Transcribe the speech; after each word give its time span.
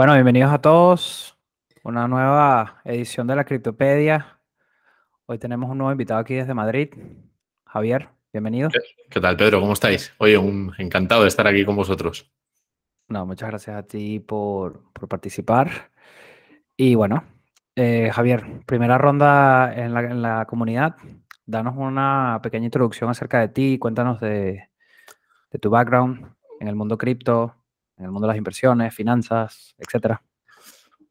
Bueno, 0.00 0.14
bienvenidos 0.14 0.50
a 0.50 0.62
todos. 0.62 1.36
Una 1.82 2.08
nueva 2.08 2.80
edición 2.86 3.26
de 3.26 3.36
la 3.36 3.44
Criptopedia. 3.44 4.40
Hoy 5.26 5.36
tenemos 5.38 5.68
un 5.68 5.76
nuevo 5.76 5.92
invitado 5.92 6.20
aquí 6.20 6.32
desde 6.36 6.54
Madrid. 6.54 6.88
Javier, 7.66 8.08
bienvenido. 8.32 8.70
¿Qué, 9.10 9.20
tal, 9.20 9.36
Pedro? 9.36 9.60
¿Cómo 9.60 9.74
estáis? 9.74 10.14
Oye, 10.16 10.38
un 10.38 10.72
encantado 10.78 11.20
de 11.20 11.28
estar 11.28 11.46
aquí 11.46 11.66
con 11.66 11.76
vosotros. 11.76 12.32
No, 13.08 13.26
muchas 13.26 13.50
gracias 13.50 13.76
a 13.76 13.82
ti 13.82 14.20
por, 14.20 14.90
participar. 15.06 15.90
Y 16.78 16.94
bueno, 16.94 17.22
eh, 17.76 18.10
Javier, 18.10 18.62
primera 18.64 18.96
ronda 18.96 19.70
en 19.74 19.92
la, 19.92 20.00
en 20.00 20.22
la, 20.22 20.46
comunidad. 20.46 20.96
Danos 21.44 21.74
una 21.76 22.40
pequeña 22.42 22.64
introducción 22.64 23.10
acerca 23.10 23.40
de 23.40 23.48
ti. 23.48 23.78
Cuéntanos 23.78 24.18
de, 24.18 24.70
de 25.50 25.58
tu 25.58 25.68
background 25.68 26.26
en 26.58 26.68
el 26.68 26.74
mundo 26.74 26.96
cripto, 26.96 27.59
en 28.00 28.06
el 28.06 28.10
mundo 28.10 28.26
de 28.26 28.32
las 28.32 28.38
inversiones, 28.38 28.94
finanzas, 28.94 29.74
etcétera. 29.78 30.22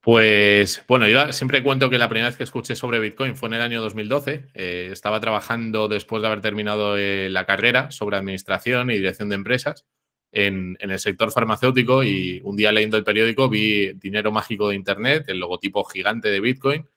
Pues 0.02 0.84
bueno, 0.88 1.08
yo 1.08 1.32
siempre 1.34 1.62
cuento 1.62 1.90
que 1.90 1.98
la 1.98 2.10
primera 2.10 2.30
vez 2.30 2.38
que 2.38 2.44
escuché 2.44 2.76
sobre 2.76 3.00
Bitcoin 3.00 3.36
fue 3.36 3.48
en 3.50 3.56
el 3.56 3.62
año 3.62 3.82
2012. 3.82 4.50
Eh, 4.54 4.90
estaba 4.92 5.20
trabajando 5.20 5.88
después 5.88 6.22
de 6.22 6.28
haber 6.28 6.42
terminado 6.42 6.98
eh, 6.98 7.30
la 7.30 7.46
carrera 7.46 7.92
sobre 7.92 8.18
administración 8.18 8.90
y 8.92 8.96
dirección 8.96 9.30
de 9.30 9.36
empresas 9.36 9.86
en, 10.32 10.78
el 10.80 11.00
sector 11.00 11.32
farmacéutico 11.32 12.04
y 12.04 12.42
un 12.44 12.56
día 12.56 12.72
leyendo 12.72 12.98
el 12.98 13.04
periódico 13.04 13.50
vi 13.50 13.94
Dinero 13.94 14.32
Mágico 14.32 14.70
de 14.70 14.76
Internet, 14.76 15.26
el 15.28 15.40
logotipo 15.40 15.84
gigante 15.84 16.30
de 16.30 16.40
Bitcoin 16.40 16.88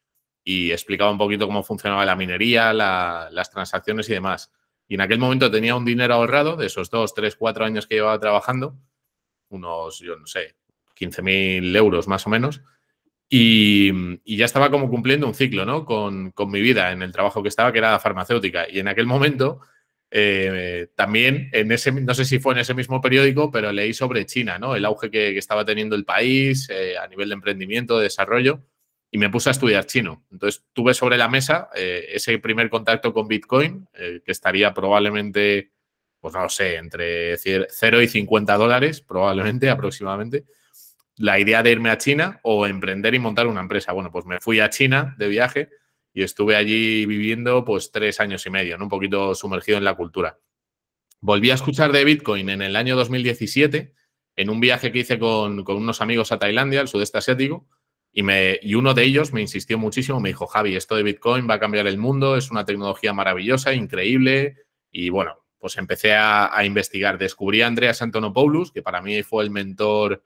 y 0.44 0.70
explicaba 0.70 1.10
un 1.10 1.18
poquito 1.18 1.46
cómo 1.46 1.62
funcionaba 1.62 2.04
la 2.04 2.16
minería, 2.16 2.72
las 2.72 3.50
transacciones 3.50 4.08
y 4.08 4.14
demás. 4.14 4.52
Y 4.88 4.94
en 4.94 5.00
aquel 5.00 5.18
momento 5.18 5.50
tenía 5.50 5.76
un 5.76 5.84
dinero 5.84 6.14
ahorrado 6.14 6.56
de 6.56 6.66
esos 6.66 6.90
dos, 6.90 7.14
tres, 7.14 7.36
cuatro 7.36 7.64
años 7.64 7.86
que 7.86 7.96
llevaba 7.96 8.18
trabajando, 8.18 8.76
unos, 9.52 9.98
yo 10.00 10.16
no 10.16 10.26
sé, 10.26 10.56
15.000 10.98 11.76
euros 11.76 12.08
más 12.08 12.26
o 12.26 12.30
menos. 12.30 12.62
Y, 13.34 13.90
ya 14.36 14.44
estaba 14.44 14.70
como 14.70 14.90
cumpliendo 14.90 15.26
un 15.26 15.34
ciclo, 15.34 15.64
¿no? 15.64 15.86
Con, 15.86 16.34
mi 16.48 16.60
vida 16.60 16.92
en 16.92 17.00
el 17.00 17.12
trabajo 17.12 17.42
que 17.42 17.48
estaba, 17.48 17.72
que 17.72 17.78
era 17.78 17.98
farmacéutica. 17.98 18.68
Y 18.68 18.78
en 18.78 18.88
aquel 18.88 19.06
momento, 19.06 19.60
eh, 20.10 20.88
también, 20.94 21.48
en 21.52 21.72
ese, 21.72 21.92
no 21.92 22.12
sé 22.12 22.26
si 22.26 22.38
fue 22.40 22.52
en 22.52 22.60
ese 22.60 22.74
mismo 22.74 23.00
periódico, 23.00 23.50
pero 23.50 23.72
leí 23.72 23.94
sobre 23.94 24.26
China, 24.26 24.58
¿no? 24.58 24.76
El 24.76 24.84
auge 24.84 25.10
que, 25.10 25.38
estaba 25.38 25.64
teniendo 25.64 25.96
el 25.96 26.04
país 26.04 26.68
eh, 26.68 26.98
a 26.98 27.08
nivel 27.08 27.30
de 27.30 27.34
emprendimiento, 27.36 27.96
de 27.96 28.04
desarrollo, 28.04 28.66
y 29.10 29.16
me 29.16 29.30
puse 29.30 29.48
a 29.48 29.52
estudiar 29.52 29.86
chino. 29.86 30.26
Entonces, 30.30 30.62
tuve 30.74 30.92
sobre 30.92 31.16
la 31.16 31.28
mesa 31.30 31.70
eh, 31.74 32.08
ese 32.12 32.38
primer 32.38 32.68
contacto 32.68 33.14
con 33.14 33.28
Bitcoin, 33.28 33.88
que 33.94 34.22
estaría 34.26 34.74
probablemente, 34.74 35.71
pues 36.22 36.32
no 36.32 36.44
lo 36.44 36.48
sé, 36.48 36.76
entre 36.76 37.36
0 37.36 38.00
y 38.00 38.08
50 38.08 38.56
dólares, 38.56 39.02
probablemente, 39.02 39.68
aproximadamente 39.68 40.46
la 41.16 41.38
idea 41.38 41.62
de 41.62 41.72
irme 41.72 41.90
a 41.90 41.98
China 41.98 42.40
o 42.42 42.66
emprender 42.66 43.14
y 43.14 43.18
montar 43.18 43.46
una 43.46 43.60
empresa. 43.60 43.92
Bueno, 43.92 44.10
pues 44.10 44.24
me 44.24 44.40
fui 44.40 44.60
a 44.60 44.70
China 44.70 45.14
de 45.18 45.28
viaje 45.28 45.68
y 46.14 46.22
estuve 46.22 46.56
allí 46.56 47.06
viviendo 47.06 47.64
pues 47.64 47.90
tres 47.90 48.20
años 48.20 48.46
y 48.46 48.50
medio, 48.50 48.78
¿no? 48.78 48.84
un 48.84 48.90
poquito 48.90 49.34
sumergido 49.34 49.78
en 49.78 49.84
la 49.84 49.94
cultura. 49.94 50.38
Volví 51.20 51.50
a 51.50 51.54
escuchar 51.54 51.92
de 51.92 52.04
Bitcoin 52.04 52.48
en 52.48 52.62
el 52.62 52.76
año 52.76 52.96
2017 52.96 53.94
en 54.36 54.50
un 54.50 54.60
viaje 54.60 54.92
que 54.92 55.00
hice 55.00 55.18
con, 55.18 55.64
unos 55.68 56.00
amigos 56.00 56.32
a 56.32 56.38
Tailandia, 56.38 56.80
al 56.80 56.88
sudeste 56.88 57.18
asiático, 57.18 57.68
y, 58.14 58.22
me, 58.22 58.58
y 58.62 58.74
uno 58.74 58.94
de 58.94 59.04
ellos 59.04 59.32
me 59.32 59.42
insistió 59.42 59.78
muchísimo, 59.78 60.20
me 60.20 60.30
dijo, 60.30 60.46
Javi, 60.46 60.74
esto 60.74 60.96
de 60.96 61.02
Bitcoin 61.02 61.48
va 61.48 61.54
a 61.54 61.60
cambiar 61.60 61.86
el 61.86 61.98
mundo, 61.98 62.36
es 62.36 62.50
una 62.50 62.64
tecnología 62.64 63.12
maravillosa, 63.12 63.74
increíble, 63.74 64.56
y 64.90 65.10
bueno, 65.10 65.41
pues 65.62 65.78
empecé 65.78 66.12
a, 66.14 66.54
a 66.54 66.64
investigar. 66.64 67.16
Descubrí 67.16 67.62
a 67.62 67.68
Andreas 67.68 68.02
Antonopoulos, 68.02 68.72
que 68.72 68.82
para 68.82 69.00
mí 69.00 69.22
fue 69.22 69.44
el 69.44 69.50
mentor 69.50 70.24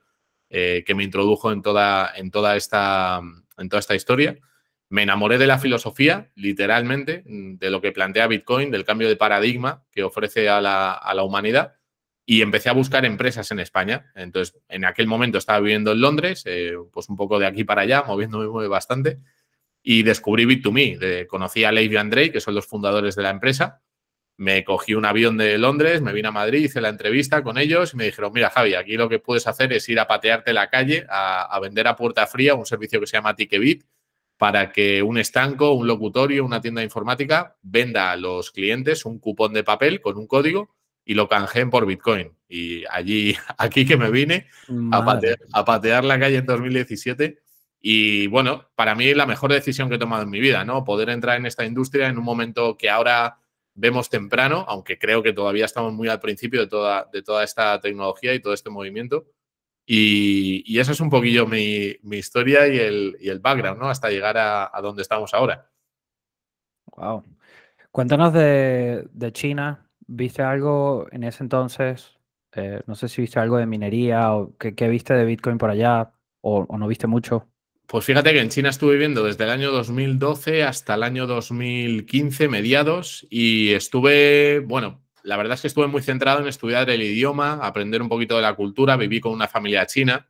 eh, 0.49 0.83
que 0.85 0.95
me 0.95 1.03
introdujo 1.03 1.51
en 1.51 1.61
toda, 1.61 2.11
en, 2.15 2.31
toda 2.31 2.55
esta, 2.55 3.21
en 3.57 3.69
toda 3.69 3.79
esta 3.79 3.95
historia. 3.95 4.37
Me 4.89 5.03
enamoré 5.03 5.37
de 5.37 5.47
la 5.47 5.59
filosofía, 5.59 6.31
literalmente, 6.35 7.23
de 7.25 7.69
lo 7.69 7.81
que 7.81 7.91
plantea 7.91 8.27
Bitcoin, 8.27 8.71
del 8.71 8.85
cambio 8.85 9.09
de 9.09 9.17
paradigma 9.17 9.83
que 9.91 10.03
ofrece 10.03 10.47
a 10.47 10.59
la, 10.59 11.23
humanidad 11.23 11.75
y 12.25 12.41
empecé 12.41 12.69
a 12.69 12.73
buscar 12.73 13.05
empresas 13.05 13.51
en 13.51 13.59
España. 13.59 14.11
Entonces, 14.15 14.57
en 14.69 14.85
aquel 14.85 15.05
momento 15.05 15.37
estaba 15.37 15.59
viviendo 15.59 15.91
en 15.91 16.01
Londres, 16.01 16.43
eh, 16.45 16.73
pues 16.91 17.09
un 17.09 17.17
poco 17.17 17.37
de 17.37 17.45
aquí 17.45 17.63
para 17.63 17.81
allá, 17.81 18.03
moviéndome 18.07 18.67
bastante, 18.67 19.19
y 19.83 20.03
descubrí 20.03 20.45
Bit2Me. 20.45 21.27
conocí 21.27 21.65
a 21.65 21.71
Leif 21.73 21.91
y 21.91 21.97
Andrei, 21.97 22.31
que 22.31 22.39
son 22.39 22.55
los 22.55 22.65
fundadores 22.65 23.15
de 23.15 23.23
la 23.23 23.29
empresa, 23.29 23.81
me 24.37 24.63
cogí 24.63 24.93
un 24.93 25.05
avión 25.05 25.35
de 25.35 25.57
Londres, 25.57 26.01
me 26.01 26.13
vine 26.13 26.27
a 26.27 26.31
Madrid, 26.31 26.65
hice 26.65 26.79
la 26.79 26.89
entrevista 26.89 27.41
con 27.41 27.57
ellos 27.57 27.93
y 27.93 27.97
me 27.97 28.05
dijeron, 28.05 28.31
mira 28.33 28.51
Javi, 28.51 28.75
aquí 28.75 28.95
lo 28.95 29.09
que 29.09 29.17
puedes 29.17 29.47
hacer 29.47 29.73
es 29.73 29.89
ir 29.89 29.99
a 29.99 30.07
patearte 30.07 30.53
la 30.53 30.69
calle, 30.69 31.07
a, 31.09 31.59
vender 31.59 31.87
a 31.87 31.95
puerta 31.95 32.27
fría 32.27 32.53
un 32.53 32.65
servicio 32.65 32.99
que 32.99 33.07
se 33.07 33.17
llama 33.17 33.35
Ticketbit 33.35 33.83
para 34.37 34.71
que 34.71 35.01
un 35.01 35.17
estanco, 35.17 35.71
un 35.71 35.87
locutorio, 35.87 36.45
una 36.45 36.61
tienda 36.61 36.83
informática 36.83 37.57
venda 37.63 38.11
a 38.11 38.15
los 38.15 38.51
clientes 38.51 39.05
un 39.05 39.17
cupón 39.17 39.53
de 39.53 39.63
papel 39.63 39.99
con 40.01 40.17
un 40.17 40.27
código 40.27 40.75
y 41.03 41.15
lo 41.15 41.27
canjeen 41.27 41.71
por 41.71 41.87
Bitcoin. 41.87 42.33
Y 42.47 42.83
allí, 42.91 43.35
aquí 43.57 43.87
que 43.87 43.97
me 43.97 44.11
vine 44.11 44.47
a 44.91 45.03
patear, 45.03 45.39
a 45.51 45.65
patear, 45.65 46.05
la 46.05 46.19
calle 46.19 46.37
en 46.37 46.45
2017. 46.45 47.39
Y 47.81 48.27
bueno, 48.27 48.69
para 48.75 48.93
mí 48.93 49.13
la 49.15 49.25
mejor 49.25 49.51
decisión 49.51 49.89
que 49.89 49.95
he 49.95 49.99
tomado 49.99 50.23
en 50.23 50.29
mi 50.29 50.39
vida, 50.39 50.63
¿no? 50.63 50.83
Poder 50.83 51.09
entrar 51.09 51.37
en 51.37 51.45
esta 51.45 51.65
industria 51.65 52.07
en 52.07 52.17
un 52.17 52.23
momento 52.23 52.77
que 52.77 52.89
ahora 52.89 53.39
vemos 53.77 54.09
temprano, 54.09 54.65
aunque 54.67 54.97
creo 54.97 55.21
que 55.23 55.33
todavía 55.33 55.65
estamos 55.65 55.93
muy 55.93 56.09
al 56.09 56.19
principio 56.19 56.59
de 56.61 56.67
toda, 56.67 57.07
de 57.13 57.21
toda 57.21 57.43
esta 57.43 57.79
tecnología 57.79 58.33
y 58.33 58.41
todo 58.41 58.53
este 58.53 58.69
movimiento. 58.69 59.27
Y, 59.85 60.63
y 60.65 60.79
esa 60.79 60.91
es 60.91 60.99
un 60.99 61.09
poquillo 61.09 61.45
mi, 61.47 61.95
mi 62.01 62.17
historia 62.17 62.67
y 62.67 62.77
el, 62.77 63.17
y 63.21 63.29
el, 63.29 63.39
background, 63.39 63.79
¿no? 63.79 63.89
Hasta 63.89 64.09
llegar 64.09 64.37
a, 64.37 64.69
a, 64.75 64.81
donde 64.81 65.03
estamos 65.03 65.33
ahora. 65.33 65.69
Wow. 66.97 67.23
Cuéntanos 67.91 68.33
de, 68.33 69.07
de 69.13 69.31
China. 69.31 69.89
¿Viste 70.07 70.41
algo 70.41 71.07
en 71.11 71.23
ese 71.23 71.43
entonces? 71.43 72.17
Eh, 72.53 72.81
no 72.87 72.95
sé 72.95 73.07
si 73.07 73.21
viste 73.21 73.39
algo 73.39 73.57
de 73.57 73.65
minería 73.65 74.33
o 74.33 74.57
qué, 74.57 74.89
viste 74.89 75.13
de 75.13 75.25
Bitcoin 75.25 75.57
por 75.57 75.69
allá 75.69 76.11
o 76.41 76.77
no 76.77 76.87
viste 76.87 77.07
mucho. 77.07 77.47
Pues 77.87 78.03
fíjate 78.03 78.33
que 78.33 78.41
en 78.41 78.49
China 78.49 78.67
estuve 78.67 78.93
viviendo 78.93 79.23
desde 79.23 79.45
el 79.45 79.49
año 79.49 79.71
2012 79.71 80.63
hasta 80.63 80.95
el 80.95 81.03
año 81.03 81.25
2015, 81.25 82.49
mediados, 82.49 83.25
y 83.29 83.71
estuve, 83.71 84.59
bueno, 84.59 85.01
la 85.23 85.37
verdad 85.37 85.53
es 85.53 85.61
que 85.61 85.67
estuve 85.69 85.87
muy 85.87 86.01
centrado 86.01 86.41
en 86.41 86.47
estudiar 86.49 86.89
el 86.89 87.01
idioma, 87.01 87.53
aprender 87.65 88.01
un 88.01 88.09
poquito 88.09 88.35
de 88.35 88.41
la 88.41 88.55
cultura, 88.55 88.97
viví 88.97 89.21
con 89.21 89.31
una 89.31 89.47
familia 89.47 89.85
china, 89.85 90.27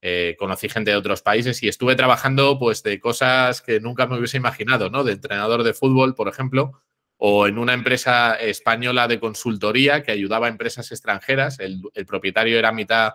eh, 0.00 0.36
conocí 0.38 0.68
gente 0.68 0.92
de 0.92 0.96
otros 0.96 1.22
países 1.22 1.60
y 1.64 1.68
estuve 1.68 1.96
trabajando 1.96 2.56
pues 2.60 2.84
de 2.84 3.00
cosas 3.00 3.62
que 3.62 3.80
nunca 3.80 4.06
me 4.06 4.16
hubiese 4.16 4.36
imaginado, 4.36 4.88
¿no? 4.88 5.02
De 5.02 5.12
entrenador 5.12 5.64
de 5.64 5.74
fútbol, 5.74 6.14
por 6.14 6.28
ejemplo, 6.28 6.82
o 7.16 7.48
en 7.48 7.58
una 7.58 7.74
empresa 7.74 8.36
española 8.36 9.08
de 9.08 9.18
consultoría 9.18 10.04
que 10.04 10.12
ayudaba 10.12 10.46
a 10.46 10.50
empresas 10.50 10.92
extranjeras. 10.92 11.58
El, 11.58 11.82
el 11.94 12.06
propietario 12.06 12.60
era 12.60 12.70
mitad 12.70 13.14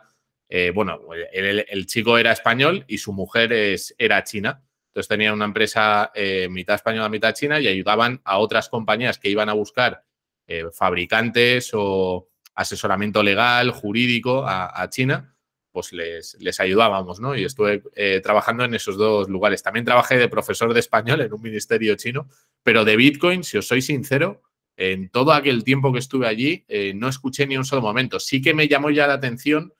eh, 0.49 0.71
bueno, 0.73 1.01
el, 1.33 1.85
chico 1.87 2.17
era 2.17 2.31
español 2.31 2.85
y 2.87 2.97
su 2.97 3.11
mujer 3.13 3.51
es, 3.51 3.93
era 3.97 4.23
china. 4.23 4.63
Entonces 4.87 5.09
tenían 5.09 5.33
una 5.33 5.45
empresa 5.45 6.11
eh, 6.15 6.47
mitad 6.49 6.75
española, 6.75 7.09
mitad 7.09 7.33
china 7.33 7.59
y 7.59 7.67
ayudaban 7.67 8.21
a 8.23 8.37
otras 8.39 8.69
compañías 8.69 9.19
que 9.19 9.29
iban 9.29 9.49
a 9.49 9.53
buscar 9.53 10.03
eh, 10.47 10.65
fabricantes 10.73 11.71
o 11.73 12.29
asesoramiento 12.55 13.21
legal, 13.21 13.69
jurídico 13.69 14.43
a, 14.47 14.89
China, 14.89 15.35
pues 15.71 15.93
les, 15.93 16.35
les, 16.39 16.59
ayudábamos, 16.59 17.19
¿no? 17.19 17.35
Y 17.35 17.43
estuve 17.43 17.83
trabajando 18.23 18.63
en 18.63 18.73
esos 18.73 18.97
dos 18.97 19.29
lugares. 19.29 19.61
También 19.61 19.85
trabajé 19.85 20.17
de 20.17 20.27
profesor 20.27 20.73
de 20.73 20.79
español 20.79 21.21
en 21.21 21.31
un 21.31 21.41
ministerio 21.43 21.93
chino, 21.95 22.27
pero 22.63 22.83
de 22.83 22.95
Bitcoin, 22.95 23.43
si 23.43 23.59
os 23.59 23.67
soy 23.67 23.83
sincero, 23.83 24.41
en 24.75 25.09
todo 25.09 25.33
aquel 25.33 25.63
tiempo 25.63 25.93
que 25.93 25.99
estuve 25.99 26.25
allí, 26.25 26.65
no 26.95 27.07
escuché 27.09 27.45
ni 27.45 27.57
un 27.57 27.65
solo 27.65 27.83
momento. 27.83 28.19
Sí 28.19 28.41
que 28.41 28.55
me 28.55 28.67
llamó 28.67 28.89
ya 28.89 29.05
la 29.05 29.13
atención 29.13 29.71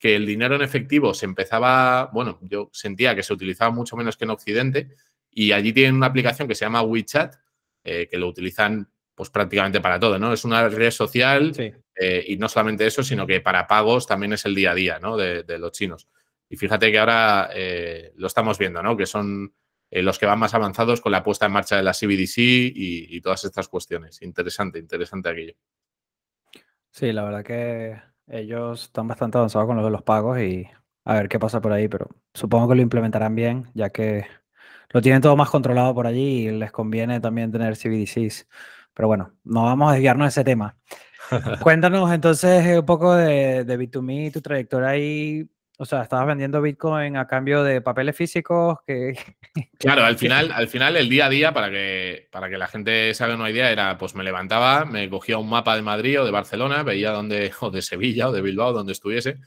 que 0.00 0.16
el 0.16 0.24
dinero 0.24 0.56
en 0.56 0.62
efectivo 0.62 1.12
se 1.12 1.26
empezaba, 1.26 2.06
bueno, 2.06 2.38
yo 2.40 2.70
sentía 2.72 3.14
que 3.14 3.22
se 3.22 3.34
utilizaba 3.34 3.70
mucho 3.70 3.96
menos 3.96 4.16
que 4.16 4.24
en 4.24 4.30
Occidente 4.30 4.96
y 5.30 5.52
allí 5.52 5.74
tienen 5.74 5.94
una 5.94 6.06
aplicación 6.06 6.48
que 6.48 6.54
se 6.54 6.64
llama 6.64 6.82
WeChat, 6.82 7.34
eh, 7.84 8.08
que 8.10 8.16
lo 8.16 8.26
utilizan 8.26 8.90
pues 9.14 9.28
prácticamente 9.28 9.82
para 9.82 10.00
todo, 10.00 10.18
¿no? 10.18 10.32
Es 10.32 10.46
una 10.46 10.66
red 10.70 10.90
social 10.90 11.52
eh, 11.94 12.24
y 12.26 12.38
no 12.38 12.48
solamente 12.48 12.86
eso, 12.86 13.02
sino 13.02 13.26
que 13.26 13.42
para 13.42 13.66
pagos 13.66 14.06
también 14.06 14.32
es 14.32 14.46
el 14.46 14.54
día 14.54 14.70
a 14.70 14.74
día, 14.74 14.98
¿no? 14.98 15.18
De, 15.18 15.44
los 15.58 15.72
chinos. 15.72 16.08
Y 16.48 16.56
fíjate 16.56 16.90
que 16.90 16.98
ahora 16.98 17.50
eh, 17.54 18.12
lo 18.16 18.26
estamos 18.26 18.56
viendo, 18.58 18.82
¿no? 18.82 18.96
Que 18.96 19.04
son 19.04 19.54
los 19.90 20.18
que 20.18 20.24
van 20.24 20.38
más 20.38 20.54
avanzados 20.54 21.02
con 21.02 21.12
la 21.12 21.22
puesta 21.22 21.46
en 21.46 21.52
marcha 21.52 21.76
de 21.76 21.82
la 21.82 21.92
CBDC 21.92 22.38
y, 22.38 23.16
y 23.16 23.20
todas 23.20 23.44
estas 23.44 23.68
cuestiones. 23.68 24.22
Interesante, 24.22 24.78
interesante 24.78 25.28
aquello. 25.28 25.54
Sí, 26.90 27.12
la 27.12 27.24
verdad 27.24 27.44
que 27.44 28.09
ellos 28.30 28.84
están 28.84 29.08
bastante 29.08 29.38
avanzados 29.38 29.66
con 29.66 29.76
lo 29.76 29.84
de 29.84 29.90
los 29.90 30.02
pagos 30.02 30.38
y 30.38 30.68
a 31.04 31.14
ver 31.14 31.28
qué 31.28 31.38
pasa 31.38 31.60
por 31.60 31.72
ahí, 31.72 31.88
pero 31.88 32.08
supongo 32.34 32.68
que 32.68 32.76
lo 32.76 32.82
implementarán 32.82 33.34
bien, 33.34 33.70
ya 33.74 33.90
que 33.90 34.26
lo 34.90 35.00
tienen 35.02 35.22
todo 35.22 35.36
más 35.36 35.50
controlado 35.50 35.94
por 35.94 36.06
allí 36.06 36.48
y 36.48 36.50
les 36.50 36.72
conviene 36.72 37.20
también 37.20 37.52
tener 37.52 37.76
CBDCs. 37.76 38.48
Pero 38.94 39.08
bueno, 39.08 39.32
no 39.44 39.64
vamos 39.64 39.90
a 39.90 39.94
desviarnos 39.94 40.26
de 40.26 40.28
ese 40.28 40.44
tema. 40.44 40.76
Cuéntanos 41.62 42.12
entonces 42.12 42.78
un 42.78 42.86
poco 42.86 43.14
de, 43.14 43.64
de 43.64 43.78
B2Me, 43.78 44.32
tu 44.32 44.40
trayectoria 44.40 44.88
ahí. 44.88 45.48
O 45.80 45.86
sea, 45.86 46.02
estabas 46.02 46.26
vendiendo 46.26 46.60
Bitcoin 46.60 47.16
a 47.16 47.26
cambio 47.26 47.64
de 47.64 47.80
papeles 47.80 48.14
físicos 48.14 48.80
que... 48.86 49.14
Claro, 49.78 50.04
al 50.04 50.18
final, 50.18 50.52
al 50.52 50.68
final 50.68 50.94
el 50.94 51.08
día 51.08 51.24
a 51.24 51.30
día, 51.30 51.54
para 51.54 51.70
que, 51.70 52.28
para 52.30 52.50
que 52.50 52.58
la 52.58 52.68
gente 52.68 53.14
se 53.14 53.24
haga 53.24 53.34
una 53.34 53.48
idea, 53.48 53.70
era 53.70 53.96
pues 53.96 54.14
me 54.14 54.22
levantaba, 54.22 54.84
me 54.84 55.08
cogía 55.08 55.38
un 55.38 55.48
mapa 55.48 55.74
de 55.76 55.80
Madrid 55.80 56.20
o 56.20 56.26
de 56.26 56.30
Barcelona, 56.30 56.82
veía 56.82 57.12
dónde, 57.12 57.50
o 57.60 57.70
de 57.70 57.80
Sevilla 57.80 58.28
o 58.28 58.32
de 58.32 58.42
Bilbao, 58.42 58.74
donde 58.74 58.92
estuviese, 58.92 59.38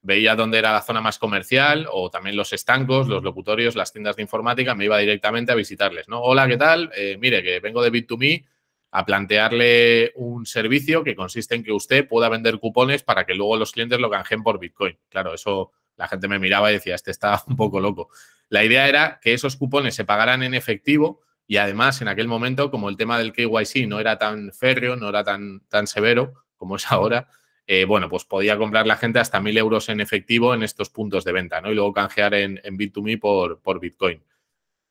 veía 0.00 0.36
dónde 0.36 0.58
era 0.58 0.72
la 0.72 0.82
zona 0.82 1.00
más 1.00 1.18
comercial 1.18 1.88
o 1.90 2.08
también 2.08 2.36
los 2.36 2.52
estancos, 2.52 3.08
los 3.08 3.24
locutorios, 3.24 3.74
las 3.74 3.92
tiendas 3.92 4.14
de 4.14 4.22
informática, 4.22 4.76
me 4.76 4.84
iba 4.84 4.96
directamente 4.96 5.50
a 5.50 5.56
visitarles, 5.56 6.08
¿no? 6.08 6.20
Hola, 6.20 6.46
¿qué 6.46 6.56
tal? 6.56 6.92
Eh, 6.96 7.18
mire, 7.20 7.42
que 7.42 7.58
vengo 7.58 7.82
de 7.82 7.90
Bit2Me 7.90 8.44
a 8.92 9.04
plantearle 9.04 10.12
un 10.14 10.46
servicio 10.46 11.02
que 11.02 11.16
consiste 11.16 11.56
en 11.56 11.64
que 11.64 11.72
usted 11.72 12.06
pueda 12.06 12.28
vender 12.28 12.60
cupones 12.60 13.02
para 13.02 13.26
que 13.26 13.34
luego 13.34 13.56
los 13.56 13.72
clientes 13.72 13.98
lo 13.98 14.08
canjeen 14.08 14.44
por 14.44 14.60
Bitcoin. 14.60 14.96
Claro, 15.08 15.34
eso 15.34 15.72
la 15.96 16.08
gente 16.08 16.28
me 16.28 16.38
miraba 16.38 16.70
y 16.70 16.74
decía, 16.74 16.94
este 16.94 17.10
está 17.10 17.42
un 17.46 17.56
poco 17.56 17.80
loco. 17.80 18.08
La 18.48 18.64
idea 18.64 18.88
era 18.88 19.20
que 19.22 19.32
esos 19.32 19.56
cupones 19.56 19.94
se 19.94 20.04
pagaran 20.04 20.42
en 20.42 20.54
efectivo 20.54 21.20
y 21.46 21.56
además 21.56 22.00
en 22.00 22.08
aquel 22.08 22.28
momento, 22.28 22.70
como 22.70 22.88
el 22.88 22.96
tema 22.96 23.18
del 23.18 23.32
KYC 23.32 23.86
no 23.88 24.00
era 24.00 24.18
tan 24.18 24.52
férreo, 24.52 24.96
no 24.96 25.08
era 25.08 25.24
tan, 25.24 25.60
tan 25.68 25.86
severo 25.86 26.44
como 26.56 26.76
es 26.76 26.90
ahora, 26.92 27.28
eh, 27.66 27.84
bueno, 27.84 28.08
pues 28.08 28.24
podía 28.24 28.58
comprar 28.58 28.86
la 28.86 28.96
gente 28.96 29.18
hasta 29.18 29.40
mil 29.40 29.56
euros 29.56 29.88
en 29.88 30.00
efectivo 30.00 30.54
en 30.54 30.62
estos 30.62 30.90
puntos 30.90 31.24
de 31.24 31.32
venta, 31.32 31.60
¿no? 31.60 31.70
Y 31.70 31.74
luego 31.74 31.92
canjear 31.92 32.34
en, 32.34 32.60
en 32.64 32.76
Bit2Me 32.76 33.18
por, 33.18 33.60
por 33.60 33.80
Bitcoin. 33.80 34.22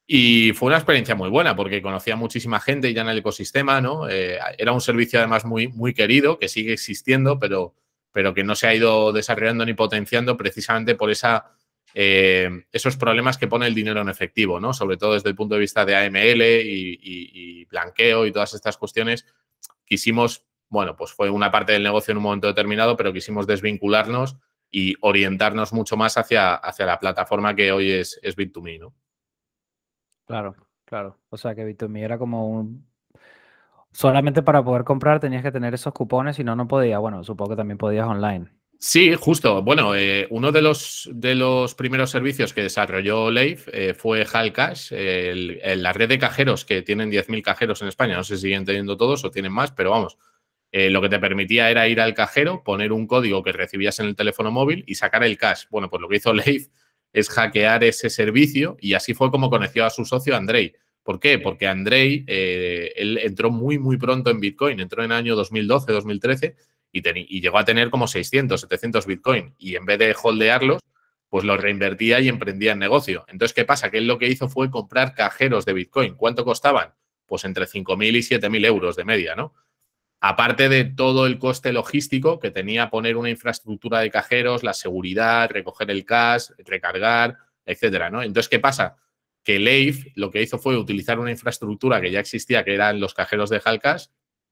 Y 0.08 0.54
fue 0.54 0.68
una 0.68 0.78
experiencia 0.78 1.14
muy 1.14 1.30
buena 1.30 1.56
porque 1.56 1.82
conocía 1.82 2.16
muchísima 2.16 2.60
gente 2.60 2.92
ya 2.94 3.02
en 3.02 3.10
el 3.10 3.20
ecosistema, 3.20 3.80
¿no? 3.80 4.10
Eh, 4.10 4.40
era 4.58 4.72
un 4.72 4.82
servicio 4.82 5.20
además 5.20 5.46
muy, 5.46 5.68
muy 5.68 5.94
querido, 5.94 6.40
que 6.40 6.48
sigue 6.48 6.74
existiendo, 6.74 7.38
pero, 7.38 7.76
pero 8.12 8.34
que 8.34 8.44
no 8.44 8.56
se 8.56 8.68
ha 8.68 8.76
ido 8.76 9.12
desarrollando 9.12 9.66
ni 9.66 9.74
potenciando 9.74 10.38
precisamente 10.38 10.96
por 10.96 11.12
esa, 11.12 11.54
eh, 11.94 12.66
esos 12.72 12.98
problemas 12.98 13.38
que 13.38 13.48
pone 13.48 13.68
el 13.68 13.76
dinero 13.76 14.02
en 14.02 14.10
efectivo, 14.10 14.60
¿no? 14.60 14.74
Sobre 14.74 14.98
todo 14.98 15.14
desde 15.14 15.30
el 15.30 15.36
punto 15.36 15.56
de 15.56 15.62
vista 15.62 15.86
de 15.86 15.96
AML 15.96 16.42
y, 16.42 17.66
blanqueo 17.66 18.26
y 18.26 18.32
todas 18.32 18.54
estas 18.54 18.78
cuestiones. 18.78 19.26
Quisimos, 19.86 20.46
bueno, 20.70 20.96
pues 20.96 21.14
fue 21.14 21.30
una 21.30 21.52
parte 21.52 21.74
del 21.74 21.84
negocio 21.84 22.12
en 22.12 22.18
un 22.18 22.24
momento 22.24 22.48
determinado, 22.48 22.98
pero 22.98 23.14
quisimos 23.14 23.48
desvincularnos 23.48 24.38
y 24.72 24.96
orientarnos 25.02 25.74
mucho 25.74 25.98
más 25.98 26.18
hacia, 26.18 26.56
hacia 26.56 26.86
la 26.86 27.00
plataforma 27.00 27.56
que 27.56 27.72
hoy 27.72 27.92
es, 27.92 28.20
es 28.22 28.36
Bit2Me, 28.38 28.80
¿no? 28.80 28.96
Claro, 30.26 30.56
claro. 30.86 31.20
O 31.30 31.38
sea 31.38 31.56
que 31.56 31.66
Bit2Me 31.66 32.04
era 32.04 32.18
como 32.18 32.50
un... 32.50 32.89
Solamente 33.92 34.44
para 34.44 34.64
poder 34.64 34.84
comprar 34.84 35.20
tenías 35.20 35.44
que 35.44 35.52
tener 35.52 35.74
esos 35.74 35.94
cupones, 35.94 36.36
si 36.36 36.44
no, 36.44 36.56
no 36.56 36.68
podía. 36.68 37.00
Bueno, 37.00 37.24
supongo 37.24 37.52
que 37.52 37.58
también 37.58 37.78
podías 37.78 38.08
online. 38.08 38.48
Sí, 38.78 39.14
justo. 39.14 39.62
Bueno, 39.62 39.94
eh, 39.96 40.26
uno 40.30 40.54
de 40.54 40.62
los, 40.62 41.10
de 41.14 41.36
los 41.36 41.76
primeros 41.76 42.12
servicios 42.12 42.54
que 42.54 42.62
desarrolló 42.62 43.30
Leif 43.30 43.68
eh, 43.74 43.94
fue 43.94 44.26
Halcash, 44.32 44.92
la 44.92 45.92
red 45.92 46.08
de 46.08 46.18
cajeros 46.18 46.64
que 46.64 46.82
tienen 46.82 47.12
10.000 47.12 47.42
cajeros 47.42 47.82
en 47.82 47.90
España. 47.90 48.16
No 48.16 48.24
sé 48.24 48.36
si 48.36 48.44
siguen 48.44 48.64
teniendo 48.64 48.96
todos 48.96 49.26
o 49.26 49.32
tienen 49.32 49.52
más, 49.52 49.72
pero 49.72 49.92
vamos. 49.92 50.18
Eh, 50.72 50.90
lo 50.90 51.02
que 51.02 51.10
te 51.10 51.20
permitía 51.20 51.70
era 51.72 51.88
ir 51.88 52.00
al 52.00 52.14
cajero, 52.14 52.64
poner 52.64 52.92
un 52.92 53.08
código 53.08 53.42
que 53.42 53.52
recibías 53.52 54.00
en 54.00 54.06
el 54.06 54.16
teléfono 54.16 54.52
móvil 54.52 54.84
y 54.88 54.96
sacar 54.96 55.24
el 55.24 55.38
cash. 55.38 55.66
Bueno, 55.70 55.90
pues 55.90 56.02
lo 56.02 56.08
que 56.08 56.18
hizo 56.18 56.34
Leif 56.34 56.68
es 57.12 57.30
hackear 57.30 57.84
ese 57.84 58.10
servicio 58.10 58.78
y 58.80 58.94
así 58.94 59.14
fue 59.14 59.32
como 59.32 59.50
conoció 59.50 59.86
a 59.86 59.90
su 59.90 60.06
socio 60.06 60.36
Andrei. 60.36 60.76
¿Por 61.04 61.20
qué? 61.20 61.40
Porque 61.40 61.68
Andrei, 61.68 62.24
eh, 62.28 62.94
él 62.96 63.18
entró 63.18 63.52
muy, 63.52 63.80
muy 63.80 63.98
pronto 63.98 64.30
en 64.30 64.40
Bitcoin, 64.40 64.80
entró 64.80 65.04
en 65.04 65.12
el 65.12 65.18
año 65.18 65.36
2012, 65.36 65.92
2013 65.92 66.56
y, 66.92 67.38
y, 67.38 67.42
llegó 67.42 67.58
a 67.58 67.66
tener 67.66 67.90
como 67.90 68.08
600, 68.08 68.62
700 68.62 69.06
Bitcoin 69.06 69.56
y 69.58 69.76
en 69.76 69.86
vez 69.86 70.00
de 70.00 70.16
holdearlos, 70.22 70.82
pues 71.30 71.44
los 71.46 71.60
reinvertía 71.60 72.20
y 72.20 72.28
emprendía 72.28 72.74
en 72.74 72.80
negocio. 72.80 73.26
Entonces, 73.28 73.54
¿qué 73.54 73.66
pasa? 73.66 73.90
Que 73.90 74.00
él 74.00 74.08
lo 74.08 74.18
que 74.18 74.28
hizo 74.28 74.50
fue 74.50 74.70
comprar 74.70 75.14
cajeros 75.14 75.66
de 75.66 75.74
Bitcoin. 75.74 76.16
¿Cuánto 76.16 76.44
costaban? 76.44 76.94
Pues 77.26 77.44
entre 77.46 77.66
5.000 77.66 78.16
y 78.16 78.22
7.000 78.22 78.66
euros 78.66 78.96
de 78.96 79.06
media, 79.06 79.36
¿no? 79.36 79.54
aparte 80.22 80.68
de 80.70 80.84
todo 80.86 81.26
el 81.28 81.40
coste 81.40 81.72
logístico 81.72 82.40
que 82.40 82.52
tenía 82.52 82.90
poner 82.90 83.16
una 83.16 83.30
infraestructura 83.30 84.00
de 84.00 84.12
cajeros, 84.12 84.64
la 84.64 84.74
seguridad, 84.74 85.50
recoger 85.50 85.90
el 85.92 86.06
cash, 86.06 86.50
recargar, 86.66 87.38
etcétera, 87.66 88.10
¿no? 88.10 88.22
Entonces, 88.22 88.50
¿qué 88.50 88.60
pasa? 88.60 88.98
Que 89.50 89.58
Leif 89.58 90.06
lo 90.14 90.30
que 90.30 90.44
hizo 90.44 90.60
fue 90.60 90.78
utilizar 90.78 91.18
una 91.18 91.32
infraestructura 91.32 92.00
que 92.00 92.12
ya 92.12 92.20
existía, 92.20 92.64
que 92.64 92.76
eran 92.76 93.00
los 93.00 93.16
cajeros 93.16 93.50
de 93.50 93.60
Halcash. 93.66 94.06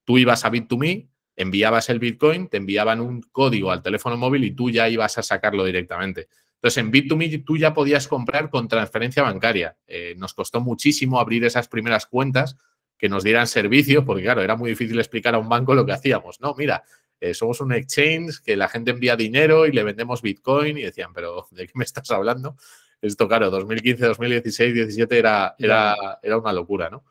Tú 0.03 0.17
ibas 0.17 0.43
a 0.43 0.51
Bit2Me, 0.51 1.07
enviabas 1.35 1.91
el 1.91 1.99
Bitcoin, 1.99 2.47
te 2.47 2.57
enviaban 2.57 2.99
un 2.99 3.21
código 3.21 3.69
al 3.71 3.83
teléfono 3.83 4.17
móvil 4.17 4.43
y 4.43 4.55
tú 4.55 4.71
ya 4.71 4.89
ibas 4.89 5.19
a 5.19 5.21
sacarlo 5.21 5.65
directamente. 5.65 6.29
Entonces, 6.55 6.79
en 6.79 6.91
Bit2Me 6.91 7.45
tú 7.45 7.57
ya 7.57 7.75
podías 7.75 8.07
comprar 8.07 8.49
con 8.49 8.67
transferencia 8.67 9.21
bancaria. 9.21 9.77
Eh, 9.85 10.15
nos 10.17 10.33
costó 10.33 10.61
muchísimo 10.61 11.19
abrir 11.19 11.45
esas 11.45 11.67
primeras 11.67 12.07
cuentas 12.07 12.57
que 12.97 13.07
nos 13.07 13.23
dieran 13.23 13.45
servicio, 13.45 14.03
porque 14.03 14.23
claro, 14.23 14.41
era 14.41 14.55
muy 14.55 14.71
difícil 14.71 14.97
explicar 14.97 15.35
a 15.35 15.37
un 15.37 15.47
banco 15.47 15.75
lo 15.75 15.85
que 15.85 15.91
hacíamos. 15.91 16.41
No, 16.41 16.55
mira, 16.57 16.81
eh, 17.19 17.35
somos 17.35 17.61
un 17.61 17.71
exchange 17.71 18.41
que 18.43 18.55
la 18.55 18.67
gente 18.67 18.89
envía 18.89 19.15
dinero 19.15 19.67
y 19.67 19.73
le 19.73 19.83
vendemos 19.83 20.23
Bitcoin 20.23 20.79
y 20.79 20.81
decían, 20.81 21.13
pero 21.13 21.45
¿de 21.51 21.67
qué 21.67 21.73
me 21.75 21.83
estás 21.83 22.09
hablando? 22.09 22.57
Esto, 23.01 23.27
claro, 23.27 23.49
2015, 23.49 24.05
2016, 24.05 24.69
2017 24.69 25.17
era, 25.17 25.55
era, 25.57 25.95
era 26.21 26.37
una 26.37 26.53
locura, 26.53 26.89
¿no? 26.89 27.03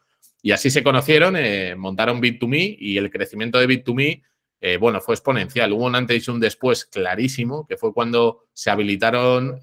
Y 0.43 0.53
así 0.53 0.71
se 0.71 0.83
conocieron, 0.83 1.37
eh, 1.37 1.75
montaron 1.77 2.21
Bit2Me 2.21 2.77
y 2.79 2.99
el 2.99 3.11
crecimiento 3.11 3.59
de 3.59 3.69
Bit2Me, 3.69 4.23
eh, 4.61 4.77
bueno, 4.79 5.01
fue 5.01 5.15
exponencial. 5.15 5.73
Hubo 5.73 5.87
un 5.87 5.95
antes 5.95 6.27
y 6.27 6.31
un 6.31 6.41
después 6.41 6.87
clarísimo, 6.87 7.67
que 7.67 7.77
fue 7.77 7.93
cuando 7.93 8.45
se 8.53 8.71
habilitaron 8.71 9.61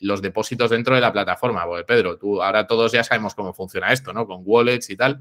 los 0.00 0.22
depósitos 0.22 0.70
dentro 0.70 0.94
de 0.94 1.00
la 1.00 1.12
plataforma. 1.12 1.64
Porque, 1.66 1.84
Pedro, 1.84 2.16
tú 2.16 2.42
ahora 2.42 2.66
todos 2.66 2.92
ya 2.92 3.02
sabemos 3.02 3.34
cómo 3.34 3.52
funciona 3.52 3.92
esto, 3.92 4.12
¿no? 4.12 4.26
Con 4.26 4.42
wallets 4.44 4.90
y 4.90 4.96
tal 4.96 5.20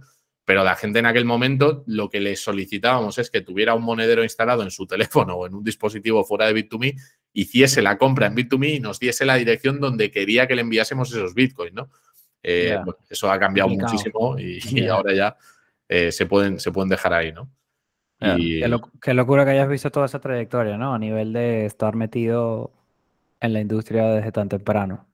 pero 0.49 0.63
la 0.63 0.75
gente 0.75 0.97
en 0.97 1.05
aquel 1.05 1.25
momento 1.25 1.83
lo 1.85 2.09
que 2.09 2.19
le 2.19 2.35
solicitábamos 2.35 3.19
es 3.19 3.29
que 3.29 3.41
tuviera 3.41 3.75
un 3.75 3.83
monedero 3.83 4.23
instalado 4.23 4.63
en 4.63 4.71
su 4.71 4.87
teléfono 4.87 5.35
o 5.35 5.45
en 5.45 5.53
un 5.53 5.63
dispositivo 5.63 6.23
fuera 6.23 6.47
de 6.47 6.55
Bit2Me, 6.55 6.99
hiciese 7.33 7.83
la 7.83 7.99
compra 7.99 8.25
en 8.25 8.35
Bit2Me 8.35 8.77
y 8.77 8.79
nos 8.79 8.99
diese 8.99 9.25
la 9.27 9.35
dirección 9.35 9.79
donde 9.79 10.09
quería 10.09 10.47
que 10.47 10.55
le 10.55 10.61
enviásemos 10.61 11.11
esos 11.11 11.35
Bitcoins, 11.35 11.75
¿no? 11.75 11.91
Eh, 12.41 12.79
eso 13.07 13.31
ha 13.31 13.37
cambiado 13.37 13.69
muchísimo 13.69 14.39
y, 14.39 14.87
ahora 14.87 15.13
ya 15.13 15.37
eh, 15.87 16.11
se, 16.11 16.25
pueden, 16.25 16.59
se 16.59 16.71
pueden 16.71 16.89
dejar 16.89 17.13
ahí, 17.13 17.31
¿no? 17.31 17.51
qué, 18.19 19.13
locura 19.13 19.45
que 19.45 19.51
hayas 19.51 19.69
visto 19.69 19.91
toda 19.91 20.07
esa 20.07 20.19
trayectoria, 20.19 20.79
¿no? 20.79 20.95
A 20.95 20.97
nivel 20.97 21.31
de 21.31 21.67
estar 21.67 21.95
metido 21.95 22.71
en 23.39 23.53
la 23.53 23.61
industria 23.61 24.05
desde 24.05 24.31
tan 24.31 24.49
temprano. 24.49 25.05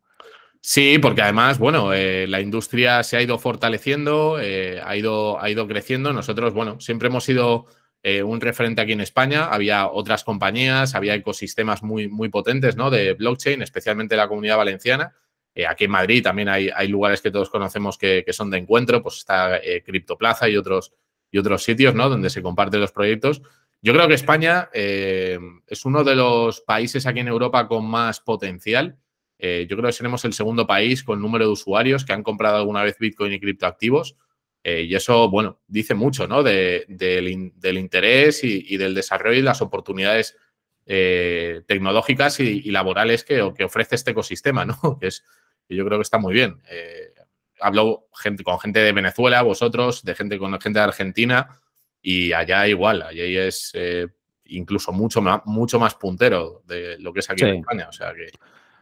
Sí, 0.68 0.98
porque 0.98 1.22
además, 1.22 1.60
bueno, 1.60 1.94
eh, 1.94 2.26
la 2.26 2.42
industria 2.42 3.04
se 3.04 3.16
ha 3.16 3.22
ido 3.22 3.38
fortaleciendo, 3.38 4.40
eh, 4.42 4.82
ha, 4.84 4.98
ido, 4.98 5.40
ha 5.40 5.48
ido 5.52 5.68
creciendo. 5.68 6.12
Nosotros, 6.12 6.56
bueno, 6.56 6.80
siempre 6.80 7.08
hemos 7.08 7.24
sido 7.24 7.68
eh, 8.02 8.24
un 8.24 8.42
referente 8.42 8.82
aquí 8.82 8.94
en 8.94 9.02
España. 9.02 9.46
Había 9.46 9.88
otras 9.88 10.24
compañías, 10.24 10.96
había 10.96 11.14
ecosistemas 11.14 11.84
muy, 11.84 12.08
muy 12.08 12.30
potentes, 12.30 12.76
¿no? 12.78 12.90
De 12.90 13.14
blockchain, 13.14 13.62
especialmente 13.62 14.16
la 14.16 14.28
comunidad 14.28 14.58
valenciana. 14.58 15.14
aquí 15.70 15.84
en 15.84 15.92
Madrid 15.92 16.24
también 16.24 16.50
hay, 16.50 16.72
hay, 16.76 16.88
lugares 16.88 17.22
que 17.22 17.30
todos 17.30 17.52
conocemos 17.52 17.96
que, 18.00 18.26
son 18.32 18.50
de 18.50 18.58
encuentro, 18.58 19.04
pues 19.04 19.18
está 19.18 19.62
Criptoplaza 19.86 20.50
y 20.50 20.58
otros, 20.58 20.94
y 21.30 21.38
otros 21.38 21.64
sitios, 21.64 21.94
¿no? 21.94 22.10
Donde 22.10 22.32
se 22.32 22.42
comparten 22.42 22.82
los 22.82 22.92
proyectos. 22.92 23.44
Yo 23.84 23.94
creo 23.94 24.08
que 24.08 24.16
España 24.16 24.70
es 24.74 25.86
uno 25.86 26.04
de 26.04 26.16
los 26.16 26.62
países 26.62 27.06
aquí 27.06 27.20
en 27.20 27.28
Europa 27.28 27.68
con 27.68 27.86
más 27.86 28.20
potencial 28.20 28.98
eh, 29.38 29.68
yo 29.70 29.76
creo 29.76 29.88
que 29.88 29.94
seremos 29.94 30.24
el 30.26 30.34
segundo 30.34 30.66
país 30.66 31.04
con 31.04 31.22
número 31.22 31.46
de 31.46 31.52
usuarios 31.52 32.06
que 32.06 32.14
han 32.14 32.24
comprado 32.24 32.58
alguna 32.58 32.84
vez 32.84 32.98
Bitcoin 32.98 33.34
y 33.34 33.40
criptoactivos. 33.40 34.16
Eh, 34.64 34.84
y 34.84 34.96
eso, 34.96 35.30
bueno, 35.30 35.62
dice 35.68 35.94
mucho, 35.94 36.28
¿no? 36.28 36.42
del, 36.42 37.30
interés 37.30 38.44
y, 38.44 38.78
del 38.78 38.96
desarrollo 38.96 39.40
y 39.40 39.44
las 39.44 39.62
oportunidades 39.62 40.36
eh, 40.88 41.62
tecnológicas 41.68 42.40
y, 42.40 42.72
laborales 42.72 43.24
que, 43.24 43.42
ofrece 43.42 43.96
este 43.96 44.12
ecosistema, 44.12 44.66
¿no? 44.66 44.76
Que 45.00 45.08
es, 45.08 45.24
yo 45.70 45.86
creo 45.86 46.00
que 46.00 46.04
está 46.04 46.18
muy 46.18 46.34
bien. 46.34 46.62
hablo 47.60 48.08
gente, 48.16 48.44
con 48.44 48.60
gente 48.60 48.80
de 48.80 48.92
Venezuela, 48.92 49.42
vosotros, 49.44 50.04
de 50.04 50.16
gente 50.16 50.40
con 50.40 50.60
gente 50.60 50.80
de 50.80 50.86
Argentina, 50.86 51.62
y 52.02 52.34
allá 52.34 52.68
igual, 52.68 53.02
allá 53.02 53.24
es 53.24 53.74
incluso 54.46 54.92
mucho 54.92 55.22
más, 55.22 55.42
mucho 55.46 55.80
más 55.80 55.96
puntero 55.96 56.64
de 56.66 56.98
lo 57.00 57.14
que 57.14 57.20
es 57.20 57.30
aquí 57.30 57.44
en 57.44 57.58
España. 57.58 57.88
O 57.90 57.92
sea 57.92 58.14
que. 58.14 58.32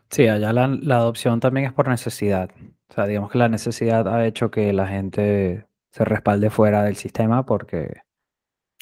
Sí, 0.10 0.28
allá 0.28 0.54
la, 0.54 0.96
adopción 0.96 1.40
también 1.40 1.66
es 1.66 1.74
por 1.74 1.88
necesidad. 1.88 2.52
O 2.90 2.94
sea, 2.94 3.08
digamos 3.08 3.32
que 3.32 3.38
la 3.38 3.50
necesidad 3.50 4.08
ha 4.08 4.26
hecho 4.26 4.52
que 4.52 4.72
la 4.74 4.88
gente 4.88 5.66
se 5.92 6.06
respalde 6.06 6.50
fuera 6.50 6.84
del 6.84 6.96
sistema 6.96 7.46
porque, 7.46 8.02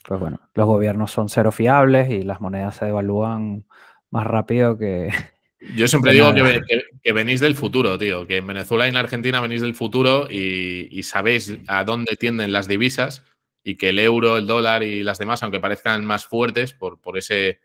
pues 0.08 0.20
bueno, 0.20 0.40
los 0.54 0.66
gobiernos 0.66 1.12
son 1.12 1.30
cero 1.30 1.52
fiables 1.52 2.10
y 2.10 2.24
las 2.24 2.42
monedas 2.42 2.76
se 2.76 2.86
devalúan 2.86 3.66
más 4.10 4.28
rápido 4.28 4.78
que... 4.78 5.10
Yo 5.76 5.88
siempre 5.88 6.14
digo 6.14 6.34
que, 6.34 7.14
venís 7.14 7.40
del 7.40 7.56
futuro, 7.56 7.98
tío, 7.98 8.26
que 8.26 8.38
en 8.38 8.48
Venezuela 8.48 8.88
y 8.88 8.90
en 8.90 8.98
Argentina 8.98 9.40
venís 9.42 9.62
del 9.62 9.76
futuro 9.76 10.28
y, 10.30 11.04
sabéis 11.04 11.56
a 11.68 11.84
dónde 11.84 12.16
tienden 12.16 12.52
las 12.52 12.68
divisas 12.68 13.24
y 13.64 13.76
que 13.76 13.90
el 13.90 14.00
euro, 14.00 14.38
el 14.38 14.48
dólar 14.48 14.82
y 14.82 15.04
las 15.04 15.20
demás, 15.20 15.44
aunque 15.44 15.60
parezcan 15.60 16.04
más 16.04 16.26
fuertes 16.26 16.74
por, 16.74 17.00
por 17.00 17.16
ese 17.16 17.60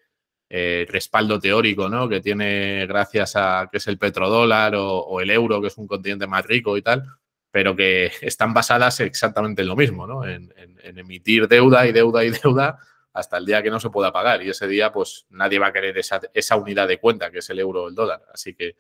eh, 0.48 0.86
respaldo 0.88 1.40
teórico, 1.40 1.88
¿no? 1.88 2.08
Que 2.08 2.20
tiene 2.20 2.86
gracias 2.86 3.34
a 3.34 3.68
que 3.70 3.78
es 3.78 3.86
el 3.88 3.98
petrodólar 3.98 4.74
o, 4.76 5.20
el 5.20 5.30
euro, 5.30 5.60
que 5.60 5.66
es 5.66 5.76
un 5.76 5.88
continente 5.88 6.28
más 6.28 6.46
rico 6.46 6.76
y 6.76 6.82
tal, 6.82 7.04
pero 7.50 7.74
que 7.74 8.12
están 8.22 8.54
basadas 8.54 9.00
exactamente 9.00 9.62
en 9.62 9.68
lo 9.68 9.76
mismo, 9.76 10.06
¿no? 10.06 10.24
En, 10.24 10.52
emitir 10.84 11.48
deuda 11.48 11.84
y 11.86 11.92
deuda 11.92 12.24
y 12.24 12.30
deuda 12.30 12.78
hasta 13.12 13.38
el 13.38 13.44
día 13.44 13.60
que 13.60 13.70
no 13.70 13.80
se 13.80 13.90
pueda 13.90 14.12
pagar. 14.12 14.40
Y 14.42 14.50
ese 14.50 14.68
día, 14.68 14.92
pues 14.92 15.26
nadie 15.30 15.58
va 15.58 15.68
a 15.68 15.72
querer 15.72 15.98
esa, 15.98 16.56
unidad 16.56 16.86
de 16.86 17.00
cuenta, 17.00 17.30
que 17.30 17.38
es 17.38 17.50
el 17.50 17.58
euro 17.58 17.84
o 17.84 17.88
el 17.88 17.94
dólar. 17.94 18.22
Así 18.32 18.54
que, 18.54 18.76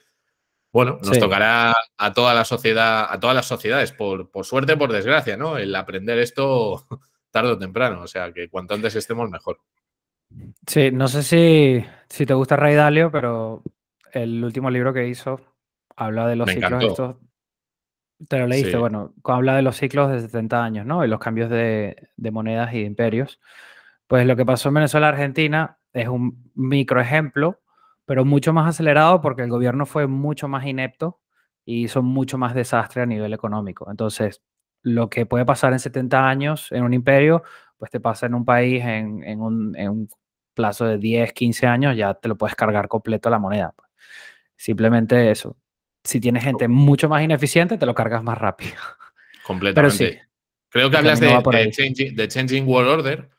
bueno, 0.70 1.00
nos 1.02 1.18
tocará 1.18 1.74
a 1.96 2.12
toda 2.14 2.32
la 2.32 2.44
sociedad, 2.44 3.08
a 3.10 3.18
todas 3.18 3.34
las 3.34 3.46
sociedades, 3.46 3.90
por, 3.90 4.30
por 4.30 4.46
suerte, 4.46 4.76
por 4.76 4.92
desgracia, 4.92 5.36
¿no? 5.36 5.58
El 5.58 5.74
aprender 5.74 6.18
esto 6.18 6.86
tarde 7.32 7.50
o 7.50 7.58
temprano. 7.58 8.02
O 8.02 8.06
sea, 8.06 8.32
que 8.32 8.48
cuanto 8.48 8.74
antes 8.74 8.94
estemos, 8.94 9.28
mejor. 9.28 9.58
Sí, 10.66 10.90
no 10.90 11.08
sé 11.08 11.22
si, 11.22 11.84
si 12.08 12.26
te 12.26 12.34
gusta 12.34 12.56
Ray 12.56 12.74
Dalio, 12.74 13.10
pero 13.10 13.62
el 14.12 14.42
último 14.44 14.70
libro 14.70 14.92
que 14.92 15.08
hizo 15.08 15.40
habla 15.96 16.26
de 16.26 16.36
los 16.36 16.50
ciclos 16.50 16.84
estos. 16.84 17.16
Te 18.28 18.38
lo 18.38 18.46
leíste, 18.46 18.76
bueno, 18.78 19.12
habla 19.24 19.56
de 19.56 19.62
los 19.62 19.76
ciclos 19.76 20.10
de 20.10 20.20
70 20.20 20.64
años, 20.64 20.86
¿no? 20.86 21.04
Y 21.04 21.08
los 21.08 21.20
cambios 21.20 21.50
de, 21.50 22.08
de 22.16 22.30
monedas 22.30 22.72
y 22.72 22.80
de 22.80 22.86
imperios. 22.86 23.40
Pues 24.06 24.26
lo 24.26 24.36
que 24.36 24.46
pasó 24.46 24.68
en 24.68 24.76
Venezuela-Argentina 24.76 25.78
es 25.92 26.08
un 26.08 26.50
micro 26.54 27.00
ejemplo, 27.00 27.60
pero 28.06 28.24
mucho 28.24 28.52
más 28.52 28.68
acelerado 28.68 29.20
porque 29.20 29.42
el 29.42 29.50
gobierno 29.50 29.84
fue 29.84 30.06
mucho 30.06 30.48
más 30.48 30.64
inepto 30.64 31.20
y 31.64 31.84
hizo 31.84 32.02
mucho 32.02 32.38
más 32.38 32.54
desastre 32.54 33.02
a 33.02 33.06
nivel 33.06 33.34
económico. 33.34 33.90
Entonces, 33.90 34.42
lo 34.82 35.10
que 35.10 35.26
puede 35.26 35.44
pasar 35.44 35.72
en 35.72 35.80
70 35.80 36.28
años 36.28 36.70
en 36.70 36.84
un 36.84 36.94
imperio, 36.94 37.42
pues 37.76 37.90
te 37.90 38.00
pasa 38.00 38.26
en 38.26 38.34
un 38.34 38.44
país 38.44 38.82
en, 38.84 39.22
en, 39.24 39.40
un, 39.40 39.76
en 39.76 39.90
un, 39.90 40.08
plazo 40.54 40.86
de 40.86 40.96
10, 40.96 41.34
15 41.34 41.66
años, 41.66 41.96
ya 41.96 42.14
te 42.14 42.28
lo 42.28 42.36
puedes 42.36 42.56
cargar 42.56 42.88
completo 42.88 43.28
la 43.28 43.38
moneda. 43.38 43.74
Pues. 43.76 43.90
Simplemente 44.56 45.30
eso. 45.30 45.54
Si 46.02 46.18
tienes 46.18 46.44
gente 46.44 46.66
mucho 46.66 47.10
más 47.10 47.22
ineficiente, 47.22 47.76
te 47.76 47.84
lo 47.84 47.94
cargas 47.94 48.22
más 48.22 48.38
rápido. 48.38 48.76
Completamente. 49.44 49.98
Pero 49.98 50.12
sí, 50.12 50.18
Creo 50.76 50.90
que 50.90 50.96
hablas 50.98 51.20
de, 51.20 51.28
de, 52.14 52.28
changing, 52.28 52.68
World 52.68 52.90
Order, 52.90 53.30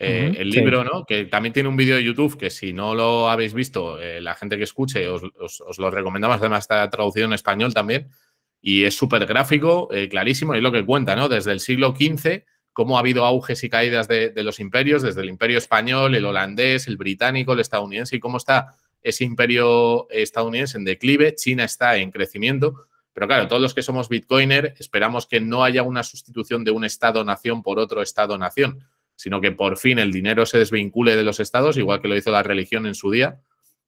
eh, 0.00 0.34
el 0.36 0.50
libro, 0.50 0.82
¿no? 0.82 1.04
Que 1.04 1.26
también 1.26 1.52
tiene 1.52 1.68
un 1.68 1.76
vídeo 1.76 1.94
de 1.94 2.02
YouTube 2.02 2.36
que 2.36 2.50
si 2.50 2.72
no 2.72 2.94
lo 2.94 3.28
habéis 3.28 3.54
visto, 3.54 4.00
eh, 4.00 4.20
la 4.20 4.34
gente 4.34 4.56
que 4.56 4.64
escuche, 4.64 5.06
os, 5.06 5.22
os, 5.38 5.78
lo 5.78 5.92
recomendamos. 5.92 6.38
Además 6.38 6.64
está 6.64 6.90
traducido 6.90 7.26
en 7.26 7.34
español 7.34 7.72
también. 7.72 8.08
Y 8.60 8.82
es 8.82 8.96
súper 8.96 9.26
gráfico, 9.26 9.88
eh, 9.92 10.08
clarísimo, 10.08 10.54
y 10.54 10.56
es 10.56 10.62
lo 10.62 10.72
que 10.72 10.84
cuenta, 10.84 11.14
¿no? 11.14 11.28
Desde 11.28 11.52
el 11.52 11.60
siglo 11.60 11.94
XV 11.96 12.42
cómo 12.72 12.96
ha 12.96 13.00
habido 13.00 13.24
auges 13.24 13.62
y 13.64 13.68
caídas 13.68 14.08
de, 14.08 14.32
los 14.36 14.60
imperios, 14.60 15.02
desde 15.02 15.20
el 15.20 15.28
imperio 15.28 15.58
español, 15.58 16.14
el 16.14 16.24
holandés, 16.24 16.88
el 16.88 16.96
británico, 16.96 17.52
el 17.52 17.60
estadounidense, 17.60 18.16
y 18.16 18.20
cómo 18.20 18.38
está 18.38 18.74
ese 19.02 19.24
imperio 19.24 20.08
estadounidense 20.10 20.78
en 20.78 20.84
declive, 20.84 21.34
China 21.34 21.64
está 21.64 21.96
en 21.96 22.10
crecimiento, 22.10 22.86
pero 23.12 23.26
claro, 23.26 23.48
todos 23.48 23.60
los 23.60 23.74
que 23.74 23.82
somos 23.82 24.08
bitcoiner 24.08 24.74
esperamos 24.78 25.26
que 25.26 25.40
no 25.40 25.64
haya 25.64 25.82
una 25.82 26.02
sustitución 26.02 26.64
de 26.64 26.70
un 26.70 26.84
Estado-nación 26.84 27.62
por 27.62 27.78
otro 27.78 28.00
Estado-nación, 28.00 28.86
sino 29.16 29.40
que 29.40 29.52
por 29.52 29.76
fin 29.76 29.98
el 29.98 30.12
dinero 30.12 30.46
se 30.46 30.58
desvincule 30.58 31.14
de 31.14 31.22
los 31.22 31.40
estados, 31.40 31.76
igual 31.76 32.00
que 32.00 32.08
lo 32.08 32.16
hizo 32.16 32.30
la 32.30 32.42
religión 32.42 32.86
en 32.86 32.94
su 32.94 33.10
día, 33.10 33.40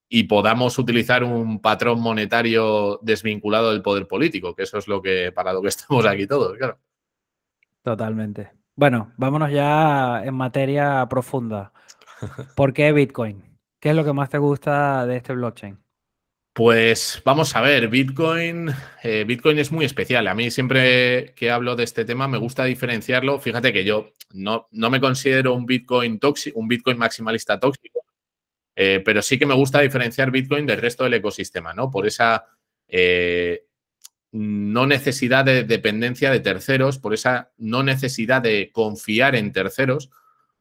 y 0.08 0.24
podamos 0.24 0.78
utilizar 0.78 1.24
un 1.24 1.60
patrón 1.62 2.00
monetario 2.00 3.00
desvinculado 3.02 3.72
del 3.72 3.82
poder 3.82 4.06
político, 4.06 4.54
que 4.54 4.64
eso 4.64 4.78
es 4.78 4.88
lo 4.88 5.00
que 5.00 5.32
para 5.32 5.52
lo 5.52 5.62
que 5.62 5.68
estamos 5.74 6.04
aquí 6.04 6.26
todos, 6.26 6.56
claro. 6.58 6.78
Totalmente. 7.82 8.63
Bueno, 8.76 9.12
vámonos 9.16 9.52
ya 9.52 10.24
en 10.24 10.34
materia 10.34 11.06
profunda. 11.08 11.72
¿Por 12.56 12.72
qué 12.72 12.92
Bitcoin? 12.92 13.44
¿Qué 13.80 13.90
es 13.90 13.96
lo 13.96 14.04
que 14.04 14.12
más 14.12 14.30
te 14.30 14.38
gusta 14.38 15.06
de 15.06 15.16
este 15.16 15.32
blockchain? 15.32 15.78
Pues 16.52 17.20
vamos 17.24 17.54
a 17.56 17.60
ver, 17.60 17.88
Bitcoin, 17.88 18.70
eh, 19.02 19.24
Bitcoin 19.24 19.58
es 19.58 19.72
muy 19.72 19.84
especial. 19.84 20.26
A 20.28 20.34
mí 20.34 20.50
siempre 20.50 21.34
que 21.34 21.50
hablo 21.50 21.74
de 21.76 21.84
este 21.84 22.04
tema 22.04 22.28
me 22.28 22.38
gusta 22.38 22.64
diferenciarlo. 22.64 23.40
Fíjate 23.40 23.72
que 23.72 23.84
yo 23.84 24.12
no, 24.32 24.68
no 24.70 24.90
me 24.90 25.00
considero 25.00 25.54
un 25.54 25.66
Bitcoin 25.66 26.18
tóxico, 26.18 26.58
un 26.58 26.68
Bitcoin 26.68 26.96
maximalista 26.96 27.58
tóxico, 27.58 28.00
eh, 28.76 29.02
pero 29.04 29.20
sí 29.22 29.38
que 29.38 29.46
me 29.46 29.54
gusta 29.54 29.80
diferenciar 29.80 30.30
Bitcoin 30.30 30.64
del 30.64 30.80
resto 30.80 31.04
del 31.04 31.14
ecosistema, 31.14 31.74
¿no? 31.74 31.90
Por 31.90 32.06
esa 32.06 32.46
eh, 32.86 33.66
no 34.34 34.84
necesidad 34.84 35.44
de 35.44 35.62
dependencia 35.62 36.28
de 36.28 36.40
terceros, 36.40 36.98
por 36.98 37.14
esa 37.14 37.52
no 37.56 37.84
necesidad 37.84 38.42
de 38.42 38.72
confiar 38.72 39.36
en 39.36 39.52
terceros, 39.52 40.10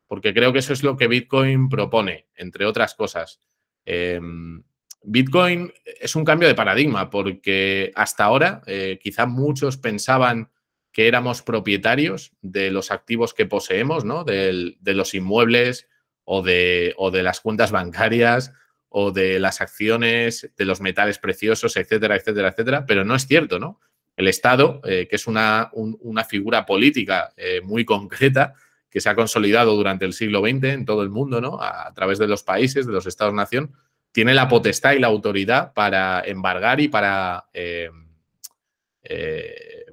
porque 0.05 0.31
creo 0.31 0.53
que 0.53 0.59
eso 0.59 0.73
es 0.73 0.83
lo 0.83 0.95
que 0.95 1.07
Bitcoin 1.07 1.69
propone, 1.69 2.27
entre 2.35 2.67
otras 2.67 2.93
cosas. 2.93 3.39
Em, 3.83 4.61
Bitcoin 5.01 5.73
es 5.99 6.15
un 6.15 6.23
cambio 6.23 6.47
de 6.47 6.53
paradigma, 6.53 7.09
porque 7.09 7.91
hasta 7.95 8.25
ahora 8.25 8.61
eh, 8.67 8.99
quizá 9.01 9.25
muchos 9.25 9.77
pensaban 9.77 10.51
que 10.91 11.07
éramos 11.07 11.41
propietarios 11.41 12.31
de 12.43 12.69
los 12.69 12.91
activos 12.91 13.33
que 13.33 13.47
poseemos, 13.47 14.05
¿no? 14.05 14.23
de, 14.23 14.75
los 14.83 15.15
inmuebles 15.15 15.87
o 16.25 16.43
de, 16.43 16.93
o 16.97 17.09
de 17.09 17.23
las 17.23 17.41
cuentas 17.41 17.71
bancarias 17.71 18.53
o 18.95 19.11
de 19.11 19.39
las 19.39 19.59
acciones, 19.59 20.51
de 20.55 20.65
los 20.65 20.79
metales 20.79 21.17
preciosos, 21.17 21.77
etcétera, 21.77 22.15
etcétera, 22.15 22.49
etcétera, 22.49 22.85
pero 22.85 23.03
no 23.03 23.15
es 23.15 23.25
cierto, 23.25 23.57
¿no? 23.57 23.79
El 24.15 24.27
Estado, 24.27 24.81
eh, 24.85 25.07
que 25.09 25.15
es 25.15 25.25
una, 25.25 25.71
una 25.73 26.23
figura 26.23 26.63
política 26.63 27.33
eh, 27.35 27.59
muy 27.61 27.85
concreta, 27.85 28.53
que 28.91 29.01
se 29.01 29.09
ha 29.09 29.15
consolidado 29.15 29.75
durante 29.75 30.05
el 30.05 30.13
siglo 30.13 30.41
XX 30.41 30.65
en 30.65 30.85
todo 30.85 31.01
el 31.01 31.09
mundo, 31.09 31.41
¿no? 31.41 31.57
A, 31.59 31.91
través 31.95 32.19
de 32.19 32.27
los 32.27 32.43
países, 32.43 32.85
de 32.85 32.93
los 32.93 33.07
Estados-nación, 33.07 33.73
tiene 34.11 34.35
la 34.35 34.47
potestad 34.47 34.91
y 34.91 34.99
la 34.99 35.07
autoridad 35.07 35.73
para 35.73 36.21
embargar 36.23 36.79
y 36.79 36.87
para, 36.87 37.45
eh, 37.51 37.89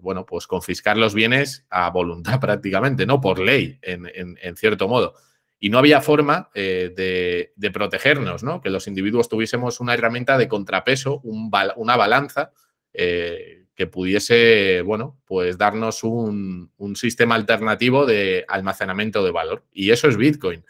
bueno, 0.02 0.26
pues 0.26 0.47
confiscar 0.47 0.99
los 0.99 1.14
bienes 1.14 1.64
a 1.71 1.88
voluntad 1.88 2.38
prácticamente, 2.40 3.07
¿no? 3.07 3.19
Por 3.19 3.38
ley, 3.38 3.78
en 3.80 4.57
cierto 4.59 4.88
modo 4.88 5.14
y 5.62 5.69
no 5.69 5.79
había 5.79 6.00
forma 6.00 6.50
eh, 6.55 7.52
de, 7.55 7.71
protegernos, 7.71 8.43
¿no? 8.43 8.62
Que 8.62 8.71
los 8.71 8.88
individuos 8.88 9.29
tuviésemos 9.29 9.79
una 9.79 9.93
herramienta 9.93 10.38
de 10.38 10.49
contrapeso, 10.49 11.21
una 11.23 11.97
balanza 11.97 12.52
eh, 12.95 13.67
que 13.75 13.87
pudiese, 13.87 14.81
bueno, 14.81 15.21
pues 15.26 15.59
darnos 15.59 16.02
un, 16.02 16.71
sistema 16.95 17.35
alternativo 17.35 18.07
de 18.07 18.47
almacenamiento 18.49 19.23
de 19.23 19.33
valor. 19.33 19.64
Y 19.71 19.90
eso 19.90 20.09
es 20.09 20.17
Bitcoin. 20.17 20.64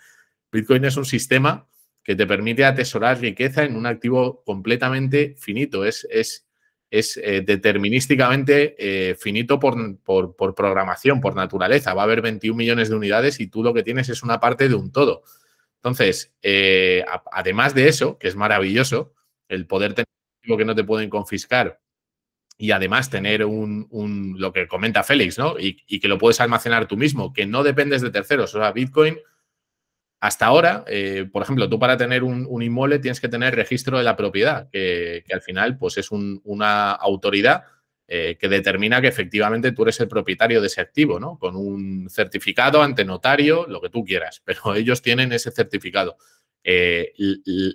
Bitcoin 0.51 0.85
es 0.85 0.97
un 0.97 1.05
sistema 1.05 1.69
que 2.03 2.17
te 2.17 2.27
permite 2.27 2.65
atesorar 2.65 3.21
riqueza 3.21 3.63
en 3.63 3.77
un 3.77 3.87
activo 3.87 4.43
completamente 4.45 5.37
finito. 5.39 5.85
Es, 5.85 6.07
es 6.11 6.49
es 6.91 7.17
eh, 7.19 7.43
determinísticamente 7.43 8.75
eh, 8.79 9.15
finito 9.15 9.61
por, 9.61 9.95
programación, 10.55 11.21
por 11.21 11.37
naturaleza. 11.37 11.95
Va 11.95 12.03
a 12.03 12.05
haber 12.05 12.21
21 12.21 12.57
millones 12.57 12.89
de 12.89 12.97
unidades 12.97 13.39
y 13.39 13.47
tú 13.47 13.63
lo 13.63 13.73
que 13.73 13.85
tienes 13.85 14.09
es 14.09 14.23
una 14.23 14.41
parte 14.41 14.69
de 14.69 14.75
un 14.75 14.91
todo. 14.91 15.23
Entonces, 15.77 16.35
eh, 16.43 17.05
además 17.33 17.75
de 17.75 17.89
eso, 17.89 18.19
que 18.19 18.29
es 18.29 18.37
maravilloso, 18.37 19.15
el 19.49 19.67
poder 19.67 19.95
tener 19.95 20.07
algo 20.45 20.59
que 20.59 20.65
no 20.65 20.75
te 20.75 20.85
pueden 20.85 21.09
confiscar 21.09 21.81
y 22.59 22.73
además 22.73 23.09
tener 23.09 23.45
un, 23.45 24.35
lo 24.37 24.53
que 24.53 24.67
comenta 24.67 25.03
Félix, 25.03 25.39
¿no? 25.39 25.59
Y, 25.59 25.83
y, 25.87 25.99
que 26.01 26.09
lo 26.09 26.19
puedes 26.19 26.41
almacenar 26.41 26.87
tú 26.87 26.97
mismo, 26.99 27.33
que 27.33 27.47
no 27.47 27.63
dependes 27.63 28.03
de 28.03 28.11
terceros. 28.11 28.55
O 28.55 28.59
sea, 28.59 28.73
Bitcoin 28.73 29.17
hasta 30.21 30.45
ahora, 30.45 30.85
eh, 30.87 31.27
por 31.33 31.43
ejemplo, 31.43 31.69
tú 31.71 31.79
para 31.79 31.97
tener 31.97 32.23
un, 32.23 32.63
inmueble 32.63 32.99
tienes 32.99 33.21
que 33.21 33.29
tener 33.29 33.55
registro 33.55 33.97
de 33.97 34.05
la 34.05 34.17
propiedad, 34.17 34.69
que, 34.71 35.25
al 35.33 35.41
final 35.41 35.79
pues 35.79 35.97
es 35.97 36.11
una 36.11 36.93
autoridad 36.93 37.65
eh, 38.07 38.37
que 38.39 38.49
determina 38.51 39.01
que 39.01 39.09
efectivamente 39.09 39.73
tú 39.73 39.83
eres 39.83 39.99
el 40.01 40.09
propietario 40.09 40.61
de 40.61 40.67
ese 40.67 40.83
activo, 40.83 41.19
¿no? 41.19 41.39
Con 41.39 41.57
un 41.57 42.11
certificado 42.11 42.83
ante 42.83 43.05
notario, 43.05 43.67
lo 43.67 43.81
que 43.81 43.89
tú 43.89 44.05
quieras, 44.05 44.43
pero 44.45 44.75
ellos 44.75 45.01
tienen 45.01 45.33
ese 45.33 45.51
certificado. 45.51 46.19
Eh, 46.63 47.15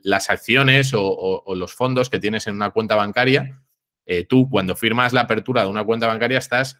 las 0.03 0.29
acciones 0.29 0.91
o, 0.93 1.43
los 1.55 1.73
fondos 1.73 2.11
que 2.11 2.19
tienes 2.19 2.45
en 2.45 2.53
una 2.53 2.69
cuenta 2.69 2.95
bancaria, 2.95 3.59
tú 4.29 4.47
cuando 4.47 4.75
firmas 4.75 5.13
la 5.13 5.21
apertura 5.21 5.63
de 5.63 5.69
una 5.69 5.83
cuenta 5.83 6.05
bancaria 6.05 6.37
estás 6.37 6.79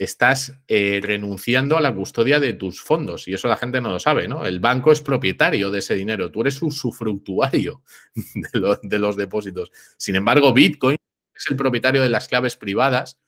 estás 0.00 0.54
eh, 0.66 0.98
renunciando 1.02 1.76
a 1.76 1.82
la 1.82 1.94
custodia 1.94 2.40
de 2.40 2.54
tus 2.54 2.80
fondos. 2.80 3.28
Y 3.28 3.34
eso 3.34 3.48
la 3.48 3.58
gente 3.58 3.82
no 3.82 3.90
lo 3.90 4.00
sabe, 4.00 4.28
¿no? 4.28 4.46
El 4.46 4.58
banco 4.58 4.92
es 4.92 5.02
propietario 5.02 5.70
de 5.70 5.80
ese 5.80 5.94
dinero, 5.94 6.30
tú 6.30 6.40
eres 6.40 6.60
usufructuario 6.62 7.82
de, 8.82 8.98
los 8.98 9.16
depósitos. 9.16 9.70
Sin 9.98 10.16
embargo, 10.16 10.54
Bitcoin 10.54 10.96
es 11.34 11.46
el 11.50 11.56
propietario 11.56 12.00
de 12.00 12.08
las 12.08 12.28
claves 12.28 12.56
privadas, 12.56 13.20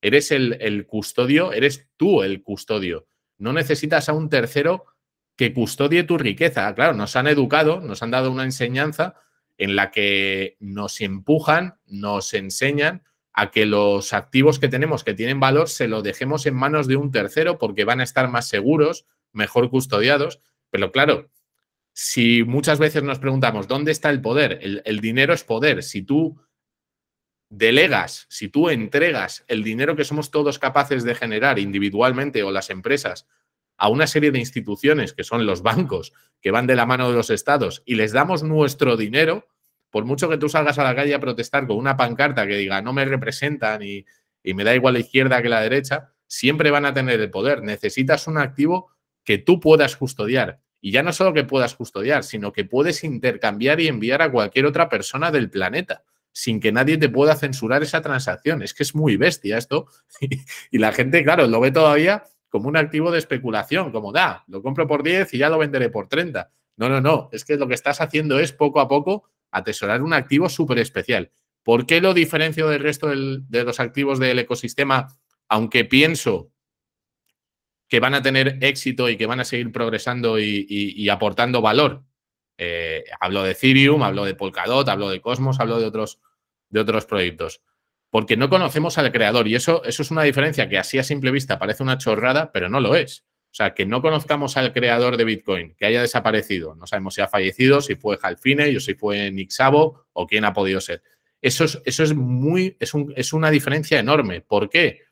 eres 0.00 0.30
el, 0.30 0.56
el 0.60 0.86
custodio, 0.86 1.52
eres 1.52 1.88
tú 1.96 2.22
el 2.22 2.44
custodio. 2.44 3.08
No 3.36 3.52
necesitas 3.52 4.08
a 4.08 4.12
un 4.12 4.28
tercero 4.28 4.84
que 5.34 5.52
custodie 5.52 6.04
tu 6.04 6.16
riqueza. 6.16 6.72
Claro, 6.76 6.94
nos 6.94 7.16
han 7.16 7.26
educado, 7.26 7.80
nos 7.80 8.04
han 8.04 8.12
dado 8.12 8.30
una 8.30 8.44
enseñanza 8.44 9.16
en 9.58 9.74
la 9.74 9.90
que 9.90 10.56
nos 10.60 11.00
empujan, 11.00 11.80
nos 11.86 12.34
enseñan 12.34 13.02
a 13.32 13.50
que 13.50 13.66
los 13.66 14.12
activos 14.12 14.58
que 14.58 14.68
tenemos 14.68 15.04
que 15.04 15.14
tienen 15.14 15.40
valor 15.40 15.68
se 15.68 15.88
lo 15.88 16.02
dejemos 16.02 16.46
en 16.46 16.54
manos 16.54 16.86
de 16.86 16.96
un 16.96 17.10
tercero 17.10 17.58
porque 17.58 17.84
van 17.84 18.00
a 18.00 18.04
estar 18.04 18.28
más 18.28 18.48
seguros, 18.48 19.06
mejor 19.32 19.70
custodiados. 19.70 20.40
Pero 20.70 20.92
claro, 20.92 21.30
si 21.92 22.44
muchas 22.44 22.78
veces 22.78 23.02
nos 23.02 23.18
preguntamos, 23.18 23.68
¿dónde 23.68 23.92
está 23.92 24.10
el 24.10 24.20
poder? 24.20 24.58
El, 24.84 25.00
dinero 25.00 25.34
es 25.34 25.44
poder. 25.44 25.82
Si 25.82 26.02
tú 26.02 26.40
delegas, 27.50 28.26
si 28.28 28.48
tú 28.48 28.68
entregas 28.68 29.44
el 29.48 29.62
dinero 29.62 29.96
que 29.96 30.04
somos 30.04 30.30
todos 30.30 30.58
capaces 30.58 31.04
de 31.04 31.14
generar 31.14 31.58
individualmente 31.58 32.42
o 32.42 32.50
las 32.50 32.70
empresas 32.70 33.26
a 33.76 33.88
una 33.88 34.06
serie 34.06 34.30
de 34.30 34.38
instituciones 34.38 35.12
que 35.12 35.24
son 35.24 35.46
los 35.46 35.62
bancos, 35.62 36.12
que 36.40 36.50
van 36.50 36.66
de 36.66 36.76
la 36.76 36.86
mano 36.86 37.08
de 37.10 37.16
los 37.16 37.30
estados, 37.30 37.82
y 37.86 37.94
les 37.94 38.12
damos 38.12 38.42
nuestro 38.42 38.96
dinero, 38.96 39.48
por 39.90 40.04
mucho 40.04 40.28
que 40.28 40.38
tú 40.38 40.48
salgas 40.48 40.78
a 40.78 40.84
la 40.84 40.94
calle 40.94 41.14
a 41.14 41.20
protestar 41.20 41.66
con 41.66 41.76
una 41.76 41.96
pancarta 41.96 42.46
que 42.46 42.56
diga 42.56 42.80
no 42.80 42.92
me 42.92 43.04
representan 43.04 43.82
y, 43.82 44.04
y 44.42 44.54
me 44.54 44.64
da 44.64 44.74
igual 44.74 44.94
la 44.94 45.00
izquierda 45.00 45.42
que 45.42 45.48
la 45.48 45.60
derecha, 45.60 46.12
siempre 46.26 46.70
van 46.70 46.86
a 46.86 46.94
tener 46.94 47.20
el 47.20 47.30
poder. 47.30 47.62
Necesitas 47.62 48.26
un 48.26 48.38
activo 48.38 48.90
que 49.24 49.38
tú 49.38 49.60
puedas 49.60 49.96
custodiar. 49.96 50.60
Y 50.80 50.92
ya 50.92 51.02
no 51.02 51.12
solo 51.12 51.34
que 51.34 51.44
puedas 51.44 51.74
custodiar, 51.74 52.24
sino 52.24 52.52
que 52.52 52.64
puedes 52.64 53.04
intercambiar 53.04 53.80
y 53.80 53.88
enviar 53.88 54.22
a 54.22 54.30
cualquier 54.30 54.64
otra 54.66 54.88
persona 54.88 55.30
del 55.30 55.50
planeta 55.50 56.04
sin 56.32 56.60
que 56.60 56.72
nadie 56.72 56.96
te 56.96 57.08
pueda 57.08 57.34
censurar 57.34 57.82
esa 57.82 58.00
transacción. 58.00 58.62
Es 58.62 58.72
que 58.72 58.84
es 58.84 58.94
muy 58.94 59.16
bestia 59.16 59.58
esto. 59.58 59.88
y 60.70 60.78
la 60.78 60.92
gente, 60.92 61.22
claro, 61.24 61.46
lo 61.46 61.60
ve 61.60 61.70
todavía 61.70 62.22
como 62.48 62.68
un 62.68 62.76
activo 62.76 63.10
de 63.10 63.18
especulación, 63.18 63.92
como 63.92 64.12
da, 64.12 64.44
lo 64.48 64.62
compro 64.62 64.86
por 64.86 65.02
10 65.02 65.34
y 65.34 65.38
ya 65.38 65.48
lo 65.48 65.58
venderé 65.58 65.88
por 65.88 66.08
30. 66.08 66.50
No, 66.76 66.88
no, 66.88 67.00
no, 67.00 67.28
es 67.32 67.44
que 67.44 67.56
lo 67.56 67.68
que 67.68 67.74
estás 67.74 68.00
haciendo 68.00 68.38
es 68.40 68.52
poco 68.52 68.80
a 68.80 68.88
poco 68.88 69.28
atesorar 69.50 70.02
un 70.02 70.12
activo 70.12 70.48
súper 70.48 70.78
especial. 70.78 71.30
¿Por 71.62 71.86
qué 71.86 72.00
lo 72.00 72.14
diferencio 72.14 72.68
del 72.68 72.82
resto 72.82 73.08
de 73.08 73.64
los 73.64 73.80
activos 73.80 74.18
del 74.18 74.38
ecosistema? 74.38 75.08
Aunque 75.48 75.84
pienso 75.84 76.52
que 77.90 78.00
van 78.00 78.14
a 78.14 78.22
tener 78.22 78.58
éxito 78.60 79.10
y 79.10 79.16
que 79.16 79.26
van 79.26 79.40
a 79.40 79.44
seguir 79.44 79.72
progresando 79.72 80.38
y, 80.38 81.08
aportando 81.08 81.60
valor. 81.60 82.04
Eh, 82.56 83.04
hablo 83.20 83.42
de 83.42 83.50
Ethereum, 83.52 84.02
hablo 84.02 84.24
de 84.24 84.34
Polkadot, 84.34 84.88
hablo 84.88 85.10
de 85.10 85.20
Cosmos, 85.20 85.58
hablo 85.60 85.80
de 85.80 85.86
otros, 85.86 86.20
de 86.68 86.80
otros 86.80 87.04
proyectos. 87.04 87.62
Porque 88.08 88.36
no 88.36 88.48
conocemos 88.48 88.96
al 88.98 89.10
creador 89.10 89.48
y 89.48 89.56
eso, 89.56 89.82
eso 89.84 90.02
es 90.02 90.10
una 90.10 90.22
diferencia 90.22 90.68
que 90.68 90.78
así 90.78 90.98
a 90.98 91.02
simple 91.02 91.32
vista 91.32 91.58
parece 91.58 91.82
una 91.82 91.98
chorrada, 91.98 92.52
pero 92.52 92.68
no 92.68 92.80
lo 92.80 92.94
es. 92.94 93.24
O 93.50 93.54
sea, 93.54 93.74
que 93.74 93.84
no 93.84 94.00
conozcamos 94.00 94.56
al 94.56 94.72
creador 94.72 95.16
de 95.16 95.24
Bitcoin, 95.24 95.74
que 95.74 95.84
haya 95.86 96.02
desaparecido. 96.02 96.76
No 96.76 96.86
sabemos 96.86 97.14
si 97.14 97.20
ha 97.20 97.26
fallecido, 97.26 97.80
si 97.80 97.96
fue 97.96 98.16
Halfine, 98.22 98.76
o 98.76 98.80
si 98.80 98.94
fue 98.94 99.30
Nick 99.32 99.50
o 100.12 100.26
quién 100.28 100.44
ha 100.44 100.52
podido 100.52 100.80
ser. 100.80 101.02
Eso 101.42 101.64
es, 101.64 101.80
eso 101.84 102.04
es 102.04 102.14
muy, 102.14 102.76
es, 102.78 102.92
es 103.16 103.32
una 103.32 103.50
diferencia 103.50 103.98
enorme. 103.98 104.40
¿Por 104.40 104.70
qué? 104.70 105.02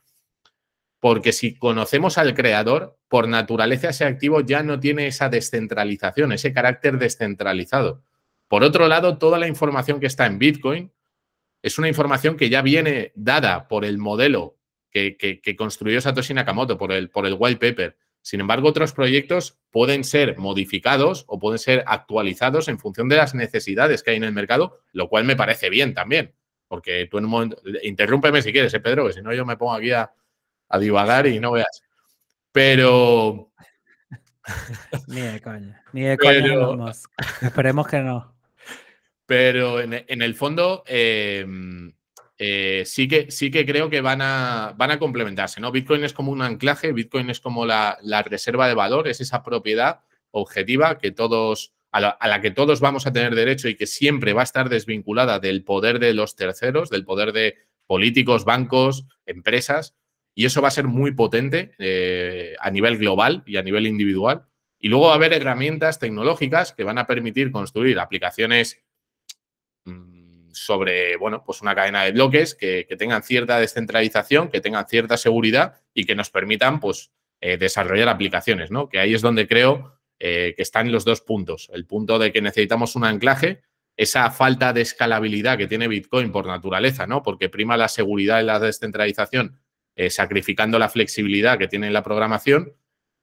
Porque 1.00 1.32
si 1.32 1.56
conocemos 1.56 2.16
al 2.16 2.34
creador, 2.34 2.96
por 3.08 3.26
naturaleza 3.26 3.90
ese 3.90 4.04
activo 4.04 4.40
ya 4.40 4.62
no 4.62 4.78
tiene 4.78 5.08
esa 5.08 5.28
descentralización, 5.28 6.32
ese 6.32 6.52
carácter 6.52 6.98
descentralizado. 6.98 8.04
Por 8.46 8.62
otro 8.62 8.86
lado, 8.86 9.18
toda 9.18 9.38
la 9.38 9.48
información 9.48 9.98
que 9.98 10.06
está 10.06 10.26
en 10.26 10.38
Bitcoin 10.38 10.92
es 11.62 11.78
una 11.78 11.88
información 11.88 12.36
que 12.36 12.48
ya 12.48 12.62
viene 12.62 13.12
dada 13.14 13.66
por 13.66 13.84
el 13.84 13.98
modelo 13.98 14.56
que, 14.90 15.56
construyó 15.56 16.00
Satoshi 16.00 16.34
Nakamoto, 16.34 16.78
por 16.78 16.92
el, 16.92 17.10
por 17.10 17.26
el 17.26 17.36
white 17.38 17.58
paper. 17.58 17.96
Sin 18.28 18.40
embargo, 18.40 18.68
otros 18.68 18.92
proyectos 18.92 19.58
pueden 19.70 20.04
ser 20.04 20.36
modificados 20.36 21.24
o 21.28 21.38
pueden 21.38 21.58
ser 21.58 21.82
actualizados 21.86 22.68
en 22.68 22.78
función 22.78 23.08
de 23.08 23.16
las 23.16 23.34
necesidades 23.34 24.02
que 24.02 24.10
hay 24.10 24.18
en 24.18 24.24
el 24.24 24.34
mercado, 24.34 24.82
lo 24.92 25.08
cual 25.08 25.24
me 25.24 25.34
parece 25.34 25.70
bien 25.70 25.94
también. 25.94 26.34
Porque 26.68 27.08
tú 27.10 27.16
en 27.16 27.24
un 27.24 27.30
momento, 27.30 27.62
interrúmpeme 27.82 28.42
si 28.42 28.52
quieres, 28.52 28.74
¿eh, 28.74 28.80
Pedro, 28.80 29.06
que 29.06 29.14
si 29.14 29.22
no 29.22 29.32
yo 29.32 29.46
me 29.46 29.56
pongo 29.56 29.72
aquí 29.72 29.92
a, 29.92 30.12
a 30.68 30.78
divagar 30.78 31.26
y 31.26 31.40
no 31.40 31.52
veas. 31.52 31.82
Pero. 32.52 33.50
ni 35.06 35.22
de 35.22 35.40
coña. 35.40 35.82
Ni 35.94 36.02
de 36.02 36.18
coña. 36.18 36.92
Esperemos 37.40 37.88
que 37.88 38.00
no. 38.00 38.36
Pero 39.24 39.80
en, 39.80 40.20
el 40.20 40.34
fondo. 40.34 40.84
Em, 40.86 41.94
eh, 42.40 42.84
sí, 42.86 43.08
que, 43.08 43.32
sí 43.32 43.50
que 43.50 43.66
creo 43.66 43.90
que 43.90 44.00
van 44.00 44.22
a, 44.22 44.72
van 44.76 44.92
a 44.92 44.98
complementarse, 45.00 45.60
¿no? 45.60 45.72
Bitcoin 45.72 46.04
es 46.04 46.12
como 46.12 46.30
un 46.30 46.40
anclaje, 46.40 46.92
Bitcoin 46.92 47.30
es 47.30 47.40
como 47.40 47.66
la, 47.66 47.98
reserva 48.24 48.68
de 48.68 48.74
valor, 48.74 49.08
es 49.08 49.20
esa 49.20 49.42
propiedad 49.42 50.00
objetiva 50.30 50.98
que 50.98 51.10
todos, 51.10 51.74
a 51.90 52.00
la, 52.00 52.40
que 52.40 52.52
todos 52.52 52.78
vamos 52.78 53.08
a 53.08 53.12
tener 53.12 53.34
derecho 53.34 53.68
y 53.68 53.74
que 53.74 53.88
siempre 53.88 54.34
va 54.34 54.42
a 54.42 54.44
estar 54.44 54.68
desvinculada 54.68 55.40
del 55.40 55.64
poder 55.64 55.98
de 55.98 56.14
los 56.14 56.36
terceros, 56.36 56.90
del 56.90 57.04
poder 57.04 57.32
de 57.32 57.56
políticos, 57.86 58.44
bancos, 58.44 59.04
empresas, 59.26 59.96
y 60.32 60.44
eso 60.44 60.62
va 60.62 60.68
a 60.68 60.72
ser 60.72 60.86
muy 60.86 61.12
potente 61.12 61.72
eh, 61.78 62.54
a 62.60 62.70
nivel 62.70 62.98
global 62.98 63.42
y 63.46 63.56
a 63.56 63.62
nivel 63.62 63.88
individual. 63.88 64.46
Y 64.78 64.88
luego 64.88 65.06
va 65.06 65.14
a 65.14 65.16
haber 65.16 65.32
herramientas 65.32 65.98
tecnológicas 65.98 66.72
que 66.72 66.84
van 66.84 66.98
a 66.98 67.08
permitir 67.08 67.50
construir 67.50 67.98
aplicaciones 67.98 68.80
mm, 69.84 70.17
sobre, 70.52 71.16
bueno, 71.16 71.42
pues 71.44 71.62
una 71.62 71.74
cadena 71.74 72.04
de 72.04 72.12
bloques 72.12 72.54
que, 72.54 72.86
tengan 72.98 73.22
cierta 73.22 73.58
descentralización, 73.58 74.48
que 74.48 74.60
tengan 74.60 74.86
cierta 74.86 75.16
seguridad 75.16 75.80
y 75.94 76.04
que 76.04 76.14
nos 76.14 76.30
permitan, 76.30 76.80
pues, 76.80 77.10
eh, 77.40 77.56
desarrollar 77.56 78.08
aplicaciones, 78.08 78.70
¿no? 78.70 78.88
Que 78.88 78.98
ahí 78.98 79.14
es 79.14 79.22
donde 79.22 79.46
creo 79.46 79.98
eh, 80.18 80.54
que 80.56 80.62
están 80.62 80.90
los 80.90 81.04
dos 81.04 81.20
puntos. 81.20 81.70
El 81.72 81.86
punto 81.86 82.18
de 82.18 82.32
que 82.32 82.42
necesitamos 82.42 82.96
un 82.96 83.04
anclaje, 83.04 83.62
esa 83.96 84.30
falta 84.30 84.72
de 84.72 84.80
escalabilidad 84.80 85.58
que 85.58 85.66
tiene 85.66 85.88
Bitcoin 85.88 86.32
por 86.32 86.46
naturaleza, 86.46 87.06
¿no? 87.06 87.22
Porque 87.22 87.48
prima 87.48 87.76
la 87.76 87.88
seguridad 87.88 88.40
y 88.40 88.44
la 88.44 88.60
descentralización 88.60 89.58
eh, 89.96 90.10
sacrificando 90.10 90.78
la 90.78 90.88
flexibilidad 90.88 91.58
que 91.58 91.68
tiene 91.68 91.90
la 91.90 92.02
programación, 92.02 92.72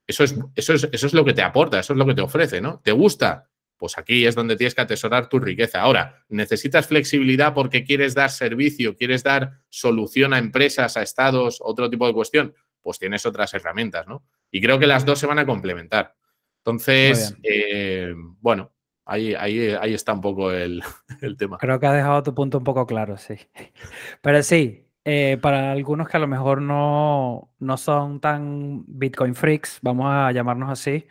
eso 0.08 0.24
es, 0.24 0.36
eso, 0.56 0.74
es, 0.74 0.90
eso 0.92 1.08
es 1.08 1.14
lo 1.14 1.26
que 1.26 1.34
te 1.34 1.42
aporta, 1.42 1.80
eso 1.80 1.94
es 1.94 2.00
lo 2.00 2.06
que 2.06 2.14
te 2.14 2.22
ofrece, 2.22 2.62
¿no? 2.62 2.82
¿Te 2.84 2.92
gusta? 2.92 3.50
Pues 3.78 3.98
aquí 3.98 4.26
es 4.26 4.36
donde 4.36 4.56
tienes 4.56 4.74
que 4.74 4.82
atesorar 4.82 5.28
tu 5.28 5.40
riqueza. 5.40 5.82
Ahora, 5.82 6.24
necesitas 6.30 6.88
flexibilidad 6.88 7.54
porque 7.54 7.84
quieres 7.84 8.16
dar 8.16 8.32
servicio, 8.32 8.96
quieres 8.96 9.24
dar 9.24 9.60
solución 9.70 10.34
a 10.34 10.38
empresas, 10.38 10.96
a 10.98 11.02
estados, 11.02 11.60
otro 11.62 11.90
tipo 11.90 12.08
de 12.08 12.14
cuestión, 12.14 12.54
pues 12.82 13.00
tienes 13.00 13.26
otras 13.26 13.54
herramientas, 13.54 14.08
¿no? 14.08 14.24
Y 14.52 14.62
creo 14.62 14.80
que 14.80 14.88
las 14.88 15.06
dos 15.06 15.20
se 15.20 15.28
van 15.28 15.40
a 15.40 15.46
complementar. 15.46 16.16
Entonces, 16.60 17.36
eh, 17.44 18.14
bueno, 18.40 18.72
ahí, 19.06 19.34
ahí, 19.34 19.70
ahí 19.80 19.94
está 19.94 20.14
un 20.14 20.22
poco 20.22 20.52
el, 20.52 20.82
el 21.22 21.38
tema. 21.38 21.58
Creo 21.58 21.80
que 21.80 21.88
has 21.88 21.96
dejado 21.96 22.24
tu 22.24 22.34
punto 22.34 22.58
un 22.58 22.64
poco 22.64 22.86
claro, 22.86 23.18
sí. 23.18 23.36
Pero 24.22 24.42
sí, 24.42 24.86
eh, 25.04 25.38
para 25.40 25.72
algunos 25.72 26.10
que 26.10 26.18
a 26.18 26.20
lo 26.20 26.28
mejor 26.28 26.62
no, 26.62 27.54
no 27.60 27.78
son 27.78 28.20
tan 28.20 28.84
Bitcoin 28.88 29.36
freaks, 29.36 29.80
vamos 29.84 30.08
a 30.10 30.32
llamarnos 30.32 30.72
así, 30.72 31.06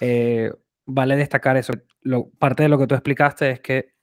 eh, 0.00 0.50
vale 0.92 1.16
destacar 1.16 1.56
eso. 1.56 1.72
Lo, 2.02 2.30
parte 2.30 2.62
de 2.62 2.68
lo 2.68 2.78
que 2.78 2.86
tú 2.86 2.94
explicaste 2.94 3.50
es 3.50 3.60
que 3.60 3.94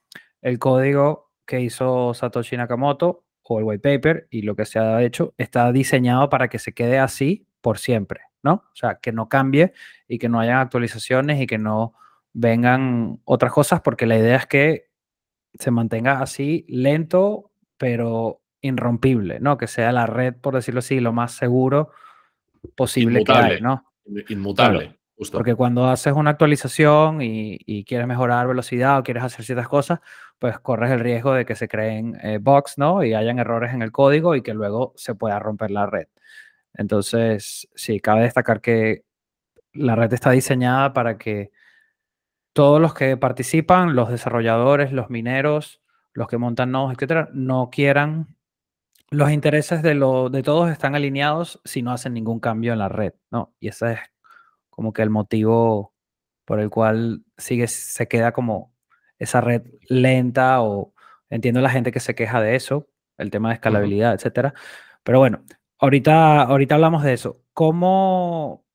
el 0.42 0.60
código 0.60 1.32
que 1.46 1.62
hizo 1.62 2.14
Satoshi 2.14 2.58
Nakamoto 2.58 3.26
o 3.44 3.60
el 3.60 3.66
white 3.66 3.80
paper 3.80 4.28
y 4.30 4.42
lo 4.42 4.56
que 4.56 4.66
se 4.66 4.80
ha 4.80 5.02
hecho 5.04 5.34
está 5.38 5.72
diseñado 5.72 6.30
para 6.30 6.50
que 6.50 6.60
se 6.60 6.74
quede 6.74 7.00
así 7.00 7.48
por 7.62 7.80
siempre, 7.80 8.22
¿no? 8.44 8.54
O 8.54 8.76
sea, 8.76 8.96
que 9.02 9.12
no 9.12 9.30
cambie 9.30 9.74
y 10.08 10.20
que 10.20 10.30
no 10.30 10.40
hayan 10.40 10.58
actualizaciones 10.58 11.42
y 11.42 11.48
que 11.48 11.58
no 11.58 11.94
vengan 12.34 13.20
otras 13.24 13.52
cosas 13.52 13.82
porque 13.82 14.06
la 14.06 14.18
idea 14.18 14.36
es 14.38 14.46
que 14.46 14.90
se 15.54 15.72
mantenga 15.72 16.22
así 16.22 16.66
lento, 16.68 17.52
pero 17.78 18.42
irrompible, 18.62 19.40
¿no? 19.40 19.58
Que 19.58 19.68
sea 19.68 19.92
la 19.92 20.06
red, 20.06 20.36
por 20.36 20.56
decirlo 20.56 20.80
así, 20.80 21.00
lo 21.00 21.14
más 21.14 21.32
seguro 21.32 21.92
posible 22.76 23.24
que 23.24 23.32
hay, 23.32 23.62
¿no? 23.62 23.86
Inmutable. 24.30 24.97
Justo. 25.18 25.38
Porque 25.38 25.56
cuando 25.56 25.88
haces 25.88 26.14
una 26.14 26.32
actualización 26.32 27.22
y, 27.22 27.84
quieres 27.86 28.08
mejorar 28.08 28.48
velocidad 28.48 29.00
o 29.00 29.04
quieres 29.04 29.24
hacer 29.24 29.46
ciertas 29.46 29.68
cosas, 29.68 30.00
pues 30.40 30.60
corres 30.60 30.92
el 30.92 31.00
riesgo 31.00 31.34
de 31.34 31.46
que 31.46 31.56
se 31.56 31.68
creen 31.68 32.18
eh, 32.24 32.40
bugs, 32.42 32.78
¿no? 32.78 33.04
Y 33.04 33.14
hayan 33.14 33.40
errores 33.40 33.74
en 33.74 33.82
el 33.82 33.92
código 33.92 34.36
y 34.36 34.42
que 34.44 34.54
luego 34.54 34.94
se 34.96 35.16
pueda 35.16 35.40
romper 35.40 35.72
la 35.72 35.88
red. 35.88 36.08
Entonces, 36.74 37.68
sí, 37.76 38.00
cabe 38.00 38.24
destacar 38.24 38.62
que 38.62 39.04
la 39.74 39.96
red 39.96 40.14
está 40.14 40.32
diseñada 40.32 40.94
para 40.94 41.18
que 41.18 41.52
todos 42.54 42.82
los 42.82 42.94
que 42.94 43.18
participan, 43.18 43.96
los 43.96 44.10
desarrolladores, 44.10 44.92
los 44.92 45.10
mineros, 45.10 45.82
los 46.14 46.28
que 46.28 46.38
montan 46.38 46.72
nodos, 46.72 46.94
etcétera, 46.94 47.30
no 47.34 47.70
quieran 47.72 48.38
los 49.10 49.32
intereses 49.32 49.82
de, 49.84 49.94
lo, 49.94 50.30
de 50.30 50.44
todos 50.44 50.70
están 50.70 50.96
alineados 50.96 51.62
si 51.64 51.82
no 51.82 51.92
hacen 51.92 52.14
ningún 52.14 52.40
cambio 52.40 52.74
en 52.74 52.80
la 52.80 52.90
red, 52.90 53.14
¿no? 53.32 53.54
Y 53.60 53.70
ese 53.70 53.94
es 53.94 54.00
como 54.78 54.94
que 54.94 55.02
el 55.02 55.10
motivo 55.10 55.96
por 56.46 56.60
el 56.60 56.70
cual 56.70 57.24
sigue, 57.36 57.68
se 57.68 58.08
queda 58.08 58.32
como 58.32 58.76
esa 59.18 59.42
red 59.42 59.64
lenta 59.90 60.62
o 60.62 60.94
entiendo 61.32 61.62
la 61.62 61.72
gente 61.72 61.92
que 61.92 62.00
se 62.00 62.14
queja 62.14 62.42
de 62.42 62.56
eso, 62.56 62.88
el 63.18 63.32
tema 63.32 63.50
de 63.50 63.56
escalabilidad, 63.56 64.14
etcétera. 64.14 64.54
Pero 65.04 65.18
bueno, 65.18 65.44
ahorita, 65.80 66.44
ahorita 66.44 66.76
hablamos 66.76 67.02
de 67.02 67.14
eso. 67.14 67.42
¿Cómo, 67.54 68.68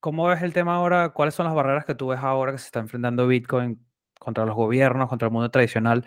¿Cómo 0.00 0.28
ves 0.28 0.42
el 0.42 0.54
tema 0.54 0.76
ahora? 0.76 1.10
¿Cuáles 1.10 1.34
son 1.34 1.44
las 1.44 1.54
barreras 1.54 1.84
que 1.84 1.94
tú 1.94 2.08
ves 2.08 2.20
ahora 2.20 2.52
que 2.52 2.58
se 2.58 2.64
está 2.64 2.80
enfrentando 2.80 3.26
Bitcoin 3.26 3.86
contra 4.18 4.46
los 4.46 4.56
gobiernos, 4.56 5.10
contra 5.10 5.28
el 5.28 5.32
mundo 5.32 5.50
tradicional? 5.50 6.06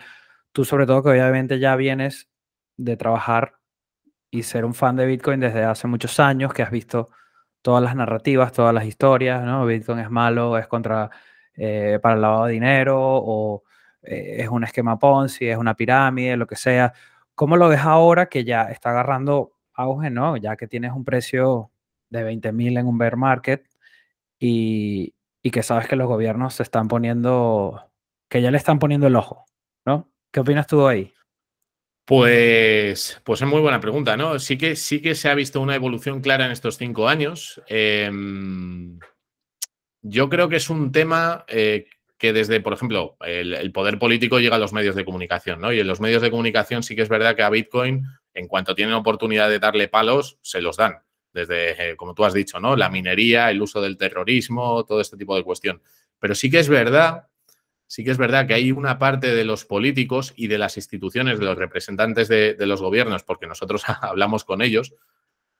Tú 0.50 0.64
sobre 0.64 0.84
todo 0.84 1.04
que 1.04 1.10
obviamente 1.10 1.60
ya 1.60 1.76
vienes 1.76 2.28
de 2.76 2.96
trabajar 2.96 3.54
y 4.32 4.42
ser 4.42 4.64
un 4.64 4.74
fan 4.74 4.96
de 4.96 5.06
Bitcoin 5.06 5.38
desde 5.38 5.62
hace 5.62 5.86
muchos 5.86 6.18
años, 6.18 6.52
que 6.52 6.64
has 6.64 6.72
visto 6.72 7.10
todas 7.62 7.82
las 7.82 7.94
narrativas, 7.96 8.52
todas 8.52 8.74
las 8.74 8.84
historias, 8.84 9.44
¿no? 9.44 9.66
Bitcoin 9.66 9.98
es 10.00 10.10
malo, 10.10 10.58
es 10.58 10.66
contra 10.66 11.10
eh, 11.54 11.98
para 12.02 12.14
el 12.14 12.22
lavado 12.22 12.46
de 12.46 12.52
dinero 12.52 12.98
o 13.00 13.64
eh, 14.02 14.36
es 14.40 14.48
un 14.48 14.64
esquema 14.64 14.98
Ponzi, 14.98 15.48
es 15.48 15.56
una 15.56 15.74
pirámide, 15.74 16.36
lo 16.36 16.46
que 16.46 16.56
sea. 16.56 16.92
¿Cómo 17.34 17.56
lo 17.56 17.68
ves 17.68 17.80
ahora 17.80 18.26
que 18.26 18.44
ya 18.44 18.64
está 18.64 18.90
agarrando 18.90 19.52
auge, 19.74 20.10
¿no? 20.10 20.36
Ya 20.36 20.56
que 20.56 20.66
tienes 20.68 20.92
un 20.92 21.04
precio 21.04 21.70
de 22.10 22.22
20 22.24 22.52
mil 22.52 22.76
en 22.76 22.86
un 22.86 22.98
bear 22.98 23.16
market 23.16 23.66
y, 24.38 25.14
y 25.42 25.50
que 25.50 25.62
sabes 25.62 25.88
que 25.88 25.96
los 25.96 26.08
gobiernos 26.08 26.54
se 26.54 26.62
están 26.62 26.88
poniendo, 26.88 27.90
que 28.28 28.42
ya 28.42 28.50
le 28.50 28.58
están 28.58 28.78
poniendo 28.78 29.06
el 29.06 29.16
ojo, 29.16 29.46
¿no? 29.86 30.10
¿Qué 30.32 30.40
opinas 30.40 30.66
tú 30.66 30.86
ahí? 30.86 31.12
Pues, 32.10 33.20
pues 33.22 33.40
es 33.40 33.46
muy 33.46 33.60
buena 33.60 33.78
pregunta, 33.78 34.16
¿no? 34.16 34.40
Sí 34.40 34.58
que, 34.58 34.74
sí 34.74 35.00
que 35.00 35.14
se 35.14 35.28
ha 35.28 35.34
visto 35.36 35.60
una 35.60 35.76
evolución 35.76 36.20
clara 36.20 36.44
en 36.44 36.50
estos 36.50 36.76
cinco 36.76 37.06
años. 37.06 37.62
Em, 37.68 38.98
yo 40.02 40.28
creo 40.28 40.48
que 40.48 40.56
es 40.56 40.68
un 40.70 40.90
tema 40.90 41.44
eh, 41.46 41.86
que 42.18 42.32
desde, 42.32 42.60
por 42.60 42.72
ejemplo, 42.72 43.16
el, 43.20 43.70
poder 43.70 44.00
político 44.00 44.40
llega 44.40 44.56
a 44.56 44.58
los 44.58 44.72
medios 44.72 44.96
de 44.96 45.04
comunicación, 45.04 45.60
¿no? 45.60 45.72
Y 45.72 45.78
en 45.78 45.86
los 45.86 46.00
medios 46.00 46.20
de 46.20 46.32
comunicación 46.32 46.82
sí 46.82 46.96
que 46.96 47.02
es 47.02 47.08
verdad 47.08 47.36
que 47.36 47.44
a 47.44 47.48
Bitcoin, 47.48 48.02
en 48.34 48.48
cuanto 48.48 48.74
tienen 48.74 48.94
oportunidad 48.94 49.48
de 49.48 49.60
darle 49.60 49.86
palos, 49.86 50.40
se 50.42 50.60
los 50.60 50.76
dan. 50.76 50.96
Desde, 51.32 51.92
eh, 51.92 51.96
como 51.96 52.14
tú 52.14 52.24
has 52.24 52.34
dicho, 52.34 52.58
¿no? 52.58 52.74
La 52.74 52.90
minería, 52.90 53.52
el 53.52 53.62
uso 53.62 53.80
del 53.80 53.96
terrorismo, 53.96 54.84
todo 54.84 55.00
este 55.00 55.16
tipo 55.16 55.36
de 55.36 55.44
cuestión. 55.44 55.80
Pero 56.18 56.34
sí 56.34 56.50
que 56.50 56.58
es 56.58 56.68
verdad 56.68 57.29
sí 57.90 58.04
que 58.04 58.12
es 58.12 58.18
verdad 58.18 58.46
que 58.46 58.54
hay 58.54 58.70
una 58.70 59.00
parte 59.00 59.34
de 59.34 59.44
los 59.44 59.64
políticos 59.64 60.32
y 60.36 60.46
de 60.46 60.58
las 60.58 60.76
instituciones, 60.76 61.40
de 61.40 61.44
los 61.44 61.58
representantes 61.58 62.28
de, 62.28 62.54
los 62.60 62.80
gobiernos, 62.80 63.24
porque 63.24 63.48
nosotros 63.48 63.82
hablamos 64.00 64.44
con 64.44 64.62
ellos, 64.62 64.94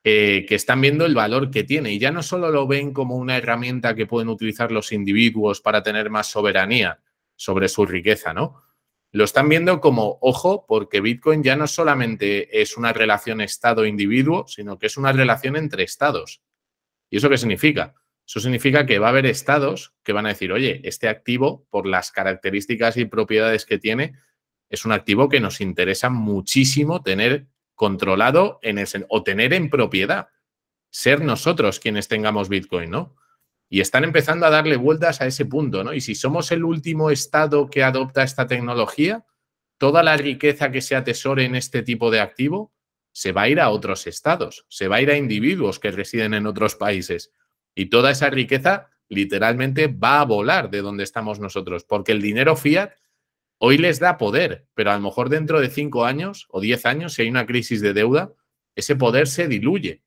eh, 0.04 0.46
que 0.48 0.54
están 0.54 0.80
viendo 0.80 1.06
el 1.06 1.16
valor 1.16 1.50
que 1.50 1.64
tiene 1.64 1.92
y 1.92 1.98
ya 1.98 2.12
no 2.12 2.22
solo 2.22 2.52
lo 2.52 2.68
ven 2.68 2.92
como 2.92 3.16
una 3.16 3.36
herramienta 3.36 3.96
que 3.96 4.06
pueden 4.06 4.28
utilizar 4.28 4.70
los 4.70 4.92
individuos 4.92 5.60
para 5.60 5.82
tener 5.82 6.08
más 6.08 6.28
soberanía 6.28 7.00
sobre 7.34 7.68
su 7.68 7.84
riqueza, 7.84 8.32
¿no? 8.32 8.62
Lo 9.10 9.24
están 9.24 9.48
viendo 9.48 9.80
como, 9.80 10.18
ojo, 10.20 10.66
porque 10.68 11.00
Bitcoin 11.00 11.42
ya 11.42 11.56
no 11.56 11.66
solamente 11.66 12.62
es 12.62 12.76
una 12.76 12.92
relación 12.92 13.40
Estado-individuo, 13.40 14.46
sino 14.46 14.78
que 14.78 14.86
es 14.86 14.96
una 14.96 15.10
relación 15.10 15.56
entre 15.56 15.82
Estados. 15.82 16.40
¿Y 17.10 17.16
eso 17.16 17.28
qué 17.28 17.38
significa? 17.38 17.92
Eso 18.30 18.38
significa 18.38 18.86
que 18.86 19.00
va 19.00 19.08
a 19.08 19.10
haber 19.10 19.26
estados 19.26 19.92
que 20.04 20.12
van 20.12 20.24
a 20.24 20.28
decir, 20.28 20.52
oye, 20.52 20.80
este 20.84 21.08
activo, 21.08 21.66
por 21.68 21.84
las 21.84 22.12
características 22.12 22.96
y 22.96 23.04
propiedades 23.06 23.66
que 23.66 23.76
tiene, 23.76 24.14
es 24.68 24.84
un 24.84 24.92
activo 24.92 25.28
que 25.28 25.40
nos 25.40 25.60
interesa 25.60 26.10
muchísimo 26.10 27.02
tener 27.02 27.48
controlado 27.74 28.60
en 28.62 28.78
ese, 28.78 29.04
o 29.08 29.24
tener 29.24 29.52
en 29.52 29.68
propiedad. 29.68 30.28
Ser 30.90 31.22
nosotros 31.22 31.80
quienes 31.80 32.06
tengamos 32.06 32.48
Bitcoin, 32.48 32.90
¿no? 32.90 33.16
Y 33.68 33.80
están 33.80 34.04
empezando 34.04 34.46
a 34.46 34.50
darle 34.50 34.76
vueltas 34.76 35.20
a 35.20 35.26
ese 35.26 35.44
punto, 35.44 35.82
¿no? 35.82 35.92
Y 35.92 36.00
si 36.00 36.14
somos 36.14 36.52
el 36.52 36.62
último 36.62 37.10
estado 37.10 37.68
que 37.68 37.82
adopta 37.82 38.22
esta 38.22 38.46
tecnología, 38.46 39.26
toda 39.76 40.04
la 40.04 40.16
riqueza 40.16 40.70
que 40.70 40.82
se 40.82 40.94
atesore 40.94 41.46
en 41.46 41.56
este 41.56 41.82
tipo 41.82 42.12
de 42.12 42.20
activo 42.20 42.72
se 43.10 43.32
va 43.32 43.42
a 43.42 43.48
ir 43.48 43.58
a 43.58 43.70
otros 43.70 44.06
estados, 44.06 44.66
se 44.68 44.86
va 44.86 44.96
a 44.96 45.02
ir 45.02 45.10
a 45.10 45.16
individuos 45.16 45.80
que 45.80 45.90
residen 45.90 46.34
en 46.34 46.46
otros 46.46 46.76
países. 46.76 47.32
Y 47.80 47.86
toda 47.86 48.10
esa 48.10 48.28
riqueza 48.28 48.90
literalmente 49.08 49.86
va 49.86 50.20
a 50.20 50.26
volar 50.26 50.68
de 50.68 50.82
donde 50.82 51.02
estamos 51.02 51.40
nosotros, 51.40 51.82
porque 51.84 52.12
el 52.12 52.20
dinero 52.20 52.54
fiat 52.54 52.92
hoy 53.56 53.78
les 53.78 53.98
da 53.98 54.18
poder, 54.18 54.66
pero 54.74 54.90
a 54.90 54.96
lo 54.96 55.00
mejor 55.00 55.30
dentro 55.30 55.62
de 55.62 55.70
cinco 55.70 56.04
años 56.04 56.46
o 56.50 56.60
diez 56.60 56.84
años, 56.84 57.14
si 57.14 57.22
hay 57.22 57.30
una 57.30 57.46
crisis 57.46 57.80
de 57.80 57.94
deuda, 57.94 58.34
ese 58.74 58.96
poder 58.96 59.28
se 59.28 59.48
diluye. 59.48 60.02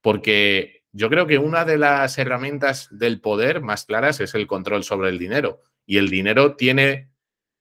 Porque 0.00 0.84
yo 0.92 1.10
creo 1.10 1.26
que 1.26 1.36
una 1.36 1.66
de 1.66 1.76
las 1.76 2.16
herramientas 2.16 2.88
del 2.90 3.20
poder 3.20 3.60
más 3.60 3.84
claras 3.84 4.18
es 4.20 4.34
el 4.34 4.46
control 4.46 4.82
sobre 4.82 5.10
el 5.10 5.18
dinero. 5.18 5.60
Y 5.84 5.98
el 5.98 6.08
dinero 6.08 6.56
tiene 6.56 7.10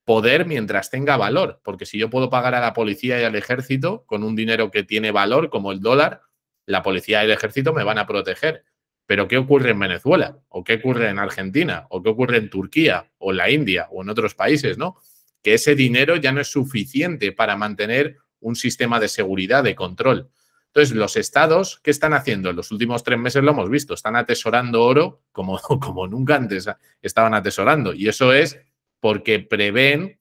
poder 0.06 0.46
mientras 0.46 0.90
tenga 0.90 1.18
valor, 1.18 1.60
porque 1.66 1.86
si 1.86 1.98
yo 1.98 2.10
puedo 2.10 2.30
pagar 2.30 2.56
a 2.56 2.62
la 2.62 2.74
policía 2.74 3.20
y 3.20 3.26
al 3.26 3.36
ejército 3.36 4.06
con 4.06 4.24
un 4.24 4.38
dinero 4.38 4.72
que 4.72 4.84
tiene 4.84 5.12
valor, 5.12 5.50
como 5.50 5.74
el 5.74 5.82
dólar, 5.82 6.22
la 6.66 6.82
policía 6.82 7.24
y 7.24 7.26
el 7.26 7.32
ejército 7.32 7.74
me 7.74 7.84
van 7.84 7.98
a 7.98 8.08
proteger. 8.08 8.64
Pero 9.10 9.28
¿qué 9.28 9.38
ocurre 9.38 9.72
en 9.72 9.80
Venezuela? 9.80 10.38
¿O 10.50 10.64
qué 10.64 10.76
ocurre 10.76 11.10
en 11.10 11.18
Argentina? 11.18 11.88
¿O 11.90 12.04
qué 12.04 12.10
ocurre 12.10 12.38
en 12.38 12.48
Turquía? 12.48 13.10
¿O 13.18 13.32
en 13.32 13.38
la 13.38 13.50
India? 13.50 13.88
¿O 13.90 14.04
en 14.04 14.10
otros 14.10 14.36
países? 14.36 14.78
¿no? 14.78 14.98
Que 15.42 15.56
ese 15.56 15.74
dinero 15.74 16.16
ya 16.18 16.32
no 16.32 16.42
es 16.42 16.52
suficiente 16.52 17.32
para 17.32 17.56
mantener 17.56 18.18
un 18.40 18.56
sistema 18.56 19.00
de 19.00 19.08
seguridad, 19.08 19.64
de 19.64 19.74
control. 19.74 20.30
Entonces, 20.68 20.96
los 20.96 21.16
estados, 21.16 21.80
¿qué 21.84 21.90
están 21.90 22.14
haciendo? 22.14 22.52
En 22.52 22.56
los 22.56 22.70
últimos 22.70 23.04
tres 23.04 23.18
meses 23.18 23.42
lo 23.44 23.50
hemos 23.50 23.72
visto, 23.72 23.96
están 23.96 24.16
atesorando 24.16 24.84
oro 24.84 25.24
como, 25.32 25.58
como 25.82 26.06
nunca 26.06 26.36
antes 26.36 26.70
estaban 27.02 27.34
atesorando. 27.34 27.96
Y 27.96 28.10
eso 28.10 28.32
es 28.32 28.60
porque 29.00 29.40
prevén 29.40 30.20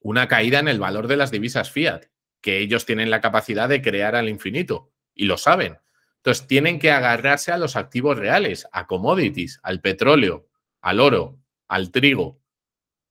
una 0.00 0.26
caída 0.26 0.58
en 0.58 0.66
el 0.66 0.80
valor 0.80 1.06
de 1.06 1.16
las 1.16 1.30
divisas 1.30 1.70
fiat, 1.70 2.06
que 2.40 2.58
ellos 2.58 2.86
tienen 2.86 3.08
la 3.08 3.20
capacidad 3.20 3.68
de 3.68 3.82
crear 3.82 4.16
al 4.16 4.28
infinito 4.28 4.90
y 5.14 5.26
lo 5.26 5.36
saben. 5.36 5.78
Entonces, 6.22 6.46
tienen 6.46 6.78
que 6.78 6.90
agarrarse 6.90 7.50
a 7.50 7.58
los 7.58 7.76
activos 7.76 8.18
reales, 8.18 8.68
a 8.72 8.86
commodities, 8.86 9.58
al 9.62 9.80
petróleo, 9.80 10.48
al 10.82 11.00
oro, 11.00 11.38
al 11.66 11.90
trigo, 11.90 12.42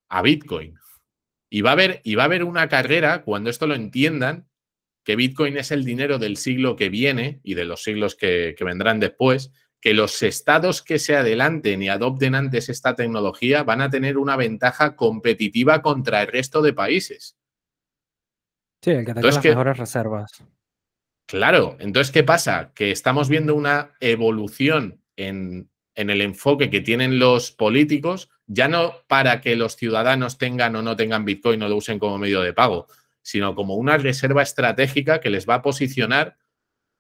a 0.09 0.21
Bitcoin. 0.21 0.77
Y 1.49 1.61
va 1.61 1.71
a 1.71 1.73
haber, 1.73 2.01
y 2.03 2.13
va 2.13 2.23
a 2.23 2.25
haber 2.25 2.43
una 2.43 2.69
carrera, 2.69 3.23
cuando 3.23 3.49
esto 3.49 3.65
lo 3.65 3.73
entiendan, 3.73 4.47
que 5.03 5.15
Bitcoin 5.15 5.57
es 5.57 5.71
el 5.71 5.85
dinero 5.85 6.19
del 6.19 6.37
siglo 6.37 6.75
que 6.75 6.89
viene 6.89 7.39
y 7.43 7.55
de 7.55 7.65
los 7.65 7.81
siglos 7.81 8.15
que, 8.15 8.53
que 8.55 8.63
vendrán 8.63 8.99
después, 8.99 9.51
que 9.81 9.95
los 9.95 10.21
estados 10.21 10.83
que 10.83 10.99
se 10.99 11.15
adelanten 11.15 11.81
y 11.81 11.89
adopten 11.89 12.35
antes 12.35 12.69
esta 12.69 12.95
tecnología 12.95 13.63
van 13.63 13.81
a 13.81 13.89
tener 13.89 14.17
una 14.19 14.35
ventaja 14.35 14.95
competitiva 14.95 15.81
contra 15.81 16.21
el 16.21 16.27
resto 16.27 16.61
de 16.61 16.73
países. 16.73 17.37
Sí, 18.83 18.91
el 18.91 19.05
que 19.05 19.13
tenga 19.13 19.27
las 19.27 19.43
mejores 19.43 19.77
reservas. 19.77 20.43
Claro, 21.29 21.77
entonces, 21.79 22.11
¿qué 22.11 22.23
pasa? 22.23 22.71
Que 22.73 22.89
estamos 22.89 23.29
viendo 23.29 23.53
una 23.53 23.91
evolución 23.99 25.03
en, 25.15 25.69
el 25.93 26.21
enfoque 26.21 26.71
que 26.71 26.81
tienen 26.81 27.19
los 27.19 27.51
políticos, 27.51 28.31
ya 28.47 28.67
no 28.67 29.03
para 29.07 29.39
que 29.39 29.55
los 29.55 29.75
ciudadanos 29.75 30.39
tengan 30.39 30.75
o 30.75 30.81
no 30.81 30.95
tengan 30.95 31.25
Bitcoin 31.25 31.61
o 31.61 31.69
lo 31.69 31.75
usen 31.75 31.99
como 31.99 32.17
medio 32.17 32.41
de 32.41 32.53
pago, 32.53 32.87
sino 33.21 33.53
como 33.53 33.75
una 33.75 33.99
reserva 33.99 34.41
estratégica 34.41 35.19
que 35.19 35.29
les 35.29 35.47
va 35.47 35.55
a 35.55 35.61
posicionar 35.61 36.37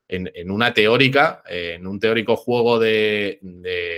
en, 0.07 0.51
una 0.51 0.75
teórica, 0.75 1.41
en 1.47 1.87
un 1.87 1.99
teórico 1.99 2.35
juego 2.35 2.77
de, 2.77 3.39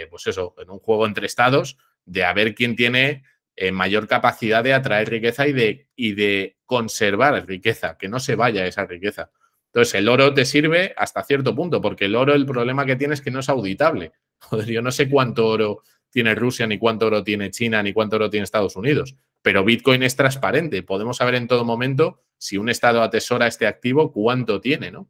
pues 0.09 0.27
eso, 0.27 0.55
en 0.59 0.69
un 0.69 0.79
juego 0.79 1.07
entre 1.07 1.25
estados, 1.25 1.77
de 2.05 2.23
a 2.23 2.31
ver 2.31 2.55
quién 2.55 2.77
tiene 2.77 3.25
eh, 3.57 3.73
mayor 3.73 4.07
capacidad 4.07 4.63
de 4.63 4.73
atraer 4.73 5.09
riqueza 5.09 5.45
y 5.45 5.51
de, 5.51 5.89
y 5.93 6.13
de 6.13 6.55
conservar 6.65 7.45
riqueza, 7.45 7.97
que 7.97 8.07
no 8.07 8.21
se 8.21 8.35
vaya 8.35 8.65
esa 8.65 8.85
riqueza. 8.85 9.29
Entonces, 9.73 9.95
el 9.95 10.09
oro 10.09 10.33
te 10.33 10.43
sirve 10.43 10.93
hasta 10.97 11.23
cierto 11.23 11.55
punto, 11.55 11.81
porque 11.81 12.05
el 12.05 12.15
oro, 12.15 12.33
el 12.33 12.45
problema 12.45 12.85
que 12.85 12.97
tiene 12.97 13.13
es 13.13 13.21
que 13.21 13.31
no 13.31 13.39
es 13.39 13.47
auditable. 13.47 14.11
Joder, 14.39 14.67
yo 14.67 14.81
no 14.81 14.91
sé 14.91 15.09
cuánto 15.09 15.47
oro 15.47 15.83
tiene 16.09 16.35
Rusia, 16.35 16.67
ni 16.67 16.77
cuánto 16.77 17.07
oro 17.07 17.23
tiene 17.23 17.51
China, 17.51 17.81
ni 17.81 17.93
cuánto 17.93 18.17
oro 18.17 18.29
tiene 18.29 18.43
Estados 18.43 18.75
Unidos. 18.75 19.15
Pero 19.41 19.63
Bitcoin 19.63 20.03
es 20.03 20.17
transparente. 20.17 20.83
Podemos 20.83 21.17
saber 21.17 21.35
en 21.35 21.47
todo 21.47 21.63
momento 21.63 22.21
si 22.37 22.57
un 22.57 22.67
Estado 22.67 23.01
atesora 23.01 23.47
este 23.47 23.65
activo, 23.65 24.11
cuánto 24.11 24.59
tiene, 24.59 24.91
¿no? 24.91 25.09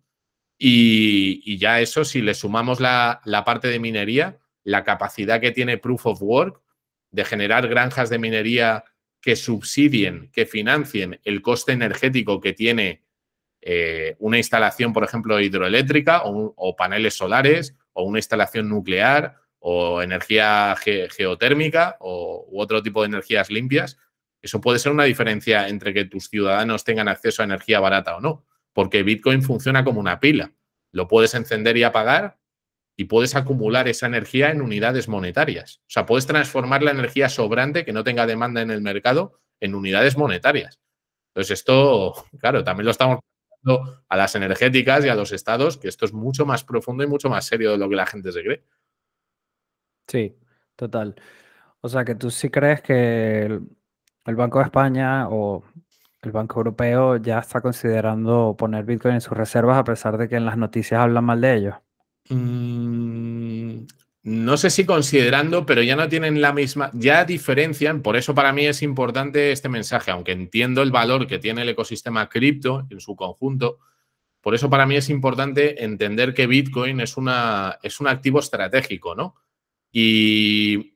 Y, 0.60 1.58
ya 1.58 1.82
eso, 1.82 2.06
si 2.06 2.22
le 2.22 2.36
sumamos 2.36 2.80
la, 2.80 3.20
la 3.26 3.44
parte 3.44 3.68
de 3.68 3.80
minería, 3.80 4.38
la 4.64 4.84
capacidad 4.84 5.42
que 5.42 5.50
tiene 5.50 5.80
Proof 5.80 6.06
of 6.06 6.22
Work 6.22 6.62
de 7.10 7.26
generar 7.26 7.68
granjas 7.68 8.12
de 8.12 8.20
minería 8.20 8.84
que 9.22 9.36
subsidien, 9.36 10.30
que 10.32 10.46
financien 10.46 11.20
el 11.24 11.42
coste 11.42 11.72
energético 11.72 12.40
que 12.40 12.54
tiene 12.54 13.02
eh, 13.62 14.16
una 14.20 14.38
instalación, 14.38 14.92
por 14.92 15.04
ejemplo, 15.04 15.40
hidroeléctrica 15.40 16.24
o, 16.26 16.76
paneles 16.76 17.14
solares 17.14 17.76
o 17.94 18.04
una 18.04 18.20
instalación 18.20 18.68
nuclear 18.70 19.36
o 19.60 20.02
energía 20.02 20.76
geotérmica 20.76 21.98
o, 22.00 22.48
otro 22.54 22.82
tipo 22.82 23.02
de 23.02 23.08
energías 23.08 23.52
limpias, 23.52 23.98
eso 24.42 24.60
puede 24.60 24.80
ser 24.80 24.92
una 24.92 25.04
diferencia 25.04 25.68
entre 25.68 25.94
que 25.94 26.06
tus 26.06 26.28
ciudadanos 26.28 26.84
tengan 26.84 27.08
acceso 27.08 27.44
a 27.44 27.46
energía 27.46 27.80
barata 27.80 28.18
o 28.18 28.22
no, 28.22 28.44
porque 28.74 29.04
Bitcoin 29.04 29.44
funciona 29.44 29.84
como 29.84 30.00
una 30.00 30.20
pila. 30.20 30.54
Lo 30.92 31.08
puedes 31.08 31.36
encender 31.36 31.78
y 31.78 31.84
apagar 31.84 32.40
y 32.98 33.06
puedes 33.06 33.36
acumular 33.36 33.88
esa 33.88 34.08
energía 34.08 34.50
en 34.50 34.62
unidades 34.62 35.08
monetarias. 35.08 35.82
O 35.82 35.90
sea, 35.90 36.08
puedes 36.08 36.26
transformar 36.26 36.82
la 36.82 36.92
energía 36.92 37.30
sobrante 37.30 37.86
que 37.86 37.94
no 37.94 38.04
tenga 38.04 38.26
demanda 38.26 38.62
en 38.62 38.72
el 38.72 38.82
mercado 38.82 39.40
en 39.60 39.76
unidades 39.76 40.18
monetarias. 40.18 40.80
Entonces, 41.30 41.60
esto, 41.60 42.26
claro, 42.40 42.64
también 42.64 42.86
lo 42.86 42.92
estamos 42.92 43.20
a 44.10 44.18
las 44.18 44.36
energéticas 44.36 45.06
y 45.06 45.10
a 45.10 45.16
los 45.16 45.32
estados, 45.32 45.78
que 45.78 45.88
esto 45.88 46.06
es 46.06 46.14
mucho 46.14 46.46
más 46.46 46.64
profundo 46.64 47.04
y 47.04 47.08
mucho 47.08 47.30
más 47.30 47.46
serio 47.46 47.72
de 47.72 47.78
lo 47.78 47.90
que 47.90 47.96
la 47.96 48.06
gente 48.06 48.32
se 48.32 48.44
cree. 48.44 48.64
Sí, 50.08 50.36
total. 50.76 51.16
O 51.82 51.90
sea, 51.90 52.06
que 52.06 52.16
tú 52.16 52.30
sí 52.30 52.50
crees 52.50 52.82
que 52.82 53.46
el, 54.26 54.36
Banco 54.36 54.60
de 54.60 54.66
España 54.66 55.28
o 55.30 55.64
el 56.22 56.32
Banco 56.32 56.60
Europeo 56.60 57.18
ya 57.18 57.40
está 57.40 57.62
considerando 57.62 58.56
poner 58.58 58.86
Bitcoin 58.86 59.16
en 59.16 59.22
sus 59.22 59.38
reservas 59.38 59.78
a 59.78 59.84
pesar 59.84 60.18
de 60.18 60.30
que 60.30 60.36
en 60.36 60.46
las 60.46 60.58
noticias 60.58 61.00
hablan 61.02 61.26
mal 61.26 61.42
de 61.42 61.56
ellos. 61.56 61.76
Mm, 62.30 63.86
no 64.24 64.58
sé 64.58 64.70
si 64.70 64.86
considerando, 64.86 65.66
pero 65.66 65.82
ya 65.82 65.96
no 65.96 66.08
tienen 66.08 66.42
la 66.42 66.54
misma, 66.54 66.92
ya 66.94 67.26
diferencian, 67.26 68.02
por 68.02 68.16
eso 68.16 68.36
para 68.36 68.54
mí 68.54 68.66
es 68.66 68.84
importante 68.84 69.52
este 69.52 69.68
mensaje, 69.68 70.12
aunque 70.12 70.32
entiendo 70.32 70.84
el 70.84 70.92
valor 70.92 71.26
que 71.26 71.40
tiene 71.40 71.64
el 71.64 71.70
ecosistema 71.70 72.30
cripto 72.30 72.86
en 72.92 73.00
su 73.00 73.16
conjunto, 73.16 73.80
por 74.42 74.56
eso 74.56 74.70
para 74.70 74.86
mí 74.86 74.96
es 74.96 75.10
importante 75.10 75.84
entender 75.84 76.34
que 76.34 76.48
Bitcoin 76.48 77.00
es, 77.00 77.16
una, 77.16 77.80
es 77.82 78.00
un 78.00 78.08
activo 78.08 78.40
estratégico, 78.40 79.16
¿no? 79.16 79.36
Y, 79.92 80.96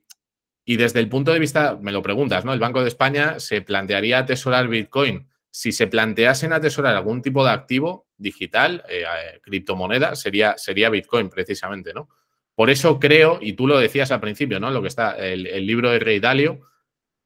desde 0.64 0.98
el 0.98 1.08
punto 1.08 1.32
de 1.32 1.38
vista, 1.38 1.78
me 1.80 1.92
lo 1.92 2.02
preguntas, 2.02 2.44
¿no? 2.44 2.52
El 2.52 2.58
Banco 2.58 2.82
de 2.82 2.88
España 2.88 3.38
se 3.38 3.62
plantearía 3.62 4.18
atesorar 4.18 4.66
Bitcoin. 4.66 5.28
Si 5.48 5.70
se 5.70 5.86
planteasen 5.86 6.52
atesorar 6.52 6.96
algún 6.96 7.22
tipo 7.22 7.44
de 7.44 7.50
activo 7.50 8.08
digital, 8.16 8.84
eh, 8.88 9.04
eh, 9.04 9.40
criptomoneda, 9.42 10.16
sería, 10.16 10.58
sería 10.58 10.90
Bitcoin 10.90 11.30
precisamente, 11.30 11.94
¿no? 11.94 12.08
Por 12.56 12.70
eso 12.70 12.98
creo, 12.98 13.38
y 13.42 13.52
tú 13.52 13.66
lo 13.66 13.78
decías 13.78 14.10
al 14.10 14.20
principio, 14.20 14.58
¿no? 14.58 14.70
Lo 14.70 14.80
que 14.80 14.88
está, 14.88 15.14
el, 15.18 15.66
libro 15.66 15.90
de 15.90 15.98
Rey 15.98 16.20
Dalio, 16.20 16.62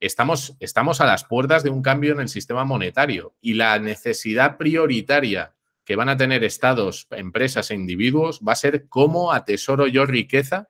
estamos, 0.00 0.56
estamos 0.58 1.00
a 1.00 1.06
las 1.06 1.24
puertas 1.24 1.62
de 1.62 1.70
un 1.70 1.82
cambio 1.82 2.12
en 2.12 2.20
el 2.20 2.28
sistema 2.28 2.64
monetario 2.64 3.36
y 3.40 3.54
la 3.54 3.78
necesidad 3.78 4.58
prioritaria 4.58 5.54
que 5.84 5.94
van 5.94 6.08
a 6.08 6.16
tener 6.16 6.42
estados, 6.42 7.06
empresas 7.12 7.70
e 7.70 7.76
individuos 7.76 8.40
va 8.46 8.52
a 8.52 8.56
ser 8.56 8.88
cómo 8.88 9.32
atesoro 9.32 9.86
yo 9.86 10.04
riqueza 10.04 10.68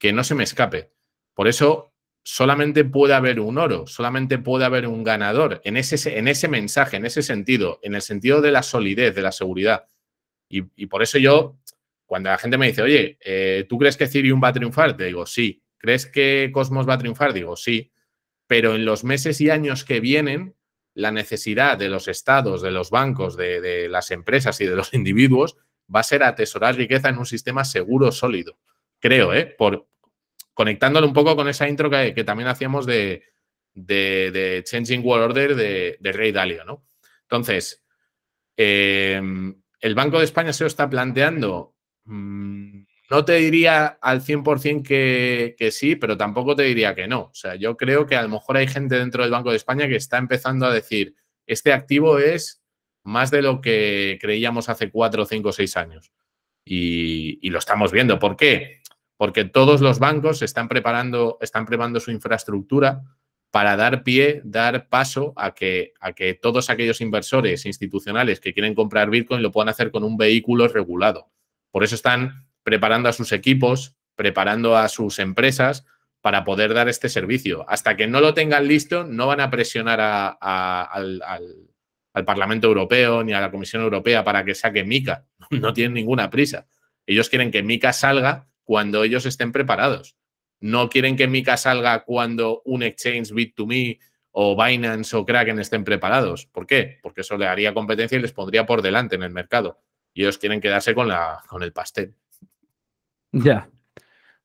que 0.00 0.12
no 0.12 0.24
se 0.24 0.34
me 0.34 0.42
escape. 0.42 0.90
Por 1.32 1.46
eso 1.46 1.94
solamente 2.24 2.84
puede 2.84 3.14
haber 3.14 3.38
un 3.38 3.56
oro, 3.56 3.86
solamente 3.86 4.38
puede 4.38 4.64
haber 4.64 4.88
un 4.88 5.04
ganador 5.04 5.60
en 5.62 5.76
ese, 5.76 6.18
en 6.18 6.26
ese 6.26 6.48
mensaje, 6.48 6.96
en 6.96 7.06
ese 7.06 7.22
sentido, 7.22 7.78
en 7.82 7.94
el 7.94 8.02
sentido 8.02 8.40
de 8.40 8.50
la 8.50 8.64
solidez, 8.64 9.14
de 9.14 9.22
la 9.22 9.30
seguridad. 9.30 9.86
Y 10.48 10.86
por 10.86 11.04
eso 11.04 11.16
yo 11.16 11.59
cuando 12.10 12.28
la 12.28 12.38
gente 12.38 12.58
me 12.58 12.66
dice, 12.66 12.82
oye, 12.82 13.18
eh, 13.20 13.66
¿tú 13.68 13.78
crees 13.78 13.96
que 13.96 14.02
Ethereum 14.02 14.42
va 14.42 14.48
a 14.48 14.52
triunfar? 14.52 14.96
Te 14.96 15.04
digo, 15.04 15.26
sí. 15.26 15.62
¿Crees 15.78 16.06
que 16.06 16.50
Cosmos 16.52 16.88
va 16.88 16.94
a 16.94 16.98
triunfar? 16.98 17.32
Digo, 17.32 17.54
sí. 17.54 17.92
Pero 18.48 18.74
en 18.74 18.84
los 18.84 19.04
meses 19.04 19.40
y 19.40 19.48
años 19.48 19.84
que 19.84 20.00
vienen, 20.00 20.56
la 20.92 21.12
necesidad 21.12 21.78
de 21.78 21.88
los 21.88 22.08
estados, 22.08 22.62
de 22.62 22.72
los 22.72 22.90
bancos, 22.90 23.36
de, 23.36 23.86
las 23.88 24.10
empresas 24.10 24.60
y 24.60 24.66
de 24.66 24.74
los 24.74 24.92
individuos 24.92 25.56
va 25.94 26.00
a 26.00 26.02
ser 26.02 26.24
atesorar 26.24 26.74
riqueza 26.74 27.10
en 27.10 27.16
un 27.16 27.26
sistema 27.26 27.64
seguro, 27.64 28.10
sólido. 28.10 28.58
Creo, 28.98 29.32
¿eh? 29.32 29.46
Por, 29.46 29.86
conectándolo 30.52 31.06
un 31.06 31.14
poco 31.14 31.36
con 31.36 31.48
esa 31.48 31.68
intro 31.68 31.90
que, 31.90 32.24
también 32.24 32.48
hacíamos 32.48 32.86
de, 32.86 33.22
de, 33.72 34.64
Changing 34.66 35.06
World 35.06 35.26
Order 35.26 35.54
de, 35.54 35.96
de 36.00 36.10
Rey 36.10 36.32
Dalio, 36.32 36.64
¿no? 36.64 36.88
Entonces, 37.22 37.84
eh, 38.56 39.22
el 39.78 39.94
Banco 39.94 40.18
de 40.18 40.24
España 40.24 40.52
se 40.52 40.64
lo 40.64 40.68
está 40.68 40.90
planteando 40.90 41.76
Mm, 42.04 42.82
no 43.10 43.24
te 43.24 43.34
diría 43.34 43.98
al 44.00 44.22
100% 44.22 44.82
que, 44.82 45.56
que, 45.58 45.70
sí, 45.70 45.96
pero 45.96 46.16
tampoco 46.16 46.54
te 46.54 46.62
diría 46.62 46.94
que 46.94 47.08
no. 47.08 47.22
O 47.22 47.34
sea, 47.34 47.56
yo 47.56 47.76
creo 47.76 48.06
que 48.06 48.16
a 48.16 48.22
lo 48.22 48.28
mejor 48.28 48.56
hay 48.56 48.68
gente 48.68 48.96
dentro 48.96 49.22
del 49.22 49.32
Banco 49.32 49.50
de 49.50 49.56
España 49.56 49.88
que 49.88 49.96
está 49.96 50.18
empezando 50.18 50.66
a 50.66 50.72
decir, 50.72 51.14
este 51.46 51.72
activo 51.72 52.18
es 52.18 52.60
más 53.02 53.30
de 53.30 53.42
lo 53.42 53.60
que 53.60 54.18
creíamos 54.20 54.68
hace 54.68 54.90
cuatro, 54.90 55.24
cinco, 55.24 55.52
seis 55.52 55.76
años. 55.76 56.12
Y, 56.64 57.48
lo 57.50 57.58
estamos 57.58 57.90
viendo. 57.90 58.18
¿Por 58.18 58.36
qué? 58.36 58.82
Porque 59.16 59.44
todos 59.44 59.80
los 59.80 59.98
bancos 59.98 60.42
están 60.42 60.68
preparando, 60.68 61.38
están 61.40 61.66
preparando 61.66 62.00
su 62.00 62.10
infraestructura 62.10 63.02
para 63.50 63.76
dar 63.76 64.04
pie, 64.04 64.40
dar 64.44 64.88
paso 64.88 65.32
a 65.36 65.52
que, 65.52 65.92
a 66.00 66.12
que 66.12 66.34
todos 66.34 66.70
aquellos 66.70 67.00
inversores 67.00 67.66
institucionales 67.66 68.38
que 68.38 68.54
quieren 68.54 68.74
comprar 68.74 69.10
Bitcoin 69.10 69.42
lo 69.42 69.50
puedan 69.50 69.68
hacer 69.68 69.90
con 69.90 70.04
un 70.04 70.16
vehículo 70.16 70.68
regulado. 70.68 71.28
Por 71.70 71.84
eso 71.84 71.94
están 71.94 72.46
preparando 72.62 73.08
a 73.08 73.12
sus 73.12 73.32
equipos, 73.32 73.96
preparando 74.14 74.76
a 74.76 74.88
sus 74.88 75.18
empresas 75.18 75.84
para 76.20 76.44
poder 76.44 76.74
dar 76.74 76.88
este 76.88 77.08
servicio. 77.08 77.64
Hasta 77.68 77.96
que 77.96 78.06
no 78.06 78.20
lo 78.20 78.34
tengan 78.34 78.68
listo, 78.68 79.04
no 79.04 79.26
van 79.26 79.40
a 79.40 79.50
presionar 79.50 80.00
al, 80.40 81.22
Parlamento 82.26 82.66
Europeo 82.66 83.24
ni 83.24 83.32
a 83.32 83.40
la 83.40 83.50
Comisión 83.50 83.82
Europea 83.82 84.22
para 84.24 84.44
que 84.44 84.54
saque 84.54 84.84
MICA. 84.84 85.26
No 85.50 85.72
tienen 85.72 85.94
ninguna 85.94 86.30
prisa. 86.30 86.66
Ellos 87.06 87.28
quieren 87.28 87.50
que 87.50 87.62
MICA 87.62 87.92
salga 87.92 88.48
cuando 88.62 89.02
ellos 89.02 89.26
estén 89.26 89.50
preparados. 89.52 90.16
No 90.60 90.90
quieren 90.90 91.16
que 91.16 91.26
MICA 91.26 91.56
salga 91.56 92.04
cuando 92.04 92.62
un 92.66 92.82
exchange 92.82 93.32
Bit2Me 93.32 93.98
o 94.32 94.62
Binance 94.62 95.16
o 95.16 95.24
Kraken 95.24 95.58
estén 95.58 95.82
preparados. 95.82 96.46
¿Por 96.46 96.66
qué? 96.66 96.98
Porque 97.02 97.22
eso 97.22 97.36
le 97.36 97.48
haría 97.48 97.74
competencia 97.74 98.18
y 98.18 98.20
les 98.20 98.32
pondría 98.32 98.66
por 98.66 98.82
delante 98.82 99.16
en 99.16 99.22
el 99.22 99.30
mercado 99.30 99.80
y 100.12 100.22
ellos 100.22 100.38
quieren 100.38 100.60
quedarse 100.60 100.94
con, 100.94 101.08
la, 101.08 101.42
con 101.48 101.62
el 101.62 101.72
pastel. 101.72 102.14
Ya, 103.32 103.68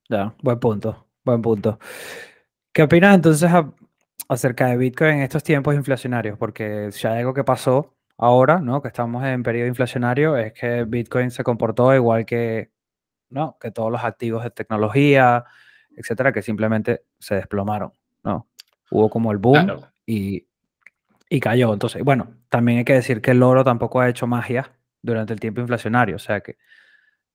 ya, 0.09 0.35
buen 0.41 0.59
punto, 0.59 1.07
buen 1.23 1.41
punto. 1.41 1.79
¿Qué 2.71 2.83
opinas 2.83 3.15
entonces 3.15 3.49
acerca 4.27 4.67
de 4.67 4.77
Bitcoin 4.77 5.15
en 5.15 5.21
estos 5.21 5.43
tiempos 5.43 5.75
inflacionarios? 5.75 6.37
Porque 6.37 6.91
si 6.91 7.07
hay 7.07 7.19
algo 7.19 7.33
que 7.33 7.43
pasó 7.43 7.95
ahora, 8.17 8.59
¿no? 8.59 8.81
Que 8.81 8.89
estamos 8.89 9.23
en 9.25 9.43
periodo 9.43 9.67
inflacionario, 9.67 10.37
es 10.37 10.53
que 10.53 10.83
Bitcoin 10.83 11.31
se 11.31 11.43
comportó 11.43 11.95
igual 11.95 12.25
que, 12.25 12.71
¿no? 13.29 13.57
Que 13.59 13.71
todos 13.71 13.91
los 13.91 14.03
activos 14.03 14.43
de 14.43 14.51
tecnología, 14.51 15.45
etcétera, 15.95 16.31
que 16.31 16.41
simplemente 16.41 17.05
se 17.17 17.35
desplomaron, 17.35 17.91
¿no? 18.23 18.47
Hubo 18.91 19.09
como 19.09 19.31
el 19.31 19.39
boom 19.39 19.81
y, 20.05 20.45
y 21.27 21.39
cayó. 21.39 21.73
Entonces, 21.73 22.03
bueno, 22.03 22.35
también 22.49 22.79
hay 22.79 22.85
que 22.85 22.93
decir 22.93 23.21
que 23.21 23.31
el 23.31 23.41
oro 23.41 23.63
tampoco 23.63 23.99
ha 23.99 24.09
hecho 24.09 24.27
magia 24.27 24.74
durante 25.05 25.33
el 25.33 25.39
tiempo 25.39 25.61
inflacionario. 25.61 26.15
O 26.15 26.19
sea 26.19 26.41
que 26.41 26.57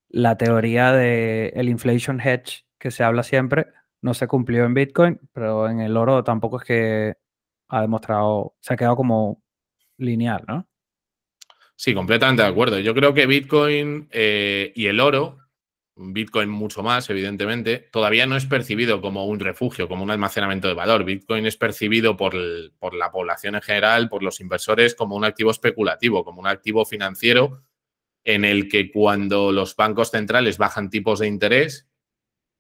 la 0.09 0.37
teoría 0.37 0.92
del 0.92 1.52
el 1.54 1.68
inflation 1.68 2.20
hedge 2.20 2.64
que 2.78 2.90
se 2.90 3.04
habla 3.04 3.22
siempre 3.22 3.68
no 4.02 4.14
se 4.14 4.26
cumplió 4.26 4.64
en 4.64 4.74
Bitcoin, 4.74 5.20
pero 5.33 5.68
en 5.68 5.80
el 5.80 5.96
oro 5.96 6.24
tampoco 6.24 6.59
es 6.61 6.64
que 6.64 7.14
ha 7.68 7.80
demostrado, 7.83 8.54
se 8.61 8.74
ha 8.74 8.76
quedado 8.76 8.96
como 8.96 9.42
lineal, 9.98 10.42
¿no? 10.48 10.66
Sí, 11.76 11.94
completamente 11.94 12.42
de 12.42 12.48
acuerdo. 12.48 12.78
Yo 12.78 12.94
creo 12.94 13.14
que 13.14 13.26
Bitcoin 13.26 14.09
eh, 14.11 14.72
y 14.74 14.87
el 14.87 15.00
oro, 15.00 15.38
Bitcoin 16.00 16.48
mucho 16.48 16.82
más, 16.82 17.10
evidentemente, 17.10 17.88
todavía 17.92 18.26
no 18.26 18.36
es 18.36 18.46
percibido 18.46 19.00
como 19.02 19.26
un 19.26 19.38
refugio, 19.38 19.86
como 19.86 20.02
un 20.02 20.10
almacenamiento 20.10 20.66
de 20.68 20.74
valor. 20.74 21.04
Bitcoin 21.04 21.46
es 21.46 21.56
percibido 21.56 22.16
por, 22.16 22.34
por, 22.78 22.94
la 22.94 23.10
población 23.10 23.54
en 23.54 23.62
general, 23.62 24.08
por 24.08 24.22
los 24.22 24.40
inversores, 24.40 24.94
como 24.94 25.16
un 25.16 25.24
activo 25.24 25.50
especulativo, 25.50 26.24
como 26.24 26.40
un 26.40 26.46
activo 26.46 26.84
financiero 26.84 27.62
en 28.24 28.44
el 28.44 28.68
que 28.68 28.90
cuando 28.90 29.52
los 29.52 29.76
bancos 29.76 30.10
centrales 30.10 30.58
bajan 30.58 30.90
tipos 30.90 31.18
de 31.18 31.26
interés, 31.26 31.88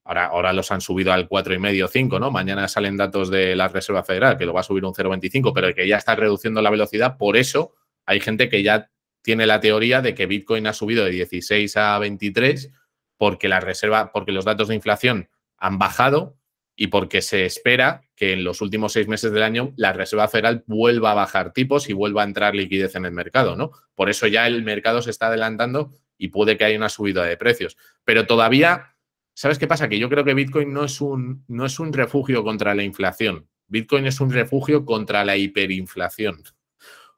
ahora, 0.04 0.26
ahora 0.26 0.52
los 0.52 0.70
han 0.70 0.80
subido 0.80 1.12
al 1.12 1.28
4,5 1.28 1.84
o 1.84 1.88
5, 1.88 2.20
¿no? 2.20 2.30
Mañana 2.30 2.68
salen 2.68 2.96
datos 2.96 3.30
de 3.30 3.56
la 3.56 3.68
Reserva 3.68 4.02
Federal, 4.02 4.36
que 4.36 4.46
lo 4.46 4.52
va 4.52 4.60
a 4.60 4.64
subir 4.64 4.84
un 4.84 4.92
0,25, 4.92 5.52
pero 5.54 5.74
que 5.74 5.88
ya 5.88 5.96
está 5.96 6.14
reduciendo 6.14 6.60
la 6.60 6.70
velocidad. 6.70 7.16
Por 7.16 7.36
eso 7.36 7.74
hay 8.06 8.20
gente 8.20 8.48
que 8.48 8.62
ya 8.62 8.90
tiene 9.22 9.46
la 9.46 9.60
teoría 9.60 10.00
de 10.00 10.14
que 10.14 10.26
Bitcoin 10.26 10.66
ha 10.66 10.72
subido 10.72 11.04
de 11.04 11.10
16 11.10 11.76
a 11.76 11.98
23 11.98 12.72
porque 13.20 13.48
la 13.48 13.60
reserva, 13.60 14.12
porque 14.12 14.32
los 14.32 14.46
datos 14.46 14.68
de 14.68 14.74
inflación 14.74 15.28
han 15.58 15.78
bajado 15.78 16.38
y 16.74 16.86
porque 16.86 17.20
se 17.20 17.44
espera 17.44 18.00
que 18.16 18.32
en 18.32 18.44
los 18.44 18.62
últimos 18.62 18.94
seis 18.94 19.08
meses 19.08 19.30
del 19.30 19.42
año 19.42 19.74
la 19.76 19.92
Reserva 19.92 20.26
Federal 20.26 20.64
vuelva 20.66 21.10
a 21.10 21.14
bajar 21.14 21.52
tipos 21.52 21.90
y 21.90 21.92
vuelva 21.92 22.22
a 22.22 22.24
entrar 22.24 22.54
liquidez 22.54 22.94
en 22.94 23.04
el 23.04 23.12
mercado, 23.12 23.56
¿no? 23.56 23.72
Por 23.94 24.08
eso 24.08 24.26
ya 24.26 24.46
el 24.46 24.62
mercado 24.62 25.02
se 25.02 25.10
está 25.10 25.26
adelantando 25.26 25.92
y 26.16 26.28
puede 26.28 26.56
que 26.56 26.64
haya 26.64 26.78
una 26.78 26.88
subida 26.88 27.22
de 27.24 27.36
precios. 27.36 27.76
Pero 28.04 28.26
todavía, 28.26 28.96
¿sabes 29.34 29.58
qué 29.58 29.66
pasa? 29.66 29.90
Que 29.90 29.98
yo 29.98 30.08
creo 30.08 30.24
que 30.24 30.32
Bitcoin 30.32 30.72
no 30.72 30.84
es 30.84 31.02
un, 31.02 31.44
no 31.46 31.66
es 31.66 31.78
un 31.78 31.92
refugio 31.92 32.42
contra 32.42 32.74
la 32.74 32.84
inflación. 32.84 33.50
Bitcoin 33.66 34.06
es 34.06 34.18
un 34.18 34.32
refugio 34.32 34.86
contra 34.86 35.26
la 35.26 35.36
hiperinflación. 35.36 36.42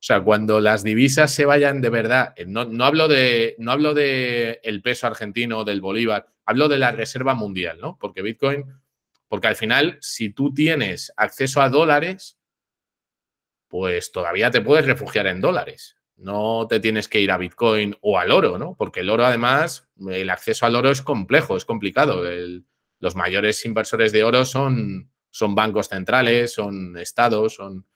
O 0.02 0.04
sea, 0.04 0.20
cuando 0.20 0.58
las 0.58 0.82
divisas 0.82 1.32
se 1.32 1.44
vayan 1.44 1.80
de 1.80 1.88
verdad, 1.88 2.34
eh, 2.34 2.44
no, 2.44 2.62
hablo 2.84 3.06
de 3.06 3.54
no 3.58 3.70
hablo 3.70 3.94
de 3.94 4.58
el 4.64 4.82
peso 4.82 5.06
argentino 5.06 5.58
o 5.58 5.64
del 5.64 5.80
bolívar, 5.80 6.26
hablo 6.44 6.66
de 6.66 6.78
la 6.78 6.90
reserva 6.90 7.34
mundial, 7.34 7.78
¿no? 7.80 7.98
Porque 8.00 8.20
Bitcoin, 8.20 8.64
porque 9.28 9.46
al 9.46 9.54
final, 9.54 9.98
si 10.00 10.30
tú 10.30 10.52
tienes 10.52 11.12
acceso 11.16 11.62
a 11.62 11.68
dólares, 11.68 12.36
pues 13.68 14.10
todavía 14.10 14.50
te 14.50 14.60
puedes 14.60 14.86
refugiar 14.86 15.28
en 15.28 15.40
dólares. 15.40 15.96
No 16.16 16.66
te 16.68 16.80
tienes 16.80 17.06
que 17.06 17.20
ir 17.20 17.30
a 17.30 17.38
Bitcoin 17.38 17.96
o 18.00 18.18
al 18.18 18.32
oro, 18.32 18.58
¿no? 18.58 18.74
Porque 18.76 19.00
el 19.00 19.08
oro, 19.08 19.24
además, 19.24 19.88
el 20.10 20.30
acceso 20.30 20.66
al 20.66 20.74
oro 20.74 20.90
es 20.90 21.00
complejo, 21.00 21.56
es 21.56 21.64
complicado. 21.64 22.24
los 22.98 23.14
mayores 23.14 23.64
inversores 23.64 24.10
de 24.10 24.24
oro 24.24 24.44
son, 24.46 25.12
son 25.30 25.54
bancos 25.54 25.88
centrales, 25.88 26.54
son 26.54 26.98
estados, 26.98 27.54
son 27.54 27.86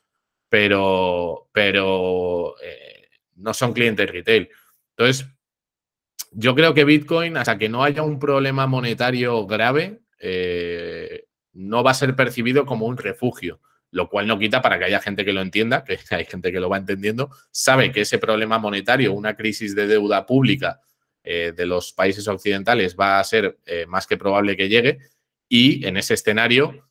pero, 0.49 1.49
pero 1.53 2.55
eh, 2.63 3.09
no 3.37 3.55
son 3.55 3.73
clientes 3.73 4.11
retail. 4.11 4.49
Entonces, 4.97 5.27
yo 6.33 6.55
creo 6.55 6.75
que 6.75 6.85
Bitcoin, 6.85 7.37
hasta 7.37 7.59
que 7.59 7.69
no 7.69 7.83
haya 7.83 8.03
un 8.03 8.19
problema 8.19 8.67
monetario 8.67 9.47
grave, 9.47 10.01
eh, 10.19 11.27
no 11.53 11.83
va 11.83 11.93
a 11.93 11.95
ser 11.95 12.15
percibido 12.15 12.67
como 12.67 12.87
un 12.87 12.97
refugio, 12.97 13.61
lo 13.91 14.09
cual 14.09 14.27
no 14.27 14.39
quita 14.39 14.63
para 14.63 14.79
que 14.79 14.85
haya 14.87 15.01
gente 15.01 15.25
que 15.25 15.33
lo 15.33 15.41
entienda, 15.41 15.85
que 15.85 15.99
hay 16.11 16.25
gente 16.25 16.53
que 16.53 16.61
lo 16.61 16.69
va 16.69 16.79
entendiendo, 16.79 17.31
sabe 17.51 17.93
que 17.93 18.03
ese 18.03 18.19
problema 18.19 18.59
monetario, 18.59 19.13
una 19.13 19.37
crisis 19.37 19.75
de 19.75 19.87
deuda 19.87 20.27
pública, 20.27 20.81
eh, 21.25 21.53
de 21.57 21.67
los 21.67 21.93
países 21.93 22.29
occidentales 22.29 22.97
va 22.99 23.19
a 23.19 23.25
ser 23.25 23.59
más 23.89 24.07
que 24.07 24.17
probable 24.17 24.57
que 24.57 24.69
llegue 24.69 24.99
y 25.49 25.85
en 25.85 25.97
ese 25.97 26.15
escenario, 26.15 26.89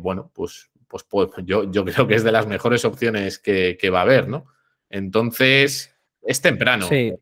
bueno, 0.00 0.30
pues, 0.34 0.68
pues, 0.88 1.04
pues, 1.04 1.30
yo, 1.44 1.70
yo, 1.70 1.84
creo 1.84 2.06
que 2.06 2.14
es 2.14 2.24
de 2.24 2.32
las 2.32 2.46
mejores 2.46 2.84
opciones 2.84 3.38
que, 3.38 3.90
va 3.92 4.00
a 4.00 4.02
haber, 4.02 4.28
¿no? 4.28 4.46
Entonces, 4.88 5.94
es 6.22 6.40
temprano. 6.40 6.88
Sí. 6.88 7.12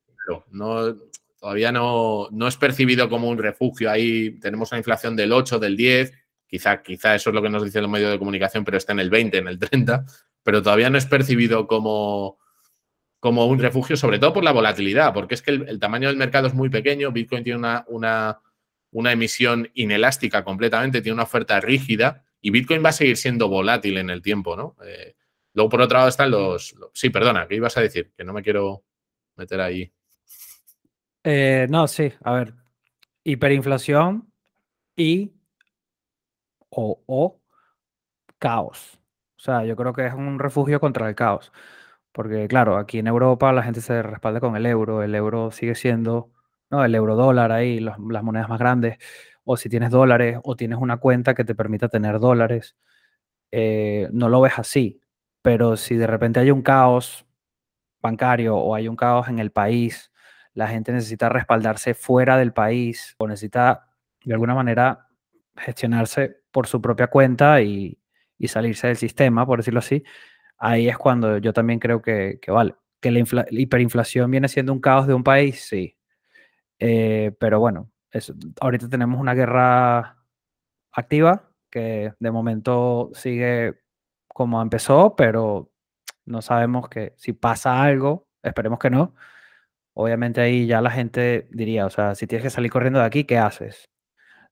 no, 0.50 0.96
todavía 1.38 1.72
no, 1.72 2.29
no 2.31 2.48
es 2.48 2.57
percibido 2.57 3.09
como 3.09 3.29
un 3.29 3.38
refugio. 3.38 3.90
Ahí 3.90 4.38
tenemos 4.40 4.72
una 4.72 4.79
inflación 4.79 5.16
del 5.16 5.33
8, 5.33 5.59
del 5.59 5.76
10, 5.76 6.12
quizá, 6.46 6.83
quizá 6.83 7.14
eso 7.14 7.31
es 7.31 7.35
lo 7.35 7.42
que 7.42 7.50
nos 7.50 7.64
dicen 7.64 7.83
los 7.83 7.90
medios 7.90 8.12
de 8.12 8.18
comunicación, 8.18 8.64
pero 8.64 8.76
está 8.76 8.92
en 8.92 9.00
el 9.00 9.11
20, 9.11 9.38
en 9.38 9.48
el 9.48 9.59
30, 9.59 10.05
pero 10.42 10.62
todavía 10.62 10.90
no 10.90 10.98
es 10.98 11.07
percibido 11.07 11.66
como, 11.66 12.38
como 13.18 13.46
un 13.46 13.59
refugio, 13.59 13.96
sobre 13.96 14.18
todo 14.18 14.33
por 14.33 14.44
la 14.44 14.52
volatilidad, 14.52 15.12
porque 15.12 15.35
es 15.35 15.42
que 15.42 15.50
el, 15.50 15.79
tamaño 15.81 16.09
del 16.09 16.16
mercado 16.16 16.46
es 16.46 16.55
muy 16.55 16.68
pequeño, 16.68 17.12
Bitcoin 17.12 17.42
tiene 17.42 17.59
una, 17.59 17.85
una, 17.88 18.40
una, 18.92 19.12
emisión 19.12 19.70
inelástica 19.74 20.44
completamente, 20.44 21.00
tiene 21.00 21.14
una 21.14 21.24
oferta 21.24 21.61
rígida 21.61 22.25
y 22.40 22.51
Bitcoin 22.51 22.85
va 22.85 22.90
a 22.90 22.92
seguir 22.92 23.16
siendo 23.16 23.49
volátil 23.49 23.99
en 23.99 24.11
el 24.11 24.22
tiempo, 24.22 24.57
¿no? 24.57 24.77
Eh, 24.85 25.14
luego, 25.55 25.70
por 25.70 25.81
otro 25.81 25.99
lado, 25.99 26.09
están 26.09 26.31
los, 26.31 26.75
Sí, 26.92 27.11
perdona, 27.11 27.46
¿qué 27.49 27.57
ibas 27.57 27.77
a 27.77 27.81
decir? 27.81 28.12
Que 28.16 28.25
no 28.25 28.33
me 28.33 28.42
quiero 28.42 28.85
meter 29.37 29.61
ahí. 29.61 29.92
Eh, 31.25 31.66
no, 31.68 31.88
sí, 31.88 32.12
a 32.22 32.33
ver, 32.33 32.55
hiperinflación 33.25 34.33
y 34.96 35.33
o, 36.70 37.03
o 37.07 37.40
caos. 38.38 38.99
O 39.37 39.40
sea, 39.40 39.64
yo 39.64 39.77
creo 39.77 39.92
que 39.92 40.07
es 40.07 40.14
un 40.14 40.38
refugio 40.38 40.81
contra 40.81 41.09
el 41.09 41.14
caos. 41.14 41.53
Porque, 42.12 42.49
claro, 42.49 42.79
aquí 42.79 42.99
en 42.99 43.09
Europa 43.09 43.53
la 43.53 43.62
gente 43.62 43.81
se 43.81 44.03
respalda 44.03 44.40
con 44.40 44.57
el 44.57 44.64
euro. 44.66 45.03
El 45.03 45.14
euro 45.14 45.51
sigue 45.51 45.75
siendo, 45.75 46.31
¿no? 46.70 46.85
El 46.85 46.94
euro 46.94 47.14
dólar 47.14 47.53
ahí, 47.53 47.79
las 47.81 47.99
monedas 47.99 48.49
más 48.49 48.59
grandes. 48.59 48.99
O 49.48 49.56
si 49.56 49.68
tienes 49.68 49.90
dólares 49.90 50.38
o 50.44 50.56
tienes 50.56 50.78
una 50.78 50.98
cuenta 50.98 51.35
que 51.35 51.44
te 51.44 51.54
permita 51.54 51.88
tener 51.88 52.18
dólares, 52.18 52.76
eh, 53.52 54.09
no 54.12 54.28
lo 54.28 54.40
ves 54.40 54.59
así. 54.59 55.00
Pero 55.42 55.76
si 55.76 55.96
de 55.96 56.06
repente 56.06 56.40
hay 56.40 56.50
un 56.50 56.62
caos 56.62 57.24
bancario 58.00 58.56
o 58.56 58.74
hay 58.74 58.88
un 58.88 58.96
caos 58.96 59.28
en 59.28 59.38
el 59.38 59.52
país, 59.52 60.12
la 60.54 60.68
gente 60.68 60.92
necesita 60.92 61.28
respaldarse 61.28 61.94
fuera 61.94 62.37
del 62.38 62.52
país 62.52 63.14
o 63.18 63.28
necesita 63.28 63.88
de 64.24 64.35
alguna 64.35 64.54
manera 64.54 65.09
gestionarse 65.56 66.42
por 66.50 66.66
su 66.66 66.80
propia 66.82 67.06
cuenta 67.09 67.62
y, 67.62 67.98
salirse 68.46 68.88
del 68.88 68.96
sistema, 68.96 69.46
por 69.46 69.59
decirlo 69.59 69.80
así, 69.80 70.02
ahí 70.59 70.88
es 70.88 70.98
cuando 70.98 71.38
yo 71.38 71.52
también 71.52 71.78
creo 71.78 72.02
que, 72.02 72.40
vale. 72.48 72.74
Que 73.00 73.11
la, 73.11 73.46
hiperinflación 73.50 74.30
viene 74.30 74.48
siendo 74.48 74.72
un 74.72 74.80
caos 74.80 75.06
de 75.06 75.14
un 75.14 75.22
país, 75.22 75.66
sí. 75.68 75.96
Eh, 76.78 77.32
pero 77.38 77.61
bueno, 77.61 77.90
ahorita 78.61 78.88
tenemos 78.88 79.20
una 79.20 79.35
guerra 79.35 80.24
activa 80.92 81.50
que 81.70 82.14
de 82.18 82.31
momento 82.31 83.11
sigue 83.14 83.81
como 84.29 84.62
empezó, 84.62 85.16
pero 85.16 85.70
no 86.26 86.42
sabemos 86.42 86.88
que 86.88 87.14
si 87.16 87.33
pasa 87.33 87.83
algo, 87.83 88.29
esperemos 88.42 88.79
que 88.79 88.90
no. 88.90 89.14
Obviamente 89.94 90.40
ahí 90.40 90.66
ya 90.66 90.81
la 90.83 90.90
gente 90.90 91.48
diría, 91.52 91.87
o 91.87 91.90
sea, 91.90 92.14
si 92.14 92.26
tienes 92.26 92.44
que 92.44 92.50
salir 92.50 92.70
corriendo 92.70 93.00
de 93.00 93.07
aquí, 93.07 93.24
¿qué 93.24 93.38
haces? 93.38 93.88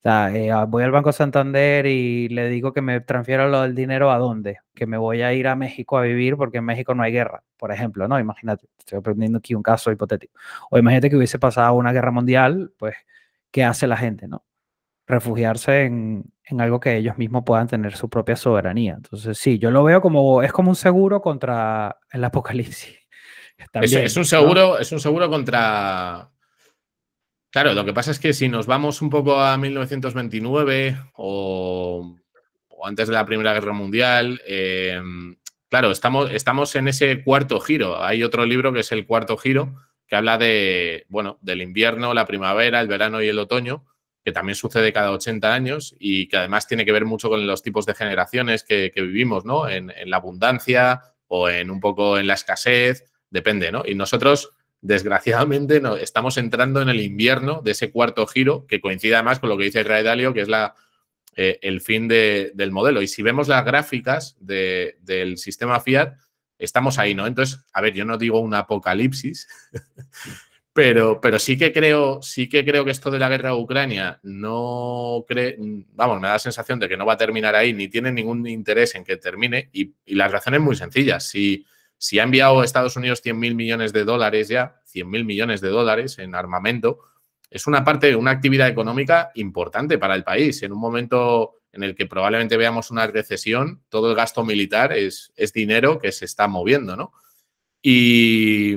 sea, 0.05 0.35
eh, 0.37 0.50
ah, 0.50 0.64
voy 0.66 0.85
al 0.85 0.90
Banco 0.90 1.12
Santander 1.12 1.87
y 1.87 2.29
le 2.29 2.48
digo 2.50 2.72
que 2.74 2.83
me 2.83 3.00
transfiera 3.00 3.48
lo 3.48 3.62
del 3.62 3.74
dinero 3.74 4.11
a 4.11 4.18
dónde, 4.18 4.59
que 4.74 4.87
me 4.87 4.98
voy 4.98 5.22
a 5.22 5.33
ir 5.33 5.48
a 5.48 5.57
México 5.57 5.96
a 5.96 6.03
vivir 6.03 6.37
porque 6.37 6.59
en 6.59 6.64
México 6.64 6.94
no 6.94 7.03
hay 7.03 7.12
guerra, 7.12 7.42
por 7.57 7.72
ejemplo, 7.72 8.07
¿no? 8.07 8.20
Imagínate, 8.20 8.68
estoy 8.79 8.98
aprendiendo 8.98 9.38
aquí 9.38 9.55
un 9.55 9.62
caso 9.62 9.90
hipotético. 9.90 10.35
O 10.70 10.79
imagínate 10.79 11.09
que 11.11 11.16
hubiese 11.16 11.38
pasado 11.38 11.74
una 11.74 11.92
guerra 11.92 12.11
mundial, 12.11 12.72
pues, 12.79 12.94
¿qué 13.55 13.62
hace 13.62 13.87
la 13.87 13.97
gente, 13.97 14.27
no? 14.27 14.45
Refugiarse 15.07 15.85
en, 15.85 16.25
algo 16.59 16.81
que 16.81 16.97
ellos 16.97 17.17
mismos 17.19 17.45
puedan 17.47 17.69
tener 17.69 17.97
su 17.97 18.11
propia 18.11 18.35
soberanía. 18.35 18.95
Entonces, 18.95 19.38
sí, 19.38 19.61
yo 19.61 19.71
lo 19.71 19.85
veo 19.85 20.01
como, 20.01 20.43
es 20.43 20.53
como 20.53 20.71
un 20.71 20.77
seguro 20.77 21.23
contra 21.23 22.01
el 22.11 22.25
apocalipsis. 22.25 22.99
es, 23.81 24.17
un 24.17 24.25
seguro, 24.25 24.81
es 24.81 24.90
un 24.90 24.99
seguro 24.99 25.31
contra 25.31 26.33
Claro, 27.51 27.75
lo 27.75 27.85
que 27.85 27.93
pasa 27.93 28.11
es 28.11 28.19
que 28.19 28.33
si 28.33 28.49
nos 28.49 28.67
vamos 28.67 29.01
un 29.01 29.11
poco 29.11 29.38
a 29.38 29.57
1929 29.57 30.97
o, 31.12 32.17
antes 32.85 33.07
de 33.07 33.14
la 33.14 33.25
Primera 33.25 33.53
Guerra 33.53 33.73
Mundial, 33.73 34.43
em, 34.45 35.37
claro, 35.69 35.93
estamos, 35.93 36.33
estamos 36.33 36.75
en 36.75 36.88
ese 36.88 37.23
cuarto 37.23 37.61
giro. 37.61 38.03
Hay 38.03 38.25
otro 38.25 38.45
libro 38.45 38.73
que 38.73 38.81
es 38.81 38.90
el 38.90 39.07
cuarto 39.07 39.37
giro, 39.37 39.77
que 40.07 40.17
habla 40.17 40.38
de, 40.38 41.07
bueno, 41.09 41.38
del 41.40 41.62
invierno, 41.62 42.14
la 42.14 42.27
primavera, 42.27 42.81
el 42.81 42.88
verano 42.88 43.23
y 43.23 43.29
el 43.29 43.38
otoño, 43.38 43.85
que 44.25 44.33
también 44.33 44.57
sucede 44.57 44.93
cada 44.93 45.11
80 45.11 45.53
años 45.53 45.95
y 45.99 46.29
que 46.29 46.38
además 46.38 46.67
tiene 46.67 46.85
que 46.85 46.93
ver 46.93 47.05
mucho 47.05 47.29
con 47.29 47.47
los 47.47 47.62
tipos 47.62 47.85
de 47.85 47.95
generaciones 47.95 48.64
que, 48.64 48.90
vivimos, 48.95 49.45
¿no? 49.45 49.69
En, 49.69 49.93
la 50.07 50.17
abundancia 50.17 51.03
o 51.27 51.49
en 51.49 51.71
un 51.71 51.81
poco 51.81 52.19
en 52.19 52.27
la 52.27 52.35
escasez, 52.35 53.05
depende, 53.31 53.71
¿no? 53.71 53.83
Y 53.87 53.95
nosotros 53.95 54.51
desgraciadamente 54.81 55.81
no, 55.81 55.97
estamos 55.97 56.37
entrando 56.37 56.81
en 56.83 56.88
el 56.88 57.01
invierno 57.01 57.61
de 57.62 57.73
ese 57.73 57.90
cuarto 57.90 58.27
giro 58.27 58.67
que 58.67 58.81
coincide 58.81 59.14
además 59.14 59.40
con 59.40 59.49
lo 59.49 59.57
que 59.57 59.64
dice 59.64 59.83
Ray 59.83 60.05
Dalio, 60.05 60.35
que 60.35 60.43
es 60.43 60.49
la, 60.49 60.75
eh, 61.37 61.59
el 61.62 61.81
fin 61.81 62.07
del 62.07 62.71
modelo. 62.71 63.03
Y 63.03 63.09
si 63.09 63.23
vemos 63.23 63.49
las 63.49 63.64
gráficas 63.64 64.37
del 64.40 65.37
sistema 65.37 65.81
Fiat, 65.81 66.14
estamos 66.59 66.99
ahí, 66.99 67.14
¿no? 67.14 67.27
Entonces, 67.27 67.64
a 67.73 67.81
ver, 67.81 67.95
yo 67.95 68.05
no 68.05 68.19
digo 68.19 68.40
un 68.40 68.55
apocalipsis, 68.55 69.49
pero, 70.73 71.21
pero 71.21 71.38
sí 71.38 71.57
que 71.57 71.73
creo, 71.73 72.23
sí 72.23 72.49
que 72.49 72.64
creo 72.64 72.85
que 72.85 72.90
esto 72.90 73.11
de 73.11 73.19
la 73.19 73.29
guerra 73.29 73.51
de 73.51 73.57
Ucrania 73.57 74.21
no 74.23 75.25
cree, 75.27 75.57
vamos, 75.93 76.21
me 76.21 76.29
da 76.29 76.35
la 76.35 76.38
sensación 76.38 76.79
de 76.79 76.88
que 76.88 76.97
no 76.97 77.07
va 77.07 77.14
a 77.14 77.19
terminar 77.19 77.55
ahí, 77.55 77.73
ni 77.73 77.88
tiene 77.88 78.12
ningún 78.12 78.47
interés 78.47 78.95
en 78.95 79.05
que 79.05 79.17
termine. 79.17 79.71
Y, 79.73 79.95
y 80.05 80.14
las 80.14 80.33
razones 80.33 80.61
muy 80.61 80.77
sencillas. 80.77 81.25
Si 81.29 81.64
si 82.05 82.19
ha 82.19 82.25
enviado 82.25 82.61
a 82.61 82.64
Estados 82.67 82.97
Unidos 82.97 83.23
100 83.23 83.38
mil 83.38 83.55
millones 83.55 83.95
de 83.95 84.05
dólares 84.05 84.49
ya, 84.49 84.81
100 84.85 85.09
mil 85.09 85.25
millones 85.25 85.62
de 85.62 85.69
dólares 85.69 86.19
en 86.19 86.35
armamento, 86.35 86.99
es 87.49 87.67
una 87.67 87.83
parte, 87.83 88.09
de 88.09 88.17
una 88.17 88.33
actividad 88.33 88.69
económica 88.69 89.31
importante 89.37 89.97
para 89.97 90.14
el 90.14 90.23
país. 90.23 90.62
En 90.62 90.73
un 90.73 90.81
momento 90.81 91.62
en 91.74 91.82
el 91.82 91.94
que 91.94 92.06
probablemente 92.06 92.56
veamos 92.56 92.90
una 92.90 93.06
recesión, 93.06 93.82
todo 93.88 94.10
el 94.10 94.16
gasto 94.16 94.44
militar 94.44 94.92
es, 94.92 95.32
es 95.37 95.52
dinero 95.52 95.98
que 95.98 96.12
se 96.12 96.24
está 96.24 96.48
moviendo, 96.48 96.96
¿no? 96.96 97.12
Y 97.82 98.76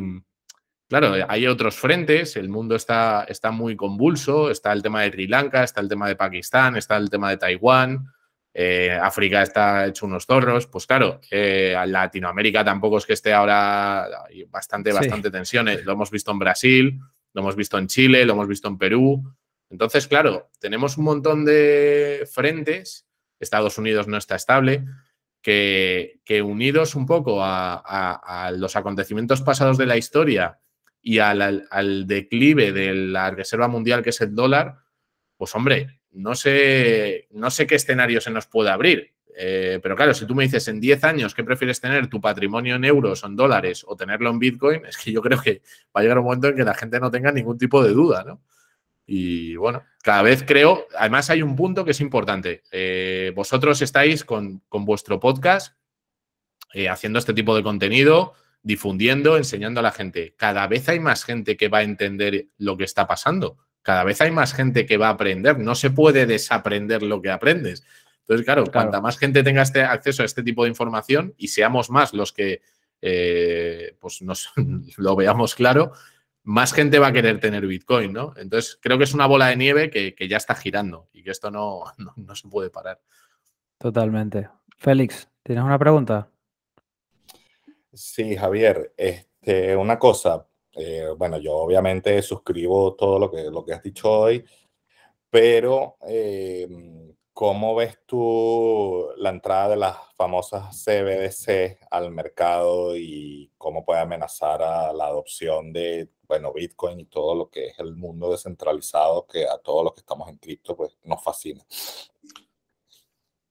claro, 0.90 1.14
hay 1.28 1.48
otros 1.48 1.76
frentes, 1.76 2.36
el 2.36 2.50
mundo 2.50 2.76
está, 2.76 3.26
está 3.30 3.52
muy 3.52 3.76
convulso, 3.76 4.50
está 4.50 4.74
el 4.74 4.82
tema 4.82 5.04
de 5.04 5.12
Sri 5.12 5.28
Lanka, 5.28 5.64
está 5.64 5.82
el 5.82 5.90
tema 5.90 6.08
de 6.08 6.16
Pakistán, 6.16 6.76
está 6.76 6.98
el 6.98 7.10
tema 7.10 7.30
de 7.30 7.38
Taiwán, 7.38 8.08
eh, 8.54 8.98
África 9.00 9.44
está 9.44 9.86
hecho 9.86 10.08
unos 10.08 10.26
zorros, 10.26 10.66
pues 10.66 10.88
claro, 10.88 11.22
eh, 11.30 11.76
Latinoamérica 11.86 12.66
tampoco 12.66 12.98
es 12.98 13.06
que 13.06 13.14
esté 13.14 13.32
ahora 13.32 14.10
bastante, 14.50 14.92
bastante 14.92 15.30
tensiones. 15.30 15.86
Lo 15.86 15.92
hemos 15.92 16.10
visto 16.10 16.32
en 16.32 16.40
Brasil, 16.40 17.00
lo 17.34 17.42
hemos 17.42 17.56
visto 17.56 17.78
en 17.78 17.88
Chile, 17.88 18.26
lo 18.26 18.34
hemos 18.34 18.48
visto 18.48 18.68
en 18.68 18.80
Perú. 18.80 19.24
Entonces, 19.70 20.08
claro, 20.08 20.50
tenemos 20.60 20.98
un 20.98 21.06
montón 21.06 21.46
de 21.46 22.28
frentes. 22.32 23.08
Estados 23.40 23.78
Unidos 23.78 24.08
no 24.08 24.18
está 24.18 24.36
estable. 24.36 24.86
Que, 25.42 26.20
unidos 26.44 26.96
un 26.96 27.06
poco 27.06 27.40
a, 27.42 28.52
los 28.56 28.76
acontecimientos 28.76 29.42
pasados 29.42 29.78
de 29.78 29.86
la 29.86 29.96
historia 29.96 30.60
y 31.02 31.20
al, 31.20 32.06
declive 32.06 32.74
de 32.74 32.94
la 32.94 33.32
reserva 33.32 33.70
mundial 33.70 34.04
que 34.04 34.10
es 34.10 34.20
el 34.20 34.36
dólar, 34.36 34.80
pues 35.38 35.56
hombre, 35.56 36.02
no 36.12 36.36
sé, 36.36 37.28
no 37.32 37.50
sé 37.50 37.66
qué 37.66 37.76
escenario 37.76 38.20
se 38.20 38.32
nos 38.32 38.48
puede 38.48 38.72
abrir. 38.72 39.14
Eh, 39.40 39.80
pero 39.84 39.96
claro, 39.96 40.14
si 40.14 40.26
tú 40.26 40.34
me 40.34 40.44
dices 40.44 40.68
en 40.68 40.82
10 40.82 41.04
años 41.04 41.36
qué 41.36 41.44
prefieres 41.44 41.80
tener 41.80 42.08
tu 42.08 42.20
patrimonio 42.20 42.76
en 42.76 42.84
euros 42.84 43.24
o 43.24 43.28
en 43.28 43.36
dólares 43.36 43.86
o 43.88 43.96
tenerlo 43.96 44.32
en 44.32 44.40
Bitcoin, 44.40 44.86
es 44.86 44.98
que 44.98 45.12
yo 45.12 45.22
creo 45.22 45.40
que 45.40 45.62
va 45.96 46.02
a 46.02 46.02
llegar 46.02 46.18
un 46.18 46.26
momento 46.26 46.48
en 46.48 46.56
que 46.56 46.64
la 46.64 46.74
gente 46.74 47.00
no 47.00 47.12
tenga 47.12 47.32
ningún 47.32 47.58
tipo 47.58 47.84
de 47.84 47.92
duda, 47.92 48.24
¿no? 48.26 48.42
Y 49.08 49.56
bueno, 49.56 49.84
cada 50.04 50.22
vez 50.22 50.44
creo, 50.46 50.86
además 50.96 51.32
hay 51.32 51.42
un 51.42 51.56
punto 51.56 51.84
que 51.84 51.92
es 51.92 52.02
importante. 52.02 52.62
Eh, 52.72 53.32
vosotros 53.36 53.82
estáis 53.82 54.24
con, 54.24 54.62
vuestro 54.70 55.20
podcast 55.20 55.76
eh, 56.74 56.90
haciendo 56.90 57.18
este 57.18 57.34
tipo 57.34 57.56
de 57.56 57.64
contenido, 57.64 58.34
difundiendo, 58.62 59.38
enseñando 59.38 59.80
a 59.80 59.84
la 59.84 59.92
gente. 59.92 60.36
Cada 60.38 60.68
vez 60.68 60.88
hay 60.90 61.00
más 61.00 61.24
gente 61.24 61.58
que 61.58 61.70
va 61.70 61.80
a 61.80 61.84
entender 61.84 62.48
lo 62.58 62.78
que 62.78 62.84
está 62.84 63.08
pasando 63.08 63.58
cada 63.88 64.04
vez 64.04 64.20
hay 64.20 64.32
más 64.32 64.54
gente 64.54 64.86
que 64.86 64.98
va 64.98 65.08
a 65.08 65.12
aprender. 65.12 65.60
No 65.60 65.74
se 65.74 65.90
puede 65.90 66.26
desaprender 66.26 67.04
lo 67.04 67.22
que 67.22 67.32
aprendes. 67.32 67.86
Entonces, 68.20 68.46
claro, 68.46 68.66
cuanta 68.70 69.00
más 69.00 69.18
gente 69.18 69.44
tenga 69.44 69.62
este 69.62 69.82
acceso 69.82 70.24
a 70.24 70.26
este 70.26 70.44
tipo 70.44 70.64
de 70.64 70.70
información 70.70 71.34
y 71.38 71.48
seamos 71.48 71.90
más 71.90 72.14
los 72.14 72.34
que 72.34 72.60
eh, 73.02 73.96
pues 74.02 74.22
nos 74.22 74.52
lo 74.98 75.16
veamos 75.16 75.56
claro, 75.56 75.94
más 76.48 76.72
gente 76.72 76.98
va 76.98 77.08
a 77.08 77.12
querer 77.12 77.42
tener 77.42 77.68
Bitcoin, 77.68 78.14
¿no? 78.14 78.34
Entonces, 78.38 78.80
creo 78.82 78.98
que 78.98 79.04
es 79.04 79.14
una 79.14 79.26
bola 79.26 79.48
de 79.48 79.58
nieve 79.58 79.90
que, 79.90 80.16
ya 80.30 80.38
está 80.38 80.56
girando 80.56 81.10
y 81.12 81.22
que 81.22 81.32
esto 81.32 81.52
no, 81.52 81.84
no, 82.16 82.36
se 82.36 82.48
puede 82.48 82.70
parar. 82.70 83.02
Totalmente. 83.78 84.50
Félix, 84.78 85.30
¿tienes 85.44 85.66
una 85.66 85.78
pregunta? 85.78 86.30
Sí, 87.94 88.38
Javier. 88.38 88.94
Este, 88.96 89.76
una 89.76 90.00
cosa, 90.00 90.48
Eh, 90.80 91.08
bueno, 91.18 91.38
yo 91.40 91.56
obviamente 91.56 92.22
suscribo 92.22 92.94
todo 92.96 93.18
lo 93.18 93.32
que, 93.32 93.50
lo 93.50 93.66
que 93.66 93.74
has 93.74 93.82
dicho 93.82 94.12
hoy, 94.12 94.46
pero 95.30 95.98
eh, 96.08 96.68
¿cómo 97.34 97.76
ves 97.76 98.00
tú 98.06 99.10
la 99.18 99.32
entrada 99.32 99.70
de 99.70 99.78
las 99.78 99.98
famosas 100.18 100.84
CBDC 100.84 101.78
al 101.92 102.12
mercado 102.12 102.98
y 102.98 103.52
cómo 103.58 103.86
puede 103.86 104.02
amenazar 104.02 104.62
a 104.64 104.92
la 104.92 105.06
adopción 105.06 105.72
de, 105.72 106.10
bueno, 106.28 106.52
Bitcoin 106.52 107.00
y 107.00 107.06
todo 107.06 107.36
lo 107.36 107.50
que 107.50 107.68
es 107.68 107.80
el 107.80 107.96
mundo 107.96 108.32
descentralizado 108.32 109.28
que 109.28 109.46
a 109.46 109.58
todos 109.60 109.84
los 109.84 109.94
que 109.94 110.02
estamos 110.02 110.28
en 110.28 110.38
cripto 110.38 110.76
pues 110.76 110.98
nos 111.04 111.24
fascina? 111.24 111.64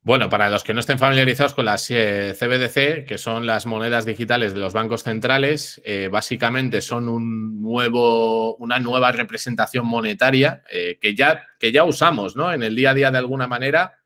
Bueno, 0.07 0.29
para 0.29 0.49
los 0.51 0.63
que 0.63 0.73
no 0.73 0.79
estén 0.79 1.01
familiarizados 1.01 1.53
con 1.53 1.65
las 1.65 1.87
CBDC, 1.89 2.77
eh, 2.77 3.05
que 3.09 3.19
son 3.19 3.45
las 3.45 3.67
monedas 3.67 4.05
digitales 4.05 4.55
de 4.55 4.61
los 4.61 4.73
bancos 4.73 5.03
centrales, 5.03 5.83
eh, 5.85 6.09
básicamente 6.09 6.81
son 6.81 7.09
un 7.09 7.61
nuevo, 7.61 8.55
una 8.59 8.79
nueva 8.79 9.11
representación 9.11 9.85
monetaria 9.85 10.63
eh, 10.71 10.99
que, 11.01 11.17
ya, 11.17 11.45
que 11.59 11.73
ya 11.73 11.83
usamos 11.83 12.37
¿no? 12.37 12.53
en 12.53 12.63
el 12.63 12.77
día 12.77 12.91
a 12.91 12.95
día 12.95 13.11
de 13.11 13.19
alguna 13.19 13.49
manera. 13.49 13.99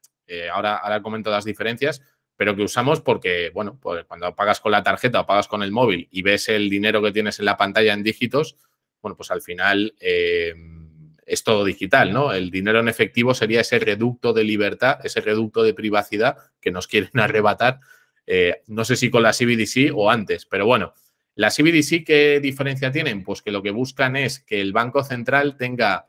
ahora, 0.51 0.77
ahora 0.77 1.03
comento 1.03 1.31
las 1.31 1.45
diferencias, 1.45 2.01
pero 2.41 2.57
que 2.57 2.63
usamos 2.63 3.03
porque, 3.03 3.51
bueno, 3.53 3.79
pues 3.79 4.07
cuando 4.07 4.35
pagas 4.35 4.61
con 4.61 4.73
la 4.73 4.83
tarjeta 4.83 5.21
o 5.21 5.27
pagas 5.27 5.47
con 5.47 5.63
el 5.63 5.73
móvil 5.73 6.09
y 6.11 6.23
ves 6.23 6.49
el 6.49 6.71
dinero 6.71 7.03
que 7.03 7.13
tienes 7.13 7.39
en 7.39 7.45
la 7.45 7.59
pantalla 7.59 7.93
en 7.93 8.03
dígitos, 8.03 8.57
bueno, 9.03 9.15
pues 9.15 9.31
al 9.31 9.43
final 9.43 9.95
es 10.01 11.45
todo 11.45 11.67
digital, 11.67 12.15
¿no? 12.15 12.33
El 12.33 12.51
dinero 12.51 12.81
en 12.81 12.89
efectivo 12.89 13.35
sería 13.35 13.61
ese 13.61 13.79
reducto 13.79 14.33
de 14.33 14.45
libertad, 14.45 15.01
ese 15.05 15.21
reducto 15.21 15.63
de 15.63 15.75
privacidad 15.75 16.39
que 16.63 16.71
nos 16.71 16.89
quieren 16.89 17.11
arrebatar, 17.21 17.81
eh, 18.27 18.63
no 18.69 18.87
sé 18.87 18.97
si 18.97 19.11
con 19.11 19.23
la 19.23 19.33
CBDC 19.33 19.93
o 19.95 20.11
antes, 20.11 20.47
pero 20.47 20.65
bueno, 20.65 20.95
la 21.35 21.51
CBDC, 21.51 22.07
¿qué 22.07 22.41
diferencia 22.41 22.91
tienen? 22.91 23.23
Pues 23.23 23.43
que 23.43 23.51
lo 23.51 23.63
que 23.63 23.71
buscan 23.71 24.17
es 24.17 24.41
que 24.41 24.63
el 24.63 24.73
Banco 24.73 25.05
Central 25.05 25.59
tenga 25.59 26.09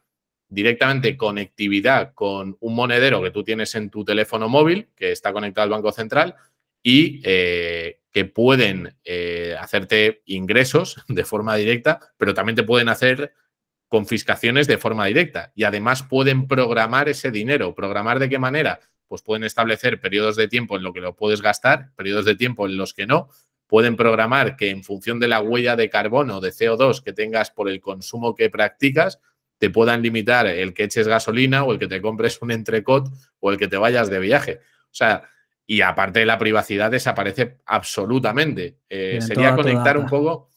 directamente 0.52 1.16
conectividad 1.16 2.14
con 2.14 2.58
un 2.60 2.76
monedero 2.76 3.24
que 3.24 3.32
tú 3.32 3.42
tienes 3.44 3.74
en 3.76 3.90
tu 3.90 4.04
teléfono 4.04 4.50
móvil, 4.50 4.90
que 4.96 5.14
está 5.14 5.32
conectado 5.32 5.64
al 5.64 5.70
Banco 5.70 5.94
Central, 5.94 6.36
y 6.84 7.22
eh, 7.24 8.02
que 8.12 8.26
pueden 8.26 8.98
eh, 9.06 9.56
hacerte 9.58 10.22
ingresos 10.26 11.04
de 11.08 11.24
forma 11.24 11.56
directa, 11.56 12.00
pero 12.18 12.34
también 12.34 12.58
te 12.58 12.64
pueden 12.64 12.90
hacer 12.90 13.34
confiscaciones 13.88 14.68
de 14.68 14.78
forma 14.78 15.06
directa 15.06 15.52
y 15.56 15.64
además 15.64 16.04
pueden 16.04 16.48
programar 16.48 17.08
ese 17.08 17.32
dinero. 17.32 17.74
¿Programar 17.74 18.20
de 18.20 18.30
qué 18.30 18.40
manera? 18.40 18.80
Pues 19.08 19.22
pueden 19.22 19.46
establecer 19.46 20.02
periodos 20.02 20.36
de 20.36 20.50
tiempo 20.50 20.76
en 20.76 20.84
lo 20.84 20.92
que 20.92 21.02
lo 21.02 21.16
puedes 21.16 21.42
gastar, 21.42 21.92
periodos 21.96 22.26
de 22.26 22.36
tiempo 22.36 22.66
en 22.66 22.78
los 22.78 22.94
que 22.94 23.08
no. 23.08 23.30
Pueden 23.68 23.96
programar 23.96 24.58
que 24.58 24.70
en 24.70 24.84
función 24.84 25.20
de 25.20 25.30
la 25.30 25.42
huella 25.42 25.78
de 25.78 25.90
carbono, 25.90 26.42
de 26.42 26.52
CO2 26.52 27.02
que 27.02 27.14
tengas 27.14 27.52
por 27.52 27.70
el 27.70 27.80
consumo 27.80 28.36
que 28.36 28.50
practicas, 28.50 29.20
te 29.62 29.70
puedan 29.70 30.02
limitar 30.02 30.48
el 30.48 30.74
que 30.74 30.86
eches 30.86 31.08
gasolina 31.08 31.64
o 31.64 31.72
el 31.72 31.78
que 31.78 31.88
te 31.88 32.02
compres 32.02 32.42
un 32.42 32.50
entrecot 32.50 33.08
o 33.40 33.52
el 33.52 33.60
que 33.60 33.68
te 33.68 33.78
vayas 33.78 34.10
de 34.10 34.20
viaje. 34.20 34.60
O 34.86 34.94
sea, 34.94 35.30
y 35.68 35.82
aparte 35.82 36.20
de 36.20 36.26
la 36.26 36.40
privacidad 36.40 36.90
desaparece 36.90 37.60
absolutamente. 37.68 38.80
Eh, 38.90 39.20
sería 39.22 39.56
conectar 39.56 39.98
un 40.00 40.08
poco. 40.08 40.50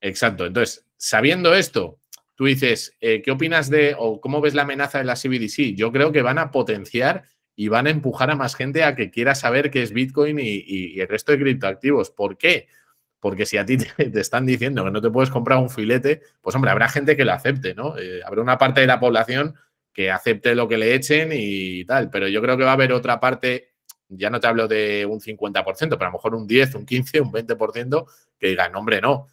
Exacto. 0.00 0.44
Entonces, 0.44 0.84
sabiendo 0.96 1.54
esto, 1.54 2.00
Tú 2.34 2.46
dices, 2.46 2.96
eh, 3.00 3.22
¿qué 3.22 3.30
opinas 3.30 3.70
de 3.70 3.94
o 3.96 4.20
cómo 4.20 4.40
ves 4.40 4.54
la 4.54 4.62
amenaza 4.62 4.98
de 4.98 5.04
la 5.04 5.14
CBDC? 5.14 5.76
Yo 5.76 5.92
creo 5.92 6.10
que 6.10 6.22
van 6.22 6.38
a 6.38 6.50
potenciar 6.50 7.22
y 7.54 7.68
van 7.68 7.86
a 7.86 7.90
empujar 7.90 8.32
a 8.32 8.34
más 8.34 8.56
gente 8.56 8.82
a 8.82 8.96
que 8.96 9.12
quiera 9.12 9.36
saber 9.36 9.70
qué 9.70 9.82
es 9.82 9.92
Bitcoin 9.92 10.40
y, 10.40 10.98
el 10.98 11.06
resto 11.06 11.30
de 11.30 11.38
criptoactivos. 11.38 12.10
¿Por 12.10 12.38
qué? 12.38 12.66
Porque 13.22 13.46
si 13.46 13.56
a 13.56 13.64
ti 13.64 13.76
te, 13.96 14.20
están 14.20 14.44
diciendo 14.44 14.84
que 14.84 14.90
no 14.90 15.00
te 15.00 15.08
puedes 15.08 15.30
comprar 15.30 15.58
un 15.58 15.70
filete, 15.70 16.22
pues 16.40 16.56
hombre, 16.56 16.72
habrá 16.72 16.88
gente 16.88 17.16
que 17.16 17.24
lo 17.24 17.32
acepte, 17.32 17.72
¿no? 17.72 17.96
Eh, 17.96 18.20
habrá 18.26 18.42
una 18.42 18.58
parte 18.58 18.80
de 18.80 18.88
la 18.88 18.98
población 18.98 19.54
que 19.92 20.10
acepte 20.10 20.56
lo 20.56 20.66
que 20.66 20.76
le 20.76 20.94
echen 20.94 21.30
y 21.32 21.84
tal, 21.84 22.10
pero 22.10 22.26
yo 22.26 22.42
creo 22.42 22.56
que 22.56 22.64
va 22.64 22.70
a 22.70 22.74
haber 22.74 22.92
otra 22.92 23.20
parte, 23.20 23.74
ya 24.08 24.28
no 24.28 24.40
te 24.40 24.48
hablo 24.48 24.66
de 24.66 25.06
un 25.06 25.20
50%, 25.20 25.64
pero 25.78 26.02
a 26.02 26.06
lo 26.06 26.12
mejor 26.12 26.34
un 26.34 26.48
10, 26.48 26.74
un 26.74 26.84
15, 26.84 27.20
un 27.20 27.32
20% 27.32 28.06
que 28.38 28.48
digan, 28.48 28.74
hombre, 28.74 29.00
no, 29.00 29.28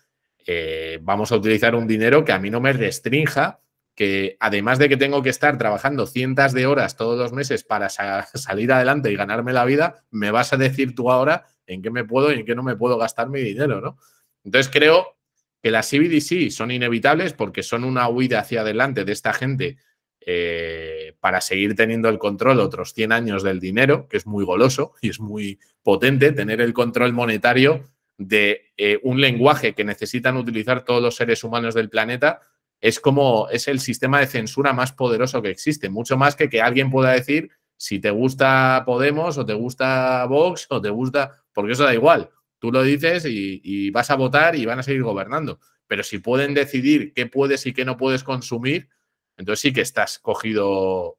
eh, 0.46 1.00
vamos 1.02 1.32
a 1.32 1.38
utilizar 1.38 1.74
un 1.74 1.88
dinero 1.88 2.24
que 2.24 2.32
a 2.32 2.40
mí 2.40 2.52
no 2.52 2.60
me 2.62 2.74
restrinja, 2.74 3.62
que 3.96 4.38
además 4.40 4.78
de 4.78 4.88
que 4.88 4.98
tengo 4.98 5.24
que 5.24 5.30
estar 5.30 5.58
trabajando 5.58 6.06
cientos 6.06 6.54
de 6.54 6.68
horas 6.68 6.96
todos 6.96 7.18
los 7.18 7.34
meses 7.34 7.64
para 7.64 7.90
salir 7.90 8.72
adelante 8.72 9.12
y 9.12 9.16
ganarme 9.16 9.52
la 9.52 9.66
vida, 9.66 10.04
me 10.12 10.30
vas 10.30 10.54
a 10.54 10.58
decir 10.58 10.94
tú 10.94 11.10
ahora 11.10 11.48
en 11.70 11.82
qué 11.82 11.92
me 11.92 12.04
puedo 12.04 12.32
y 12.32 12.40
en 12.40 12.46
qué 12.46 12.56
no 12.56 12.64
me 12.64 12.76
puedo 12.76 12.98
gastar 12.98 13.30
mi 13.30 13.40
dinero, 13.40 13.80
¿no? 13.80 13.98
Entonces 14.44 14.72
creo 14.72 15.18
que 15.62 15.72
las 15.72 15.90
CBDC 15.90 16.52
son 16.52 16.72
inevitables 16.72 17.34
porque 17.34 17.64
son 17.64 17.84
una 17.84 18.08
huida 18.10 18.40
hacia 18.40 18.62
adelante 18.62 19.06
de 19.06 19.12
esta 19.12 19.34
gente 19.34 19.78
eh, 20.26 21.16
para 21.20 21.42
seguir 21.42 21.76
teniendo 21.76 22.10
el 22.10 22.18
control 22.18 22.60
otros 22.60 22.94
100 22.94 23.12
años 23.12 23.44
del 23.44 23.60
dinero, 23.60 24.08
que 24.08 24.18
es 24.18 24.26
muy 24.26 24.46
goloso 24.46 24.94
y 25.02 25.10
es 25.10 25.20
muy 25.20 25.60
potente 25.84 26.32
tener 26.32 26.62
el 26.62 26.74
control 26.74 27.14
monetario 27.14 27.84
de 28.18 28.72
eh, 28.76 29.00
un 29.04 29.22
lenguaje 29.22 29.74
que 29.74 29.84
necesitan 29.84 30.38
utilizar 30.38 30.84
todos 30.84 31.02
los 31.02 31.16
seres 31.16 31.44
humanos 31.44 31.74
del 31.74 31.90
planeta, 31.90 32.42
es 32.82 33.00
como 33.00 33.48
es 33.50 33.68
el 33.68 33.80
sistema 33.80 34.20
de 34.20 34.28
censura 34.28 34.74
más 34.74 34.92
poderoso 34.92 35.42
que 35.42 35.50
existe, 35.50 35.90
mucho 35.90 36.18
más 36.18 36.36
que 36.36 36.50
que 36.50 36.62
alguien 36.62 36.90
pueda 36.90 37.12
decir 37.12 37.50
si 37.80 38.00
te 38.00 38.12
gusta 38.12 38.84
Podemos 38.86 39.38
o 39.38 39.46
te 39.46 39.54
gusta 39.54 40.26
Vox 40.26 40.68
o 40.70 40.82
te 40.82 40.90
gusta, 40.90 41.44
porque 41.60 41.74
eso 41.74 41.84
da 41.84 41.94
igual, 41.94 42.30
tú 42.60 42.72
lo 42.72 42.84
dices 42.84 43.26
y, 43.26 43.90
vas 43.92 44.12
a 44.12 44.16
votar 44.16 44.56
y 44.56 44.66
van 44.66 44.80
a 44.80 44.84
seguir 44.84 45.04
gobernando, 45.04 45.60
pero 45.88 46.04
si 46.04 46.20
pueden 46.20 46.54
decidir 46.54 47.14
qué 47.14 47.26
puedes 47.26 47.66
y 47.66 47.74
qué 47.74 47.86
no 47.86 47.98
puedes 47.98 48.24
consumir, 48.24 48.90
entonces 49.38 49.62
sí 49.62 49.74
que 49.74 49.82
estás 49.82 50.20
cogido 50.20 51.18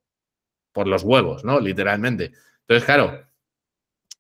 por 0.73 0.87
los 0.87 1.03
huevos, 1.03 1.45
¿no? 1.45 1.59
Literalmente. 1.59 2.33
Entonces, 2.61 2.85
claro, 2.85 3.27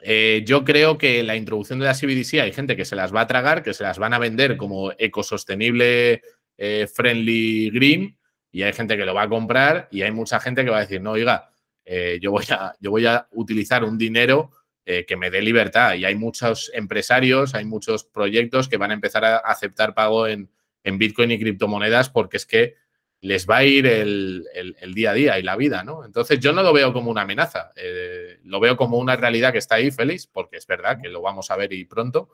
eh, 0.00 0.42
yo 0.46 0.64
creo 0.64 0.98
que 0.98 1.22
la 1.22 1.36
introducción 1.36 1.78
de 1.78 1.84
la 1.84 1.94
CBDC 1.94 2.40
hay 2.40 2.52
gente 2.52 2.76
que 2.76 2.84
se 2.84 2.96
las 2.96 3.14
va 3.14 3.22
a 3.22 3.26
tragar, 3.26 3.62
que 3.62 3.74
se 3.74 3.84
las 3.84 3.98
van 3.98 4.14
a 4.14 4.18
vender 4.18 4.56
como 4.56 4.92
ecosostenible, 4.98 6.22
eh, 6.56 6.86
friendly, 6.92 7.70
green, 7.70 8.18
y 8.50 8.62
hay 8.62 8.72
gente 8.72 8.96
que 8.96 9.04
lo 9.04 9.14
va 9.14 9.22
a 9.22 9.28
comprar 9.28 9.88
y 9.90 10.02
hay 10.02 10.10
mucha 10.10 10.40
gente 10.40 10.64
que 10.64 10.70
va 10.70 10.78
a 10.78 10.80
decir, 10.80 11.00
no, 11.00 11.12
oiga, 11.12 11.50
eh, 11.84 12.18
yo, 12.20 12.30
voy 12.32 12.44
a, 12.50 12.74
yo 12.80 12.90
voy 12.90 13.06
a 13.06 13.28
utilizar 13.32 13.84
un 13.84 13.96
dinero 13.96 14.50
que 15.06 15.16
me 15.16 15.30
dé 15.30 15.42
libertad. 15.42 15.94
Y 15.94 16.04
hay 16.04 16.14
muchos 16.14 16.70
empresarios, 16.74 17.54
hay 17.54 17.64
muchos 17.64 18.04
proyectos 18.04 18.68
que 18.68 18.76
van 18.76 18.90
a 18.90 18.94
empezar 18.94 19.24
a 19.24 19.36
aceptar 19.38 19.94
pago 19.94 20.26
en, 20.26 20.50
en 20.84 20.98
Bitcoin 20.98 21.30
y 21.30 21.38
criptomonedas 21.38 22.10
porque 22.10 22.36
es 22.36 22.46
que 22.46 22.76
les 23.22 23.46
va 23.48 23.58
a 23.58 23.64
ir 23.64 23.86
el, 23.86 24.46
día 24.94 25.10
a 25.10 25.14
día 25.14 25.38
y 25.38 25.42
la 25.42 25.56
vida, 25.56 25.84
¿no? 25.84 26.04
Entonces 26.04 26.40
yo 26.40 26.52
no 26.52 26.62
lo 26.62 26.72
veo 26.72 26.92
como 26.92 27.10
una 27.10 27.22
amenaza, 27.22 27.70
eh, 27.76 28.38
lo 28.44 28.60
veo 28.60 28.76
como 28.76 28.96
una 28.98 29.16
realidad 29.16 29.52
que 29.52 29.58
está 29.58 29.74
ahí 29.74 29.90
feliz, 29.90 30.26
porque 30.26 30.56
es 30.56 30.66
verdad 30.66 30.98
que 31.00 31.08
lo 31.08 31.20
vamos 31.20 31.50
a 31.50 31.56
ver 31.56 31.72
y 31.72 31.84
pronto, 31.84 32.30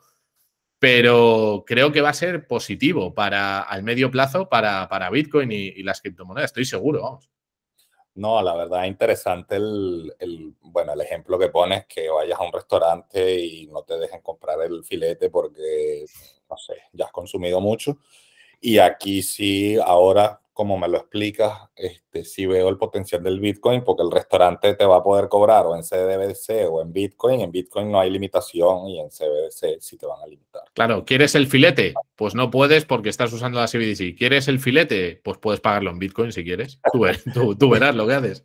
pero 0.79 1.65
creo 1.67 1.91
que 1.91 2.01
va 2.01 2.09
a 2.09 2.13
ser 2.13 2.47
positivo 2.47 3.13
para 3.13 3.61
al 3.61 3.83
medio 3.83 4.09
plazo 4.11 4.47
para, 4.47 4.87
para 4.87 5.09
Bitcoin 5.09 5.51
y, 5.51 5.83
las 5.83 6.01
criptomonedas, 6.01 6.51
estoy 6.51 6.65
seguro, 6.65 7.01
vamos. 7.01 7.29
No, 8.17 8.41
la 8.41 8.55
verdad 8.55 8.85
interesante 8.85 9.57
el, 9.57 10.11
el, 10.17 10.55
bueno, 10.61 10.93
el 10.93 11.01
ejemplo 11.01 11.37
que 11.37 11.49
pones, 11.49 11.85
que 11.85 12.09
vayas 12.09 12.39
a 12.39 12.43
un 12.43 12.51
restaurante 12.51 13.39
y 13.39 13.67
no 13.67 13.83
te 13.83 13.95
dejen 13.99 14.21
comprar 14.21 14.59
el 14.63 14.83
filete 14.83 15.29
porque, 15.29 16.03
no 16.49 16.57
sé, 16.57 16.73
ya 16.93 17.05
has 17.05 17.11
consumido 17.11 17.61
mucho. 17.61 17.99
Y 18.59 18.79
aquí 18.79 19.21
sí, 19.21 19.77
ahora 19.77 20.41
como 20.57 20.75
me 20.75 20.87
lo 20.87 20.97
explicas, 20.97 21.69
este, 21.75 22.25
sí 22.25 22.47
veo 22.47 22.67
el 22.69 22.79
potencial 22.79 23.21
del 23.21 23.39
Bitcoin 23.39 23.83
porque 23.83 24.01
el 24.01 24.09
restaurante 24.09 24.73
te 24.73 24.87
va 24.87 24.97
a 24.97 25.03
poder 25.03 25.29
cobrar 25.29 25.67
o 25.67 25.75
en 25.75 25.83
CBDC 25.83 26.67
o 26.67 26.81
en 26.81 26.91
Bitcoin. 26.91 27.41
En 27.41 27.51
Bitcoin 27.51 27.91
no 27.91 27.99
hay 27.99 28.09
limitación 28.09 28.87
y 28.87 28.99
en 28.99 29.09
CBDC 29.09 29.79
sí 29.79 29.97
te 29.97 30.07
van 30.07 30.19
a 30.19 30.25
limitar. 30.25 30.63
Claro, 30.73 31.05
¿quieres 31.05 31.35
el 31.35 31.45
filete? 31.45 31.93
Pues 32.15 32.33
no 32.33 32.49
puedes 32.49 32.85
porque 32.85 33.09
estás 33.09 33.31
usando 33.33 33.59
la 33.59 33.67
CBDC. 33.67 34.17
¿Quieres 34.17 34.47
el 34.47 34.57
filete? 34.57 35.21
Pues 35.23 35.37
puedes 35.37 35.59
pagarlo 35.59 35.91
en 35.91 35.99
Bitcoin 35.99 36.31
si 36.31 36.43
quieres. 36.43 36.79
Tú, 36.91 37.69
verás 37.69 37.93
lo 37.93 38.07
que 38.07 38.13
haces. 38.13 38.43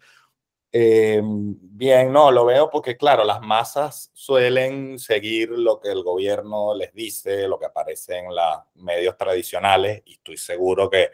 Em, 0.70 1.56
bien, 1.62 2.12
no, 2.12 2.30
lo 2.30 2.44
veo 2.44 2.68
porque, 2.68 2.98
claro, 2.98 3.24
las 3.24 3.40
masas 3.40 4.10
suelen 4.12 4.98
seguir 4.98 5.48
lo 5.48 5.80
que 5.80 5.90
el 5.90 6.02
gobierno 6.02 6.74
les 6.74 6.92
dice, 6.92 7.48
lo 7.48 7.58
que 7.58 7.66
aparece 7.66 8.18
en 8.18 8.34
los 8.34 8.58
medios 8.74 9.16
tradicionales, 9.16 10.02
y 10.04 10.12
estoy 10.12 10.36
seguro 10.36 10.90
que 10.90 11.08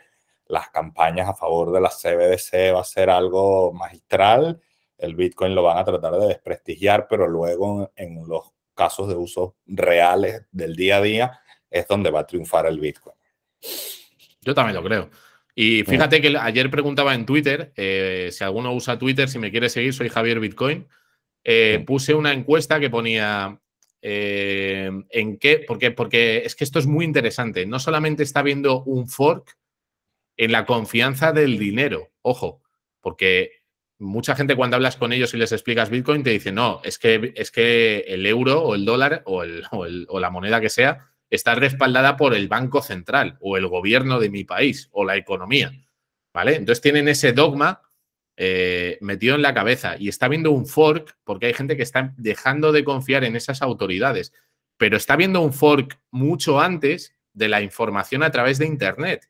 las 0.49 0.71
campañas 0.71 1.29
a 1.29 1.35
favor 1.35 1.73
de 1.73 1.81
la 1.81 1.91
CBDC 1.91 2.75
va 2.75 2.81
a 2.81 2.85
ser 2.85 3.11
algo 3.11 3.73
magistral. 3.73 4.61
El 4.97 5.15
Bitcoin 5.15 5.55
lo 5.55 5.63
van 5.63 5.79
a 5.79 5.85
tratar 5.85 6.15
de 6.15 6.27
desprestigiar, 6.27 7.07
pero 7.09 7.29
luego 7.29 7.93
en 7.95 8.27
los 8.27 8.53
casos 8.75 9.09
de 9.09 9.15
uso 9.15 9.57
reales 9.67 10.47
del 10.51 10.75
día 10.75 10.97
a 10.97 11.03
día 11.03 11.41
es 11.71 11.87
donde 11.87 12.11
va 12.11 12.21
a 12.21 12.27
triunfar 12.27 12.67
el 12.67 12.81
Bitcoin. 12.81 13.17
Yo 14.41 14.55
también 14.55 14.77
lo 14.77 14.83
creo. 14.83 15.11
Y 15.55 15.83
fíjate 15.83 16.21
que 16.23 16.37
ayer 16.39 16.71
preguntaba 16.71 17.15
en 17.15 17.27
Twitter, 17.27 17.73
eh, 17.77 18.29
si 18.31 18.45
alguno 18.45 18.73
usa 18.73 18.99
Twitter, 18.99 19.29
si 19.29 19.39
me 19.39 19.51
quiere 19.51 19.69
seguir, 19.69 19.93
soy 19.93 20.09
Javier 20.09 20.39
Bitcoin. 20.39 20.87
Eh, 21.43 21.83
puse 21.85 22.15
una 22.15 22.33
encuesta 22.33 22.79
que 22.79 22.91
ponía 22.91 23.61
eh, 24.01 24.91
en 25.11 25.39
qué, 25.39 25.65
porque, 25.67 25.91
porque 25.91 26.43
es 26.45 26.55
que 26.55 26.63
esto 26.63 26.79
es 26.79 26.87
muy 26.87 27.05
interesante. 27.05 27.67
No 27.67 27.81
solamente 27.81 28.23
está 28.23 28.43
viendo 28.43 28.85
un 28.85 29.09
fork 29.09 29.57
en 30.39 30.53
la 30.53 30.65
confianza 30.65 31.33
del 31.33 31.59
dinero, 31.59 32.11
ojo, 32.23 32.63
porque 33.01 33.59
mucha 33.99 34.35
gente 34.35 34.57
cuando 34.57 34.77
hablas 34.77 34.97
con 34.97 35.13
ellos 35.13 35.35
y 35.35 35.37
les 35.37 35.53
explicas 35.53 35.91
Bitcoin 35.91 36.23
te 36.23 36.31
dice, 36.31 36.53
no, 36.53 36.81
es 36.85 36.99
que, 36.99 37.33
es 37.37 37.51
que 37.51 38.05
el 38.09 38.25
euro 38.25 38.63
o 38.63 38.75
el 38.75 38.85
dólar 38.85 39.23
o, 39.27 39.43
o 39.43 40.21
la 40.21 40.31
moneda 40.31 40.61
que 40.61 40.71
sea 40.71 41.11
está 41.29 41.55
respaldada 41.55 42.17
por 42.17 42.35
el 42.35 42.49
Banco 42.49 42.81
Central 42.81 43.37
o 43.41 43.57
el 43.57 43.67
gobierno 43.67 44.19
de 44.19 44.31
mi 44.31 44.45
país 44.45 44.89
o 44.93 45.05
la 45.05 45.17
economía. 45.17 45.73
¿Vale? 46.33 46.57
Entonces 46.57 46.81
tienen 46.81 47.09
ese 47.09 47.33
dogma 47.33 47.83
eh, 48.37 48.99
metido 49.01 49.35
en 49.35 49.43
la 49.43 49.55
cabeza 49.55 49.97
y 49.99 50.09
está 50.09 50.29
viendo 50.29 50.53
un 50.53 50.67
fork 50.67 51.17
porque 51.25 51.47
hay 51.47 51.55
gente 51.55 51.77
que 51.77 51.83
está 51.83 52.15
dejando 52.17 52.71
de 52.71 52.85
confiar 52.85 53.25
en 53.25 53.35
esas 53.35 53.63
autoridades, 53.63 54.33
pero 54.77 54.97
está 54.97 55.17
viendo 55.17 55.41
un 55.41 55.53
fork 55.53 55.99
mucho 56.13 56.61
antes 56.61 57.17
de 57.33 57.49
la 57.49 57.61
información 57.61 58.23
a 58.23 58.31
través 58.31 58.59
de 58.59 58.67
Internet. 58.67 59.29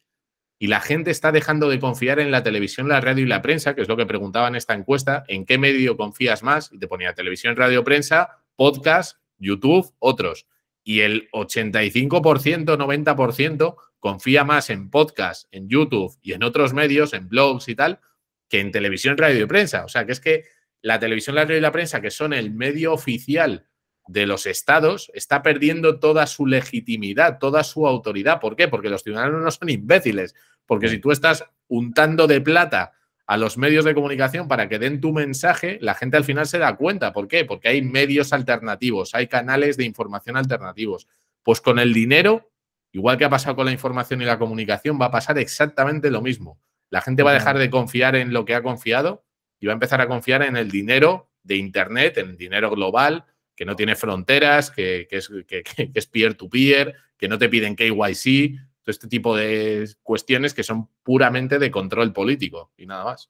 Y 0.59 0.67
la 0.67 0.81
gente 0.81 1.11
está 1.11 1.31
dejando 1.33 1.69
de 1.69 1.79
confiar 1.79 2.19
en 2.19 2.31
la 2.31 2.43
televisión, 2.43 2.89
la 2.89 3.01
radio 3.01 3.25
y 3.25 3.29
la 3.29 3.43
prensa, 3.43 3.75
que 3.75 3.83
es 3.83 3.89
lo 3.89 3.97
que 3.97 4.07
preguntaba 4.07 4.49
en 4.49 4.57
esta 4.57 4.75
encuesta, 4.75 5.25
¿en 5.29 5.47
qué 5.47 5.57
medio 5.59 5.97
confías 5.97 6.43
más? 6.43 6.73
Y 6.73 6.79
te 6.79 6.89
ponía 6.89 7.15
televisión, 7.15 7.55
radio, 7.55 7.85
prensa, 7.85 8.43
podcast, 8.57 9.19
YouTube, 9.39 9.95
otros 10.01 10.47
y 10.89 11.01
el 11.01 11.29
85%, 11.33 12.65
90% 12.65 13.77
confía 13.99 14.45
más 14.45 14.71
en 14.71 14.89
podcast, 14.89 15.47
en 15.51 15.69
YouTube 15.69 16.17
y 16.23 16.33
en 16.33 16.43
otros 16.43 16.73
medios, 16.73 17.13
en 17.13 17.29
blogs 17.29 17.69
y 17.69 17.75
tal, 17.75 18.01
que 18.49 18.61
en 18.61 18.73
televisión, 18.73 19.19
radio 19.19 19.45
y 19.45 19.47
prensa. 19.47 19.85
O 19.85 19.89
sea, 19.89 20.07
que 20.07 20.13
es 20.13 20.21
que 20.21 20.45
la 20.81 20.99
televisión, 20.99 21.37
la 21.37 21.45
radio 21.45 21.59
y 21.59 21.61
la 21.61 21.73
prensa, 21.73 22.01
que 22.01 22.11
son 22.11 22.33
el 22.33 22.53
medio 22.53 22.95
oficial 22.95 23.67
de 24.09 24.27
los 24.27 24.47
estados, 24.47 25.11
está 25.15 25.43
perdiendo 25.43 26.01
toda 26.01 26.27
su 26.27 26.47
legitimidad, 26.47 27.39
toda 27.39 27.63
su 27.63 27.87
autoridad. 27.87 28.41
¿Por 28.41 28.57
qué? 28.57 28.67
Porque 28.67 28.89
los 28.89 29.03
ciudadanos 29.03 29.43
no 29.43 29.51
son 29.51 29.69
imbéciles. 29.69 30.35
Porque 30.67 30.89
si 30.89 30.99
tú 30.99 31.13
estás 31.13 31.45
untando 31.69 32.27
de 32.27 32.41
plata 32.41 32.93
a 33.27 33.37
los 33.37 33.59
medios 33.59 33.85
de 33.85 33.95
comunicación 33.95 34.49
para 34.49 34.69
que 34.69 34.79
den 34.79 35.01
tu 35.01 35.13
mensaje, 35.13 35.79
la 35.83 35.95
gente 35.95 36.17
al 36.17 36.25
final 36.25 36.47
se 36.47 36.59
da 36.59 36.75
cuenta. 36.77 37.13
¿Por 37.13 37.29
qué? 37.29 37.45
Porque 37.45 37.69
hay 37.69 37.83
medios 37.83 38.33
alternativos, 38.33 39.15
hay 39.15 39.29
canales 39.29 39.77
de 39.77 39.85
información 39.85 40.37
alternativos. 40.37 41.07
Pues 41.43 41.61
con 41.61 41.79
el 41.79 41.93
dinero, 41.93 42.51
igual 42.93 43.19
que 43.19 43.27
ha 43.27 43.31
pasado 43.31 43.57
con 43.57 43.67
la 43.67 43.73
información 43.73 44.23
y 44.23 44.25
la 44.25 44.39
comunicación, 44.39 44.99
va 45.01 45.07
a 45.07 45.11
pasar 45.11 45.39
exactamente 45.39 46.11
lo 46.11 46.23
mismo. 46.23 46.59
La 46.89 47.03
gente 47.03 47.23
va 47.23 47.33
a 47.33 47.35
dejar 47.35 47.59
de 47.59 47.69
confiar 47.69 48.17
en 48.17 48.33
lo 48.33 48.47
que 48.47 48.55
ha 48.55 48.63
confiado 48.63 49.27
y 49.61 49.67
va 49.67 49.73
a 49.73 49.75
empezar 49.75 50.01
a 50.01 50.09
confiar 50.09 50.43
en 50.43 50.57
el 50.57 50.71
dinero 50.71 51.31
de 51.43 51.57
Internet, 51.57 52.17
en 52.17 52.31
el 52.31 52.37
dinero 52.39 52.71
global, 52.71 53.27
que 53.59 53.65
no 53.65 53.75
tiene 53.75 53.97
fronteras, 53.97 54.71
que, 54.71 55.09
es, 55.11 55.29
que 55.49 55.65
es 55.93 56.07
peer-to-peer, 56.07 56.95
que 57.17 57.27
no 57.27 57.39
te 57.39 57.49
piden 57.49 57.75
KYC, 57.75 58.57
este 58.87 59.09
tipo 59.09 59.37
de 59.37 59.89
cuestiones 60.05 60.55
que 60.55 60.63
son 60.63 60.89
puramente 61.03 61.59
de 61.59 61.69
control 61.69 62.13
político 62.13 62.71
y 62.77 62.87
nada 62.87 63.03
más. 63.03 63.29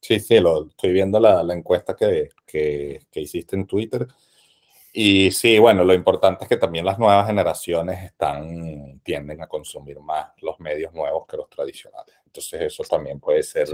Sí, 0.00 0.20
sí, 0.20 0.38
lo, 0.38 0.68
estoy 0.68 0.92
viendo 0.92 1.18
la, 1.18 1.42
encuesta 1.52 1.96
que, 1.96 2.28
que, 2.46 3.00
hiciste 3.14 3.56
en 3.56 3.66
Twitter. 3.66 4.06
Y 4.92 5.32
sí, 5.32 5.58
bueno, 5.58 5.82
lo 5.82 5.92
importante 5.92 6.44
es 6.44 6.48
que 6.48 6.56
también 6.56 6.84
las 6.84 7.00
nuevas 7.00 7.26
generaciones 7.26 8.04
están, 8.04 9.00
tienden 9.00 9.42
a 9.42 9.48
consumir 9.48 9.98
más 9.98 10.28
los 10.40 10.60
medios 10.60 10.94
nuevos 10.94 11.26
que 11.26 11.36
los 11.36 11.50
tradicionales. 11.50 12.14
Entonces 12.26 12.60
eso 12.62 12.84
también 12.84 13.18
puede 13.18 13.42
ser 13.42 13.68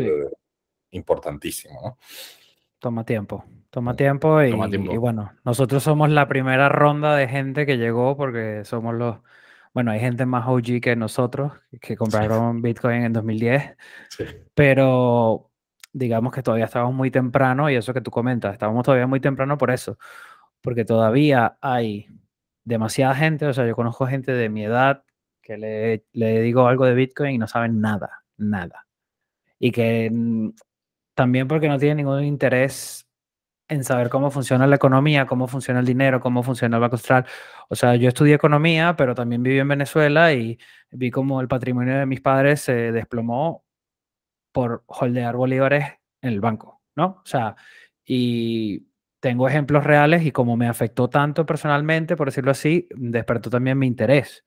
importantísimo, 0.92 1.78
¿no? 1.82 1.98
Toma 2.80 3.04
tiempo, 3.04 3.44
toma 3.68 3.94
tiempo 3.94 4.42
y, 4.42 4.48
y, 4.48 4.96
bueno, 4.96 5.32
nosotros 5.44 5.82
somos 5.82 6.08
la 6.08 6.26
primera 6.28 6.70
ronda 6.70 7.14
de 7.14 7.28
gente 7.28 7.66
que 7.66 7.76
llegó 7.76 8.16
porque 8.16 8.64
somos 8.64 8.94
los, 8.94 9.18
bueno, 9.74 9.90
hay 9.90 10.00
gente 10.00 10.24
más 10.24 10.48
OG 10.48 10.80
que 10.80 10.96
nosotros 10.96 11.52
que 11.80 11.94
compraron 11.94 12.62
Bitcoin 12.62 13.02
en 13.04 13.12
2010, 13.12 13.76
pero 14.54 15.50
digamos 15.92 16.32
que 16.32 16.42
todavía 16.42 16.64
estábamos 16.64 16.94
muy 16.94 17.10
temprano 17.10 17.68
y 17.68 17.76
eso 17.76 17.92
que 17.92 18.00
tú 18.00 18.10
comentas, 18.10 18.54
estábamos 18.54 18.82
todavía 18.82 19.06
muy 19.06 19.20
temprano 19.20 19.58
por 19.58 19.70
eso, 19.70 19.98
porque 20.62 20.86
todavía 20.86 21.58
hay 21.60 22.08
demasiada 22.64 23.14
gente, 23.14 23.44
o 23.44 23.52
sea, 23.52 23.66
yo 23.66 23.76
conozco 23.76 24.06
gente 24.06 24.32
de 24.32 24.48
mi 24.48 24.64
edad 24.64 25.04
que 25.42 25.58
le, 25.58 26.06
le 26.12 26.40
digo 26.40 26.66
algo 26.66 26.86
de 26.86 26.94
Bitcoin 26.94 27.34
y 27.34 27.38
no 27.38 27.46
saben 27.46 27.82
nada, 27.82 28.24
nada. 28.38 28.86
Y 29.58 29.72
que 29.72 30.10
también 31.20 31.46
porque 31.46 31.68
no 31.68 31.78
tienen 31.78 31.98
ningún 31.98 32.24
interés 32.24 33.06
en 33.68 33.84
saber 33.84 34.08
cómo 34.08 34.30
funciona 34.30 34.66
la 34.66 34.76
economía, 34.76 35.26
cómo 35.26 35.48
funciona 35.48 35.80
el 35.80 35.84
dinero, 35.84 36.18
cómo 36.18 36.42
funciona 36.42 36.78
el 36.78 36.80
Banco 36.80 36.96
Central. 36.96 37.26
O 37.68 37.74
sea, 37.74 37.94
yo 37.96 38.08
estudié 38.08 38.36
economía, 38.36 38.96
pero 38.96 39.14
también 39.14 39.42
viví 39.42 39.58
en 39.58 39.68
Venezuela 39.68 40.32
y 40.32 40.58
vi 40.90 41.10
cómo 41.10 41.42
el 41.42 41.46
patrimonio 41.46 41.98
de 41.98 42.06
mis 42.06 42.22
padres 42.22 42.62
se 42.62 42.72
desplomó 42.90 43.66
por 44.50 44.82
holdear 44.86 45.36
bolívares 45.36 45.84
en 46.22 46.30
el 46.30 46.40
banco, 46.40 46.80
¿no? 46.96 47.20
O 47.22 47.26
sea, 47.26 47.54
y 48.02 48.88
tengo 49.20 49.46
ejemplos 49.46 49.84
reales 49.84 50.24
y 50.24 50.32
como 50.32 50.56
me 50.56 50.68
afectó 50.68 51.10
tanto 51.10 51.44
personalmente, 51.44 52.16
por 52.16 52.28
decirlo 52.28 52.52
así, 52.52 52.88
despertó 52.96 53.50
también 53.50 53.78
mi 53.78 53.86
interés. 53.86 54.42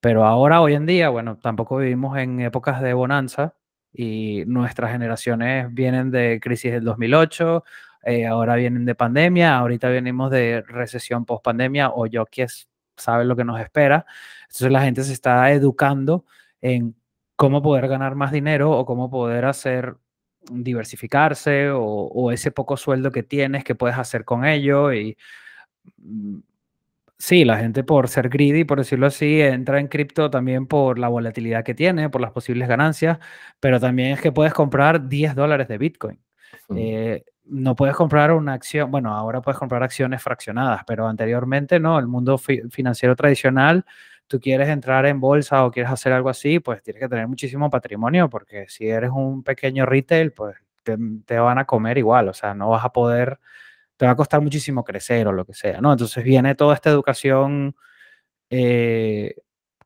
Pero 0.00 0.24
ahora, 0.24 0.60
hoy 0.60 0.74
en 0.74 0.86
día, 0.86 1.08
bueno, 1.08 1.38
tampoco 1.38 1.76
vivimos 1.76 2.18
en 2.18 2.40
épocas 2.40 2.82
de 2.82 2.94
bonanza 2.94 3.54
y 3.92 4.44
nuestras 4.46 4.92
generaciones 4.92 5.72
vienen 5.72 6.10
de 6.10 6.38
crisis 6.40 6.72
del 6.72 6.84
2008, 6.84 7.64
eh, 8.04 8.26
ahora 8.26 8.56
vienen 8.56 8.84
de 8.84 8.94
pandemia, 8.94 9.56
ahorita 9.58 9.88
venimos 9.88 10.30
de 10.30 10.62
recesión 10.66 11.24
post 11.24 11.44
pandemia 11.44 11.90
o 11.90 12.06
yo 12.06 12.26
que 12.26 12.46
sabe 12.96 13.24
lo 13.24 13.36
que 13.36 13.44
nos 13.44 13.60
espera. 13.60 14.06
Entonces 14.42 14.70
la 14.70 14.82
gente 14.82 15.04
se 15.04 15.12
está 15.12 15.50
educando 15.52 16.24
en 16.60 16.94
cómo 17.36 17.62
poder 17.62 17.88
ganar 17.88 18.14
más 18.14 18.32
dinero 18.32 18.70
o 18.72 18.84
cómo 18.86 19.10
poder 19.10 19.44
hacer 19.44 19.96
diversificarse 20.50 21.70
o, 21.72 22.32
ese 22.32 22.50
poco 22.50 22.76
sueldo 22.76 23.12
que 23.12 23.22
tienes, 23.22 23.64
que 23.64 23.74
puedes 23.74 23.98
hacer 23.98 24.24
con 24.24 24.44
ello 24.44 24.92
y 24.92 25.16
mm, 25.98 26.38
sí, 27.20 27.44
la 27.44 27.58
gente 27.58 27.84
por 27.84 28.08
ser 28.08 28.28
greedy, 28.28 28.64
por 28.64 28.78
decirlo 28.78 29.06
así, 29.06 29.40
entra 29.40 29.78
en 29.78 29.86
cripto 29.86 30.30
también 30.30 30.66
por 30.66 30.98
la 30.98 31.08
volatilidad 31.08 31.62
que 31.62 31.74
tiene, 31.74 32.10
por 32.10 32.20
las 32.20 32.32
posibles 32.32 32.66
ganancias, 32.66 33.18
pero 33.60 33.78
también 33.78 34.12
es 34.12 34.20
que 34.20 34.32
puedes 34.32 34.54
comprar 34.54 35.08
10 35.08 35.34
dólares 35.36 35.68
de 35.68 35.78
Bitcoin. 35.78 36.18
No 37.44 37.74
puedes 37.74 37.96
comprar 37.96 38.32
una 38.32 38.52
acción, 38.54 38.90
bueno, 38.90 39.14
ahora 39.14 39.40
puedes 39.42 39.58
comprar 39.58 39.82
acciones 39.82 40.22
fraccionadas, 40.22 40.82
pero 40.86 41.06
anteriormente 41.08 41.80
no, 41.80 41.98
el 41.98 42.06
mundo 42.06 42.38
financiero 42.38 43.16
tradicional, 43.16 43.84
tú 44.28 44.38
quieres 44.38 44.68
entrar 44.68 45.06
en 45.06 45.20
bolsa 45.20 45.64
o 45.64 45.72
quieres 45.72 45.90
hacer 45.90 46.12
algo 46.12 46.28
así, 46.28 46.60
pues 46.60 46.82
tienes 46.82 47.02
que 47.02 47.08
tener 47.08 47.26
muchísimo 47.26 47.68
patrimonio, 47.68 48.30
porque 48.30 48.66
si 48.68 48.88
eres 48.88 49.10
un 49.10 49.42
pequeño 49.42 49.84
retail, 49.84 50.32
pues 50.32 50.56
te, 50.84 51.38
van 51.38 51.58
a 51.58 51.64
comer 51.64 51.98
igual, 51.98 52.28
o 52.28 52.34
sea, 52.34 52.54
no 52.54 52.70
vas 52.70 52.84
a 52.84 52.92
poder, 52.92 53.40
te 54.00 54.06
va 54.06 54.12
a 54.12 54.16
costar 54.16 54.40
muchísimo 54.40 54.82
crecer 54.82 55.28
o 55.28 55.32
lo 55.32 55.44
que 55.44 55.52
sea, 55.52 55.82
¿no? 55.82 55.92
Entonces 55.92 56.24
viene 56.24 56.54
toda 56.54 56.74
esta 56.74 56.88
educación 56.88 57.76
eh, 58.48 59.34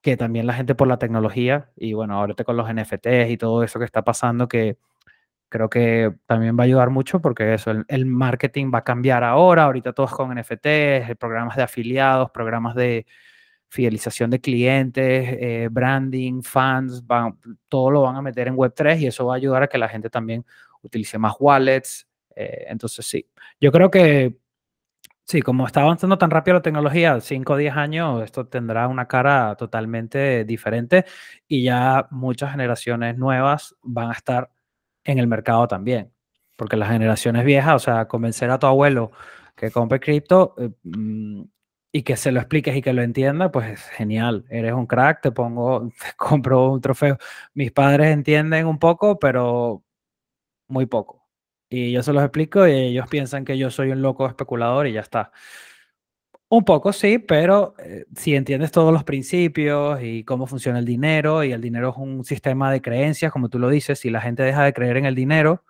que 0.02 0.16
también 0.16 0.46
la 0.46 0.54
gente 0.54 0.76
por 0.76 0.86
la 0.86 1.00
tecnología, 1.00 1.72
y 1.74 1.94
bueno, 1.94 2.20
ahorita 2.20 2.44
con 2.44 2.56
los 2.56 2.72
NFTs 2.72 3.28
y 3.30 3.36
todo 3.36 3.64
eso 3.64 3.80
que 3.80 3.84
está 3.84 4.04
pasando, 4.04 4.46
que 4.46 4.78
creo 5.48 5.68
que 5.68 6.14
también 6.26 6.56
va 6.56 6.62
a 6.62 6.66
ayudar 6.66 6.90
mucho 6.90 7.20
porque 7.20 7.54
eso, 7.54 7.72
el, 7.88 8.06
marketing 8.06 8.70
va 8.72 8.78
a 8.78 8.84
cambiar 8.84 9.24
ahora, 9.24 9.64
ahorita 9.64 9.92
todos 9.92 10.12
con 10.12 10.32
NFTs, 10.32 10.64
eh, 10.64 11.16
programas 11.18 11.56
de 11.56 11.64
afiliados, 11.64 12.30
programas 12.30 12.76
de 12.76 13.06
fidelización 13.68 14.30
de 14.30 14.40
clientes, 14.40 15.28
eh, 15.40 15.68
branding, 15.72 16.42
fans, 16.42 17.04
van, 17.04 17.36
todo 17.68 17.90
lo 17.90 18.02
van 18.02 18.14
a 18.14 18.22
meter 18.22 18.46
en 18.46 18.54
Web3 18.54 19.00
y 19.00 19.06
eso 19.08 19.26
va 19.26 19.34
a 19.34 19.36
ayudar 19.38 19.64
a 19.64 19.66
que 19.66 19.78
la 19.78 19.88
gente 19.88 20.08
también 20.08 20.46
utilice 20.82 21.18
más 21.18 21.34
wallets. 21.40 22.06
Eh, 22.36 22.64
entonces, 22.68 23.06
sí, 23.06 23.26
yo 23.60 23.72
creo 23.72 23.90
que 23.90 24.36
sí, 25.24 25.42
como 25.42 25.66
está 25.66 25.82
avanzando 25.82 26.18
tan 26.18 26.30
rápido 26.30 26.56
la 26.56 26.62
tecnología, 26.62 27.20
5 27.20 27.54
o 27.54 27.56
10 27.56 27.74
años, 27.76 28.22
esto 28.22 28.46
tendrá 28.46 28.88
una 28.88 29.06
cara 29.08 29.56
totalmente 29.56 30.44
diferente 30.44 31.04
y 31.48 31.64
ya 31.64 32.08
muchas 32.10 32.52
generaciones 32.52 33.16
nuevas 33.18 33.76
van 33.82 34.10
a 34.10 34.14
estar 34.14 34.50
en 35.04 35.18
el 35.18 35.26
mercado 35.26 35.68
también. 35.68 36.12
Porque 36.56 36.76
las 36.76 36.90
generaciones 36.90 37.44
viejas, 37.44 37.74
o 37.74 37.78
sea, 37.80 38.06
convencer 38.08 38.50
a 38.50 38.58
tu 38.58 38.66
abuelo 38.66 39.12
que 39.56 39.70
compre 39.70 40.00
cripto 40.00 40.54
eh, 40.58 40.70
mm, 40.84 41.42
y 41.92 42.02
que 42.02 42.16
se 42.16 42.32
lo 42.32 42.40
expliques 42.40 42.76
y 42.76 42.82
que 42.82 42.92
lo 42.92 43.02
entienda, 43.02 43.50
pues 43.52 43.70
es 43.70 43.82
genial. 43.90 44.44
Eres 44.50 44.72
un 44.72 44.86
crack, 44.86 45.22
te 45.22 45.32
pongo, 45.32 45.88
te 46.00 46.14
compro 46.16 46.72
un 46.72 46.80
trofeo. 46.80 47.18
Mis 47.54 47.72
padres 47.72 48.08
entienden 48.12 48.66
un 48.66 48.78
poco, 48.78 49.18
pero 49.18 49.84
muy 50.68 50.86
poco. 50.86 51.23
Y 51.74 51.90
yo 51.90 52.04
se 52.04 52.12
los 52.12 52.22
explico 52.22 52.68
y 52.68 52.70
ellos 52.70 53.08
piensan 53.08 53.44
que 53.44 53.58
yo 53.58 53.68
soy 53.68 53.90
un 53.90 54.00
loco 54.00 54.28
especulador 54.28 54.86
y 54.86 54.92
ya 54.92 55.00
está. 55.00 55.32
Un 56.48 56.64
poco 56.64 56.92
sí, 56.92 57.18
pero 57.18 57.74
eh, 57.80 58.04
si 58.14 58.36
entiendes 58.36 58.70
todos 58.70 58.92
los 58.92 59.02
principios 59.02 60.00
y 60.00 60.22
cómo 60.22 60.46
funciona 60.46 60.78
el 60.78 60.84
dinero, 60.84 61.42
y 61.42 61.50
el 61.50 61.60
dinero 61.60 61.90
es 61.90 61.96
un 61.96 62.22
sistema 62.24 62.70
de 62.70 62.80
creencias, 62.80 63.32
como 63.32 63.48
tú 63.48 63.58
lo 63.58 63.68
dices, 63.70 63.98
si 63.98 64.08
la 64.08 64.20
gente 64.20 64.44
deja 64.44 64.62
de 64.62 64.72
creer 64.72 64.98
en 64.98 65.06
el 65.06 65.16
dinero, 65.16 65.64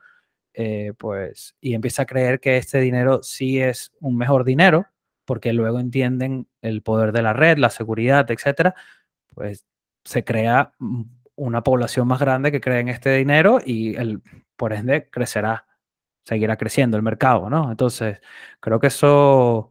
eh, 0.53 0.93
pues, 0.99 1.57
y 1.59 1.73
empieza 1.73 2.03
a 2.03 2.07
creer 2.07 2.39
que 2.39 2.59
este 2.59 2.81
dinero 2.81 3.23
sí 3.23 3.59
es 3.63 3.93
un 4.01 4.19
mejor 4.19 4.45
dinero, 4.45 4.87
porque 5.25 5.55
luego 5.55 5.81
entienden 5.81 6.49
el 6.61 6.83
poder 6.83 7.13
de 7.13 7.23
la 7.23 7.33
red, 7.33 7.57
la 7.57 7.71
seguridad, 7.71 8.31
etcétera, 8.31 8.75
pues 9.35 9.65
se 10.05 10.23
crea 10.23 10.75
una 11.35 11.63
población 11.63 12.09
más 12.09 12.21
grande 12.21 12.53
que 12.53 12.61
cree 12.61 12.81
en 12.81 12.91
este 12.91 13.17
dinero 13.17 13.59
y 13.65 13.97
el, 13.97 14.21
por 14.57 14.75
ende 14.75 15.09
crecerá, 15.09 15.67
seguirá 16.25 16.57
creciendo 16.57 16.97
el 16.97 17.03
mercado, 17.03 17.51
¿no? 17.51 17.71
Entonces, 17.71 18.21
creo 18.61 18.81
que 18.81 18.89
eso 18.89 19.71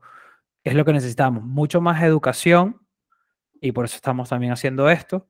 es 0.63 0.73
lo 0.75 0.85
que 0.85 0.93
necesitamos, 0.93 1.43
mucho 1.43 1.81
más 1.81 2.03
educación 2.03 2.81
y 3.61 3.71
por 3.71 3.85
eso 3.85 3.95
estamos 3.95 4.29
también 4.29 4.53
haciendo 4.53 4.89
esto. 4.89 5.27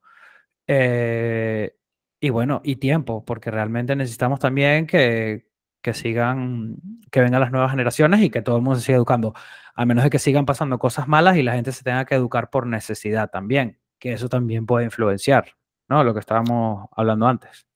Eh, 0.66 1.76
y 2.20 2.30
bueno, 2.30 2.60
y 2.64 2.76
tiempo, 2.76 3.24
porque 3.24 3.50
realmente 3.50 3.96
necesitamos 3.96 4.40
también 4.40 4.86
que, 4.86 5.48
que 5.82 5.94
sigan, 5.94 6.76
que 7.10 7.20
vengan 7.20 7.40
las 7.40 7.52
nuevas 7.52 7.70
generaciones 7.70 8.22
y 8.22 8.30
que 8.30 8.42
todo 8.42 8.56
el 8.56 8.62
mundo 8.62 8.80
se 8.80 8.86
siga 8.86 8.96
educando, 8.96 9.34
a 9.74 9.84
menos 9.84 10.04
de 10.04 10.10
que 10.10 10.18
sigan 10.18 10.46
pasando 10.46 10.78
cosas 10.78 11.08
malas 11.08 11.36
y 11.36 11.42
la 11.42 11.54
gente 11.54 11.72
se 11.72 11.84
tenga 11.84 12.06
que 12.06 12.14
educar 12.14 12.50
por 12.50 12.66
necesidad 12.66 13.30
también, 13.30 13.78
que 13.98 14.12
eso 14.14 14.28
también 14.28 14.66
puede 14.66 14.86
influenciar, 14.86 15.56
¿no? 15.88 16.02
Lo 16.04 16.14
que 16.14 16.20
estábamos 16.20 16.88
hablando 16.96 17.26
antes. 17.26 17.66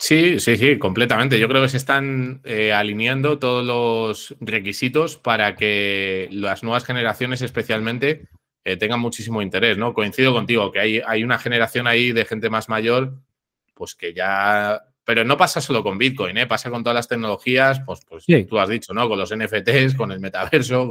Sí, 0.00 0.40
sí, 0.40 0.56
sí, 0.56 0.78
completamente. 0.78 1.38
Yo 1.38 1.46
creo 1.46 1.60
que 1.60 1.68
se 1.68 1.76
están 1.76 2.40
eh, 2.44 2.72
alineando 2.72 3.38
todos 3.38 3.64
los 3.64 4.34
requisitos 4.40 5.18
para 5.18 5.54
que 5.56 6.26
las 6.32 6.62
nuevas 6.62 6.86
generaciones 6.86 7.42
especialmente 7.42 8.26
eh, 8.64 8.78
tengan 8.78 9.00
muchísimo 9.00 9.42
interés, 9.42 9.76
¿no? 9.76 9.92
Coincido 9.92 10.32
contigo 10.32 10.72
que 10.72 10.80
hay, 10.80 11.02
hay 11.06 11.22
una 11.22 11.38
generación 11.38 11.86
ahí 11.86 12.12
de 12.12 12.24
gente 12.24 12.48
más 12.48 12.70
mayor, 12.70 13.18
pues 13.74 13.94
que 13.94 14.14
ya 14.14 14.80
pero 15.04 15.24
no 15.24 15.36
pasa 15.36 15.60
solo 15.60 15.82
con 15.82 15.98
Bitcoin, 15.98 16.38
¿eh? 16.38 16.46
pasa 16.46 16.70
con 16.70 16.82
todas 16.82 16.94
las 16.94 17.08
tecnologías, 17.08 17.80
pues, 17.80 18.00
pues 18.08 18.24
tú 18.48 18.58
has 18.58 18.68
dicho, 18.68 18.94
¿no? 18.94 19.08
Con 19.08 19.18
los 19.18 19.34
NFTs, 19.34 19.96
con 19.96 20.12
el 20.12 20.20
metaverso, 20.20 20.88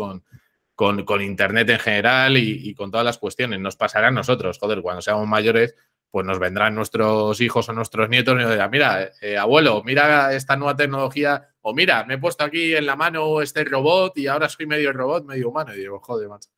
con, 0.75 1.05
con, 1.05 1.21
Internet 1.21 1.69
en 1.69 1.79
general 1.79 2.37
y, 2.37 2.73
con 2.75 2.91
todas 2.91 3.05
las 3.05 3.17
cuestiones. 3.17 3.59
Nos 3.59 3.75
pasará 3.75 4.09
a 4.09 4.11
nosotros, 4.11 4.59
joder, 4.59 4.81
cuando 4.81 5.01
seamos 5.01 5.25
mayores, 5.25 5.73
pues 6.11 6.25
nos 6.25 6.39
vendrán 6.39 6.75
nuestros 6.75 7.39
hijos 7.41 7.69
o 7.69 7.73
nuestros 7.73 8.09
nietos 8.09 8.35
y 8.35 8.43
nos 8.43 8.51
dirán, 8.51 8.71
mira, 8.71 9.11
eh, 9.21 9.37
abuelo, 9.37 9.83
mira 9.83 10.33
esta 10.33 10.55
nueva 10.55 10.75
tecnología, 10.75 11.49
o 11.61 11.73
mira, 11.73 12.03
me 12.05 12.15
he 12.15 12.17
puesto 12.17 12.43
aquí 12.43 12.75
en 12.75 12.85
la 12.85 12.95
mano 12.95 13.41
este 13.41 13.63
robot 13.63 14.17
y 14.17 14.27
ahora 14.27 14.49
soy 14.49 14.65
medio 14.65 14.91
robot, 14.91 15.25
medio 15.25 15.49
humano. 15.49 15.73
Y 15.73 15.79
digo, 15.79 15.99
joder, 15.99 16.29
macho. 16.29 16.49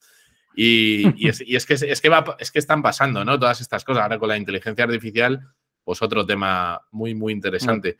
Y, 0.55 1.27
es, 1.27 1.41
y 1.41 1.55
es, 1.55 1.65
que, 1.65 1.73
es, 1.73 2.01
que 2.01 2.09
va, 2.09 2.35
es 2.39 2.51
que 2.51 2.59
están 2.59 2.81
pasando, 2.81 3.23
¿no? 3.25 3.39
Todas 3.39 3.61
estas 3.61 3.83
cosas. 3.83 4.03
Ahora 4.03 4.19
con 4.19 4.29
la 4.29 4.37
inteligencia 4.37 4.83
artificial 4.83 5.53
pues 5.83 6.01
otro 6.01 6.25
tema 6.25 6.81
muy, 6.91 7.13
muy 7.13 7.33
interesante. 7.33 7.97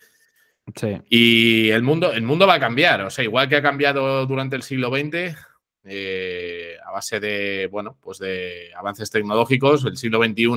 Sí. 0.76 0.98
Y 1.10 1.70
el 1.70 1.84
mundo, 1.84 2.12
el 2.14 2.24
mundo 2.24 2.48
va 2.48 2.56
a 2.56 2.60
cambiar, 2.60 3.02
o 3.02 3.10
sea, 3.10 3.24
igual 3.24 3.50
que 3.50 3.58
ha 3.58 3.62
cambiado 3.62 4.26
durante 4.26 4.56
el 4.56 4.64
siglo 4.64 4.90
XX, 4.90 5.36
eh, 5.84 6.78
a 6.86 6.92
base 6.92 7.20
de, 7.20 7.68
bueno, 7.72 7.98
pues 8.00 8.20
de 8.20 8.72
avances 8.76 9.10
tecnológicos, 9.10 9.84
el 9.86 9.98
siglo 9.98 10.24
XXI, 10.24 10.48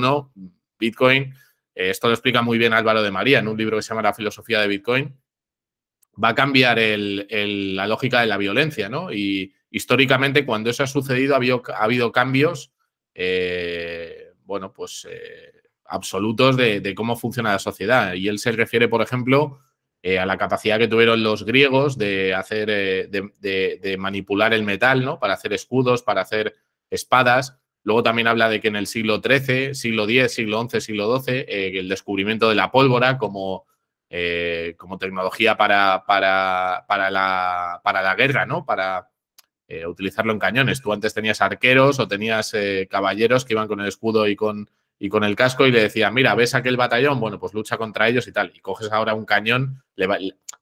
Bitcoin, 0.85 1.33
eh, 1.75 1.89
esto 1.89 2.07
lo 2.07 2.13
explica 2.13 2.41
muy 2.41 2.57
bien 2.57 2.73
Álvaro 2.73 3.03
de 3.03 3.11
María 3.11 3.39
en 3.39 3.47
un 3.47 3.57
libro 3.57 3.77
que 3.77 3.83
se 3.83 3.89
llama 3.89 4.01
La 4.01 4.13
filosofía 4.13 4.61
de 4.61 4.67
Bitcoin, 4.67 5.15
va 6.21 6.29
a 6.29 6.35
cambiar 6.35 6.77
la 6.79 7.87
lógica 7.87 8.21
de 8.21 8.27
la 8.27 8.37
violencia, 8.37 8.87
¿no? 8.87 9.11
Y 9.11 9.53
históricamente 9.69 10.45
cuando 10.45 10.69
eso 10.69 10.83
ha 10.83 10.87
sucedido 10.87 11.35
ha 11.35 11.83
habido, 11.83 12.11
cambios, 12.13 12.71
eh, 13.13 14.31
bueno, 14.45 14.71
pues 14.71 15.05
absolutos 15.85 16.57
de, 16.57 16.93
cómo 16.95 17.15
funciona 17.15 17.51
la 17.51 17.59
sociedad. 17.59 18.13
Y 18.13 18.27
él 18.27 18.39
se 18.39 18.51
refiere, 18.51 18.87
por 18.87 19.01
ejemplo, 19.01 19.59
eh, 20.01 20.19
a 20.19 20.25
la 20.25 20.37
capacidad 20.37 20.77
que 20.77 20.87
tuvieron 20.87 21.23
los 21.23 21.45
griegos 21.45 21.97
de 21.97 22.33
hacer, 22.33 22.69
eh, 22.69 23.07
de, 23.09 23.95
manipular 23.97 24.53
el 24.53 24.63
metal, 24.63 25.03
¿no? 25.03 25.19
Para 25.19 25.33
hacer 25.33 25.53
escudos, 25.53 26.03
para 26.03 26.21
hacer 26.21 26.55
espadas. 26.89 27.57
Luego 27.85 28.03
también 28.03 28.27
habla 28.27 28.49
de 28.49 28.59
que 28.59 28.67
en 28.67 28.75
el 28.75 28.87
siglo 28.87 29.21
XIII, 29.21 29.73
siglo 29.73 30.03
X, 30.09 30.33
siglo 30.33 30.67
XI, 30.69 30.81
siglo 30.81 31.17
XII, 31.17 31.45
eh, 31.47 31.79
el 31.79 31.87
descubrimiento 31.87 32.49
de 32.49 32.55
la 32.55 32.69
pólvora 32.71 33.17
como, 33.17 33.65
como 34.77 34.97
tecnología 34.97 35.55
para, 35.55 36.03
para, 36.05 36.83
para, 36.87 37.09
la, 37.09 37.79
para 37.83 38.01
la 38.01 38.15
guerra, 38.15 38.45
¿no? 38.45 38.65
Para 38.65 39.09
utilizarlo 39.87 40.33
en 40.33 40.39
cañones. 40.39 40.81
Tú 40.81 40.91
antes 40.91 41.13
tenías 41.13 41.41
arqueros 41.41 41.99
o 41.99 42.07
tenías 42.07 42.53
caballeros 42.89 43.45
que 43.45 43.53
iban 43.53 43.67
con 43.67 43.79
el 43.79 43.87
escudo 43.87 44.27
y 44.27 44.35
con 44.35 44.69
y 44.97 45.09
con 45.09 45.23
el 45.23 45.35
casco 45.35 45.65
y 45.65 45.71
le 45.71 45.81
decía, 45.81 46.09
mira, 46.09 46.35
¿ves 46.35 46.55
aquel 46.55 46.77
batallón? 46.77 47.19
Bueno, 47.19 47.39
pues 47.39 47.53
lucha 47.53 47.77
contra 47.77 48.07
ellos 48.07 48.27
y 48.27 48.31
tal. 48.31 48.51
Y 48.55 48.59
coges 48.59 48.91
ahora 48.91 49.13
un 49.13 49.25
cañón. 49.25 49.83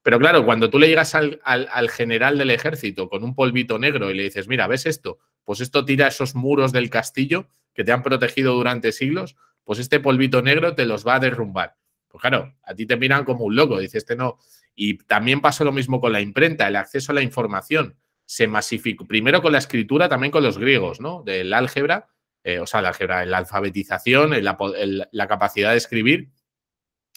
Pero 0.02 0.20
claro, 0.20 0.46
cuando 0.46 0.70
tú 0.70 0.80
le 0.80 0.88
llegas 0.88 1.14
al, 1.16 1.40
al, 1.44 1.90
general 1.90 2.38
del 2.38 2.52
ejército 2.52 3.10
con 3.10 3.24
un 3.24 3.36
polvito 3.36 3.78
negro 3.78 4.10
y 4.10 4.16
le 4.16 4.24
dices, 4.24 4.48
mira, 4.48 4.68
¿ves 4.68 4.86
esto? 4.86 5.20
Pues 5.44 5.62
esto 5.62 5.86
tira 5.86 6.08
esos 6.08 6.36
muros 6.36 6.72
del 6.72 6.90
castillo 6.90 7.50
que 7.74 7.84
te 7.84 7.92
han 7.92 8.04
protegido 8.04 8.54
durante 8.54 8.92
siglos, 8.92 9.36
pues 9.64 9.80
este 9.80 10.00
polvito 10.00 10.42
negro 10.42 10.76
te 10.76 10.86
los 10.86 11.06
va 11.06 11.16
a 11.16 11.20
derrumbar. 11.20 11.76
Pues 12.08 12.22
claro, 12.22 12.56
a 12.64 12.76
ti 12.76 12.86
te 12.86 12.98
miran 12.98 13.26
como 13.26 13.46
un 13.46 13.56
loco, 13.56 13.80
dices, 13.80 13.96
este 13.96 14.16
no. 14.16 14.38
Y 14.76 14.98
también 15.00 15.42
pasó 15.42 15.64
lo 15.64 15.72
mismo 15.72 16.00
con 16.00 16.12
la 16.12 16.22
imprenta, 16.22 16.68
el 16.68 16.76
acceso 16.76 17.12
a 17.12 17.16
la 17.16 17.22
información 17.22 17.98
se 18.26 18.48
masificó, 18.48 19.06
primero 19.06 19.42
con 19.42 19.52
la 19.52 19.58
escritura, 19.58 20.10
también 20.10 20.32
con 20.32 20.44
los 20.44 20.58
griegos, 20.58 21.02
¿no? 21.02 21.24
Del 21.24 21.54
álgebra, 21.54 22.08
eh, 22.44 22.60
o 22.60 22.66
sea, 22.66 22.82
la, 22.82 22.94
la 23.26 23.38
alfabetización, 23.38 24.32
la, 24.44 25.28
capacidad 25.28 25.72
de 25.72 25.78
escribir 25.78 26.30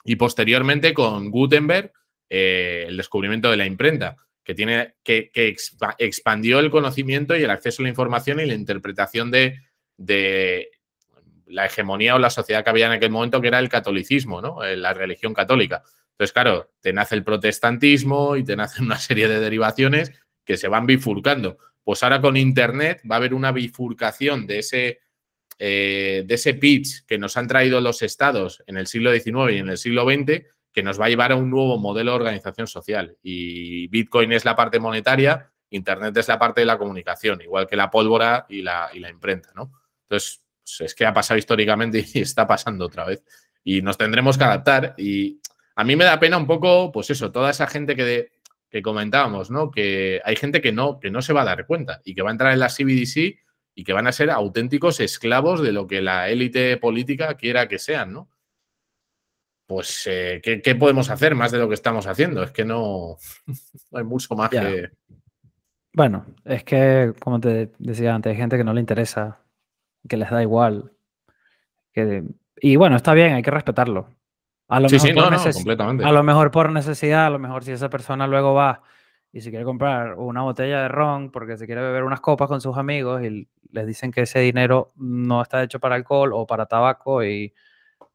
y 0.05 0.17
posteriormente 0.17 0.95
con 0.95 1.31
Gutenberg 1.31 1.93
eh, 2.29 2.85
el 2.89 2.97
descubrimiento 2.97 3.51
de 3.51 3.57
la 3.57 3.67
imprenta, 3.67 4.17
que, 4.47 4.55
tiene, 4.55 4.95
que, 5.03 5.33
expandió 5.99 6.61
el 6.61 6.71
conocimiento 6.71 7.37
y 7.37 7.43
el 7.43 7.51
acceso 7.51 7.83
a 7.83 7.85
la 7.85 7.89
información 7.89 8.39
y 8.39 8.47
la 8.47 8.55
interpretación 8.55 9.33
de, 9.33 9.59
de, 9.97 10.71
la 11.47 11.67
hegemonía 11.67 12.15
o 12.15 12.21
la 12.21 12.31
sociedad 12.31 12.63
que 12.63 12.71
había 12.71 12.87
en 12.87 12.93
aquel 12.93 13.11
momento, 13.11 13.41
que 13.41 13.49
era 13.49 13.59
el 13.59 13.69
catolicismo, 13.69 14.41
¿no? 14.41 14.63
Eh, 14.63 14.77
la 14.77 14.95
religión 14.95 15.35
católica. 15.35 15.83
Entonces, 16.13 16.33
claro, 16.33 16.71
te 16.81 16.93
nace 16.93 17.17
el 17.17 17.25
protestantismo 17.25 18.37
y 18.37 18.45
te 18.45 18.55
nacen 18.55 18.85
una 18.85 18.99
serie 19.01 19.27
de 19.27 19.41
derivaciones 19.41 20.13
que 20.45 20.57
se 20.57 20.69
van 20.69 20.87
bifurcando. 20.87 21.59
Pues 21.83 22.05
ahora 22.05 22.21
con 22.21 22.37
Internet 22.37 23.03
va 23.11 23.17
a 23.17 23.19
haber 23.19 23.35
una 23.35 23.51
bifurcación 23.51 24.47
de 24.47 24.61
ese 24.61 25.01
eh, 25.59 26.23
de 26.25 26.35
ese 26.35 26.55
pitch 26.55 27.05
que 27.07 27.19
nos 27.19 27.37
han 27.37 27.49
traído 27.49 27.81
los 27.81 28.03
estados 28.03 28.63
en 28.67 28.77
el 28.77 28.87
siglo 28.87 29.11
XIX 29.11 29.55
y 29.55 29.59
en 29.59 29.71
el 29.71 29.79
siglo 29.79 30.05
XX, 30.05 30.45
que 30.77 30.83
nos 30.83 31.01
va 31.01 31.07
a 31.07 31.09
llevar 31.09 31.33
a 31.33 31.37
un 31.37 31.49
nuevo 31.49 31.79
modelo 31.79 32.11
de 32.11 32.17
organización 32.17 32.67
social. 32.67 33.17
Y 33.23 33.89
Bitcoin 33.89 34.31
es 34.33 34.45
la 34.45 34.55
parte 34.55 34.79
monetaria, 34.79 35.51
Internet 35.71 36.15
es 36.19 36.29
la 36.29 36.39
parte 36.39 36.61
de 36.61 36.67
la 36.67 36.77
comunicación, 36.77 37.41
igual 37.41 37.67
que 37.67 37.77
la 37.77 37.91
pólvora 37.91 38.45
y 38.51 38.61
la, 38.61 38.91
y 38.93 38.99
la 38.99 39.09
imprenta, 39.09 39.53
¿no? 39.55 39.73
Entonces, 40.03 40.43
pues 40.63 40.83
es 40.83 40.95
que 40.95 41.07
ha 41.07 41.15
pasado 41.15 41.39
históricamente 41.39 42.05
y 42.13 42.21
está 42.21 42.47
pasando 42.47 42.85
otra 42.85 43.07
vez. 43.07 43.25
Y 43.65 43.81
nos 43.81 43.97
tendremos 43.97 44.37
que 44.37 44.45
adaptar. 44.45 44.95
Y 44.99 45.41
a 45.77 45.83
mí 45.83 45.97
me 45.97 46.05
da 46.05 46.21
pena 46.21 46.37
un 46.37 46.47
poco, 46.47 46.93
pues 46.93 47.09
eso, 47.09 47.33
toda 47.33 47.53
esa 47.53 47.67
gente 47.69 47.97
que, 47.97 48.33
que 48.69 48.83
comentábamos, 48.83 49.51
¿no? 49.51 49.71
Que 49.71 50.21
hay 50.27 50.37
gente 50.37 50.61
que 50.61 50.73
no, 50.73 51.01
que 51.01 51.11
no 51.11 51.23
se 51.23 51.33
va 51.33 51.41
a 51.41 51.47
dar 51.47 51.65
cuenta 51.65 52.03
y 52.05 52.15
que 52.15 52.21
va 52.21 52.29
a 52.29 52.33
entrar 52.33 52.53
en 52.53 52.59
la 52.59 52.69
CBDC 52.69 53.39
y 53.75 53.83
que 53.83 53.95
van 53.95 54.09
a 54.09 54.13
ser 54.13 54.29
auténticos 54.31 55.01
esclavos 55.01 55.63
de 55.63 55.73
lo 55.73 55.87
que 55.87 56.03
la 56.03 56.29
élite 56.29 56.77
política 56.77 57.35
quiera 57.39 57.67
que 57.67 57.79
sean, 57.79 58.13
¿no? 58.13 58.29
Pues, 59.67 60.07
eh, 60.07 60.41
¿qué, 60.43 60.75
podemos 60.77 61.11
hacer 61.11 61.35
más 61.35 61.51
de 61.51 61.59
lo 61.59 61.69
que 61.69 61.75
estamos 61.75 62.07
haciendo? 62.07 62.43
Es 62.43 62.53
que 62.53 62.65
no, 62.65 63.17
hay 63.93 64.05
mucho 64.05 64.35
más 64.37 64.51
que... 64.51 64.91
Bueno, 65.93 66.27
es 66.45 66.63
que, 66.63 67.15
como 67.21 67.41
te 67.41 67.73
decía 67.79 68.15
antes, 68.15 68.31
hay 68.31 68.37
gente 68.37 68.57
que 68.57 68.65
no 68.65 68.75
le 68.75 68.81
interesa, 68.81 69.41
que 70.07 70.19
les 70.19 70.31
da 70.31 70.43
igual. 70.43 70.93
Que, 71.93 72.23
y 72.61 72.77
bueno, 72.77 72.97
está 72.97 73.15
bien, 73.15 73.33
hay 73.33 73.43
que 73.43 73.51
respetarlo. 73.51 74.11
A 74.69 74.79
lo, 74.79 74.89
mejor 74.89 75.15
por 75.15 76.05
a 76.05 76.13
lo 76.13 76.23
mejor 76.23 76.51
por 76.51 76.73
necesidad, 76.73 77.27
a 77.27 77.31
lo 77.31 77.39
mejor 77.39 77.65
si 77.65 77.71
esa 77.71 77.89
persona 77.89 78.27
luego 78.27 78.53
va 78.53 78.83
y 79.33 79.41
si 79.41 79.51
quiere 79.51 79.65
comprar 79.65 80.15
una 80.15 80.43
botella 80.43 80.83
de 80.83 80.89
ron 80.89 81.31
porque 81.31 81.57
se 81.57 81.67
quiere 81.67 81.83
beber 81.83 82.03
unas 82.03 82.21
copas 82.21 82.49
con 82.49 82.61
sus 82.61 82.77
amigos 82.77 83.23
y 83.23 83.49
les 83.71 83.87
dicen 83.87 84.11
que 84.11 84.23
ese 84.23 84.41
dinero 84.41 84.93
no 84.97 85.41
está 85.41 85.63
hecho 85.63 85.79
para 85.79 85.95
alcohol 85.95 86.33
o 86.33 86.47
para 86.47 86.67
tabaco 86.67 87.23
y, 87.25 87.55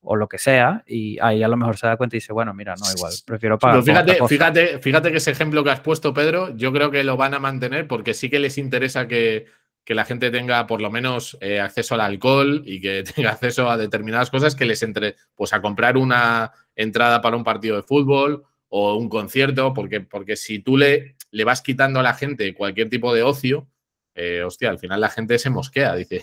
o 0.01 0.15
lo 0.15 0.27
que 0.27 0.37
sea, 0.37 0.83
y 0.87 1.17
ahí 1.19 1.43
a 1.43 1.47
lo 1.47 1.57
mejor 1.57 1.77
se 1.77 1.87
da 1.87 1.97
cuenta 1.97 2.15
y 2.15 2.19
dice, 2.19 2.33
bueno, 2.33 2.53
mira, 2.53 2.75
no, 2.75 2.85
igual, 2.95 3.13
prefiero 3.25 3.59
pagar. 3.59 3.83
fíjate, 3.83 4.17
fíjate, 4.27 4.79
fíjate 4.79 5.11
que 5.11 5.17
ese 5.17 5.31
ejemplo 5.31 5.63
que 5.63 5.69
has 5.69 5.79
puesto, 5.79 6.13
Pedro, 6.13 6.55
yo 6.55 6.73
creo 6.73 6.89
que 6.89 7.03
lo 7.03 7.17
van 7.17 7.33
a 7.33 7.39
mantener 7.39 7.87
porque 7.87 8.13
sí 8.13 8.29
que 8.29 8.39
les 8.39 8.57
interesa 8.57 9.07
que, 9.07 9.45
la 9.87 10.05
gente 10.05 10.31
tenga 10.31 10.67
por 10.67 10.81
lo 10.81 10.89
menos 10.89 11.37
eh, 11.41 11.59
acceso 11.59 11.95
al 11.95 12.01
alcohol 12.01 12.63
y 12.65 12.79
que 12.79 13.03
tenga 13.15 13.31
acceso 13.31 13.69
a 13.69 13.75
determinadas 13.75 14.31
cosas 14.31 14.55
que 14.55 14.63
les 14.63 14.81
entre, 14.83 15.17
pues 15.35 15.51
a 15.51 15.61
comprar 15.61 15.97
una 15.97 16.53
entrada 16.77 17.21
para 17.21 17.35
un 17.35 17.43
partido 17.43 17.75
de 17.75 17.83
fútbol 17.83 18.45
o 18.69 18.95
un 18.95 19.09
concierto, 19.09 19.73
porque, 19.73 19.99
porque 19.99 20.37
si 20.37 20.59
tú 20.59 20.77
le, 20.77 21.17
le 21.31 21.43
vas 21.43 21.61
quitando 21.61 21.99
a 21.99 22.03
la 22.03 22.13
gente 22.13 22.53
cualquier 22.53 22.89
tipo 22.89 23.13
de 23.13 23.23
ocio, 23.23 23.67
eh, 24.15 24.43
hostia, 24.43 24.69
al 24.69 24.79
final 24.79 25.01
la 25.01 25.09
gente 25.09 25.37
se 25.39 25.49
mosquea, 25.49 25.95
dice. 25.95 26.21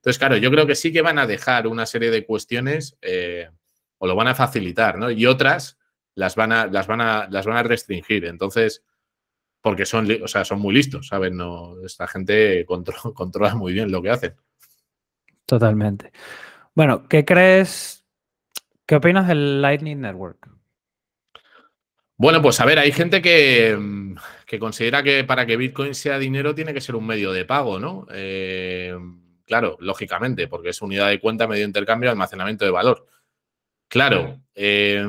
Entonces, 0.00 0.18
claro, 0.18 0.38
yo 0.38 0.50
creo 0.50 0.66
que 0.66 0.74
sí 0.74 0.92
que 0.92 1.02
van 1.02 1.18
a 1.18 1.26
dejar 1.26 1.66
una 1.66 1.84
serie 1.84 2.10
de 2.10 2.24
cuestiones 2.24 2.96
eh, 3.02 3.50
o 3.98 4.06
lo 4.06 4.16
van 4.16 4.28
a 4.28 4.34
facilitar, 4.34 4.96
¿no? 4.96 5.10
Y 5.10 5.26
otras 5.26 5.78
las 6.14 6.36
van 6.36 6.52
a, 6.52 6.66
las 6.66 6.86
van 6.86 7.02
a, 7.02 7.28
las 7.28 7.44
van 7.44 7.58
a 7.58 7.62
restringir. 7.62 8.24
Entonces, 8.24 8.82
porque 9.60 9.84
son, 9.84 10.08
o 10.22 10.26
sea, 10.26 10.46
son 10.46 10.58
muy 10.58 10.74
listos, 10.74 11.08
¿sabes? 11.08 11.32
No, 11.32 11.76
esta 11.84 12.08
gente 12.08 12.64
controla 13.14 13.54
muy 13.54 13.74
bien 13.74 13.92
lo 13.92 14.00
que 14.00 14.10
hacen. 14.10 14.36
Totalmente. 15.44 16.12
Bueno, 16.74 17.06
¿qué 17.06 17.26
crees? 17.26 18.02
¿Qué 18.86 18.96
opinas 18.96 19.28
del 19.28 19.60
Lightning 19.60 20.00
Network? 20.00 20.48
Bueno, 22.16 22.40
pues 22.40 22.58
a 22.60 22.64
ver, 22.64 22.78
hay 22.78 22.92
gente 22.92 23.20
que, 23.20 23.76
mm, 23.78 24.14
considera 24.58 25.02
que 25.02 25.24
para 25.24 25.44
que 25.44 25.56
Bitcoin 25.56 25.94
sea 25.94 26.18
dinero 26.18 26.54
tiene 26.54 26.72
que 26.72 26.80
ser 26.80 26.94
un 26.94 27.06
medio 27.06 27.32
de 27.32 27.44
pago, 27.44 27.78
¿no? 27.78 28.06
Eh, 28.12 28.94
claro, 29.50 29.76
lógicamente, 29.80 30.46
porque 30.46 30.68
es 30.68 30.80
unidad 30.80 31.08
de 31.08 31.18
cuenta, 31.18 31.48
medio 31.48 31.62
de 31.62 31.66
intercambio, 31.66 32.08
almacenamiento 32.08 32.64
de 32.64 32.70
valor. 32.70 33.08
Claro, 33.88 34.40
eh, 34.54 35.04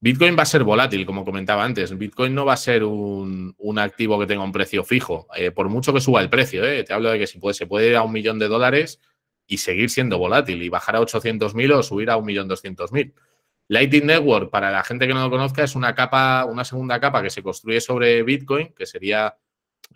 Bitcoin 0.00 0.38
va 0.38 0.44
a 0.44 0.46
ser 0.46 0.64
volátil, 0.64 1.04
como 1.04 1.22
comentaba 1.22 1.64
antes. 1.64 1.96
Bitcoin 1.98 2.34
no 2.34 2.46
va 2.46 2.54
a 2.54 2.56
ser 2.56 2.84
un, 2.84 3.54
activo 3.78 4.18
que 4.18 4.26
tenga 4.26 4.42
un 4.42 4.52
precio 4.52 4.84
fijo, 4.84 5.26
eh, 5.36 5.50
por 5.50 5.68
mucho 5.68 5.92
que 5.92 6.00
suba 6.00 6.22
el 6.22 6.30
precio. 6.30 6.62
Te 6.62 6.90
hablo 6.94 7.10
de 7.10 7.18
que 7.18 7.26
si 7.26 7.38
puede, 7.38 7.52
se 7.52 7.66
puede 7.66 7.88
ir 7.88 7.96
a 7.96 8.04
un 8.04 8.12
millón 8.12 8.38
de 8.38 8.48
dólares 8.48 9.02
y 9.46 9.58
seguir 9.58 9.90
siendo 9.90 10.16
volátil 10.16 10.62
y 10.62 10.70
bajar 10.70 10.96
a 10.96 11.00
800.000 11.00 11.74
o 11.74 11.82
subir 11.82 12.08
a 12.08 12.16
1.200.000. 12.16 13.12
Lightning 13.68 14.06
Network, 14.06 14.48
para 14.48 14.70
la 14.70 14.82
gente 14.82 15.06
que 15.06 15.12
no 15.12 15.24
lo 15.24 15.30
conozca, 15.30 15.62
es 15.62 15.74
una 15.74 15.94
capa, 15.94 16.46
una 16.46 16.64
segunda 16.64 16.98
capa 17.00 17.22
que 17.22 17.28
se 17.28 17.42
construye 17.42 17.82
sobre 17.82 18.22
Bitcoin, 18.22 18.72
que 18.72 18.86
sería 18.86 19.36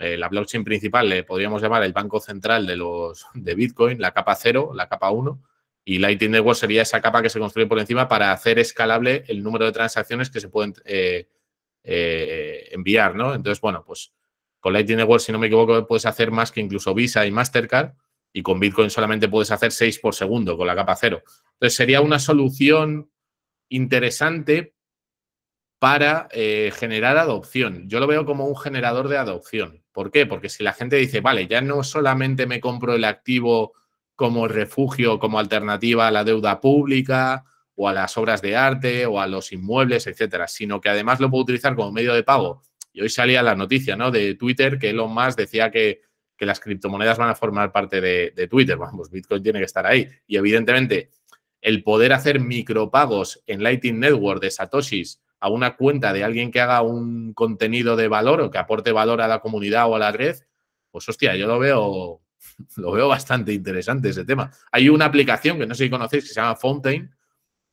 eh, 0.03 0.17
la 0.19 0.29
blockchain 0.29 0.65
principal, 0.65 1.09
le 1.09 1.23
podríamos 1.23 1.63
llamar 1.63 1.85
el 1.85 1.93
banco 1.93 2.19
central 2.19 2.67
de 2.67 2.75
los 2.75 3.25
de 3.35 3.55
Bitcoin, 3.55 4.01
la 4.01 4.11
capa 4.11 4.35
0, 4.35 4.73
la 4.75 4.89
capa 4.89 5.13
1, 5.13 5.41
y 5.85 5.99
Lightning 5.99 6.33
Network 6.33 6.59
sería 6.59 6.83
esa 6.83 7.01
capa 7.01 7.23
que 7.23 7.31
se 7.31 7.39
construye 7.39 7.69
por 7.69 7.79
encima 7.79 8.09
para 8.09 8.33
hacer 8.33 8.59
escalable 8.59 9.23
el 9.29 9.45
número 9.45 9.65
de 9.65 9.71
transacciones 9.71 10.29
que 10.29 10.41
se 10.41 10.49
pueden 10.49 10.75
eh, 10.85 11.29
eh, 11.85 12.69
enviar, 12.73 13.15
¿no? 13.15 13.33
Entonces, 13.33 13.61
bueno, 13.61 13.85
pues 13.87 14.13
con 14.59 14.73
Lightning 14.73 14.97
Network, 14.97 15.21
si 15.21 15.31
no 15.31 15.39
me 15.39 15.47
equivoco, 15.47 15.87
puedes 15.87 16.05
hacer 16.05 16.33
más 16.33 16.51
que 16.51 16.61
incluso 16.61 16.95
Visa 16.95 17.25
y 17.25 17.31
Mastercard, 17.31 17.93
y 18.33 18.43
con 18.43 18.59
Bitcoin 18.59 18.91
solamente 18.91 19.29
puedes 19.29 19.53
hacer 19.53 19.71
6 19.71 20.01
por 20.01 20.17
segundo 20.17 20.57
con 20.57 20.67
la 20.67 20.75
capa 20.75 20.97
0. 20.97 21.23
Entonces, 21.53 21.77
sería 21.77 22.01
una 22.01 22.19
solución 22.19 23.09
interesante 23.69 24.75
para 25.83 26.29
eh, 26.31 26.71
generar 26.77 27.19
adopción. 27.19 27.89
Yo 27.89 27.99
lo 27.99 28.07
veo 28.07 28.25
como 28.25 28.47
un 28.47 28.57
generador 28.57 29.09
de 29.09 29.19
adopción. 29.19 29.83
¿Por 29.91 30.13
qué? 30.13 30.27
Porque 30.27 30.49
si 30.49 30.63
la 30.63 30.75
gente 30.75 30.95
dice, 30.95 31.21
vale, 31.21 31.49
ya 31.49 31.61
no 31.61 31.83
solamente 31.83 32.47
me 32.47 32.61
compro 32.61 32.95
el 32.95 33.03
activo 33.03 33.73
como 34.15 34.47
refugio, 34.47 35.19
como 35.19 35.41
alternativa 35.41 36.07
a 36.07 36.13
la 36.13 36.23
deuda 36.23 36.61
pública 36.61 37.43
o 37.75 37.89
a 37.89 37.93
las 37.93 38.17
obras 38.17 38.41
de 38.43 38.55
arte 38.55 39.07
o 39.07 39.19
a 39.21 39.27
los 39.27 39.51
inmuebles, 39.51 40.07
etcétera, 40.07 40.47
sino 40.47 40.81
que 40.81 40.89
además 40.89 41.19
lo 41.19 41.29
puedo 41.29 41.43
utilizar 41.43 41.75
como 41.75 41.91
medio 41.91 42.15
de 42.15 42.23
pago. 42.23 42.63
Y 42.93 43.01
hoy 43.01 43.09
salía 43.09 43.43
la 43.43 43.57
noticia 43.57 43.97
¿no? 43.97 44.13
de 44.13 44.37
Twitter 44.37 44.79
que 44.79 44.91
Elon 44.91 45.13
Musk 45.13 45.37
decía 45.37 45.73
que, 45.73 46.03
que 46.37 46.47
las 46.47 46.61
criptomonedas 46.61 47.19
van 47.19 47.31
a 47.31 47.35
formar 47.35 47.73
parte 47.73 48.01
de, 48.01 48.47
Twitter. 48.49 48.77
Vamos, 48.77 49.11
Bitcoin 49.11 49.43
tiene 49.43 49.59
que 49.59 49.65
estar 49.65 49.85
ahí. 49.85 50.09
Y 50.29 50.37
evidentemente 50.37 51.11
el 51.61 51.83
poder 51.83 52.13
hacer 52.13 52.39
micropagos 52.39 53.43
en 53.49 53.65
Lightning 53.65 53.99
Network 53.99 54.41
de 54.41 54.53
Satoshis 54.53 55.21
a 55.43 55.49
una 55.49 55.77
cuenta 55.77 56.13
de 56.13 56.23
alguien 56.23 56.53
que 56.53 56.61
haga 56.61 56.83
un 56.83 57.35
contenido 57.35 57.97
de 57.97 58.07
valor 58.07 58.41
o 58.41 58.51
que 58.51 58.59
aporte 58.59 58.93
valor 58.93 59.21
a 59.21 59.27
la 59.27 59.41
comunidad 59.41 59.91
o 59.91 59.97
a 59.97 59.99
la 59.99 60.13
red, 60.13 60.37
pues 60.89 61.09
hostia, 61.09 61.35
yo 61.35 61.49
lo 61.49 61.59
veo, 61.59 62.23
lo 62.77 62.93
veo 62.93 63.09
bastante 63.09 63.53
interesante 63.53 64.11
ese 64.11 64.25
tema. 64.25 64.53
Hay 64.71 64.89
una 64.89 65.07
aplicación 65.07 65.59
que 65.59 65.67
no 65.67 65.75
sé 65.75 65.85
si 65.85 65.91
conocéis 65.91 66.23
que 66.23 66.29
se 66.29 66.41
llama 66.41 66.55
Fountain, 66.55 67.13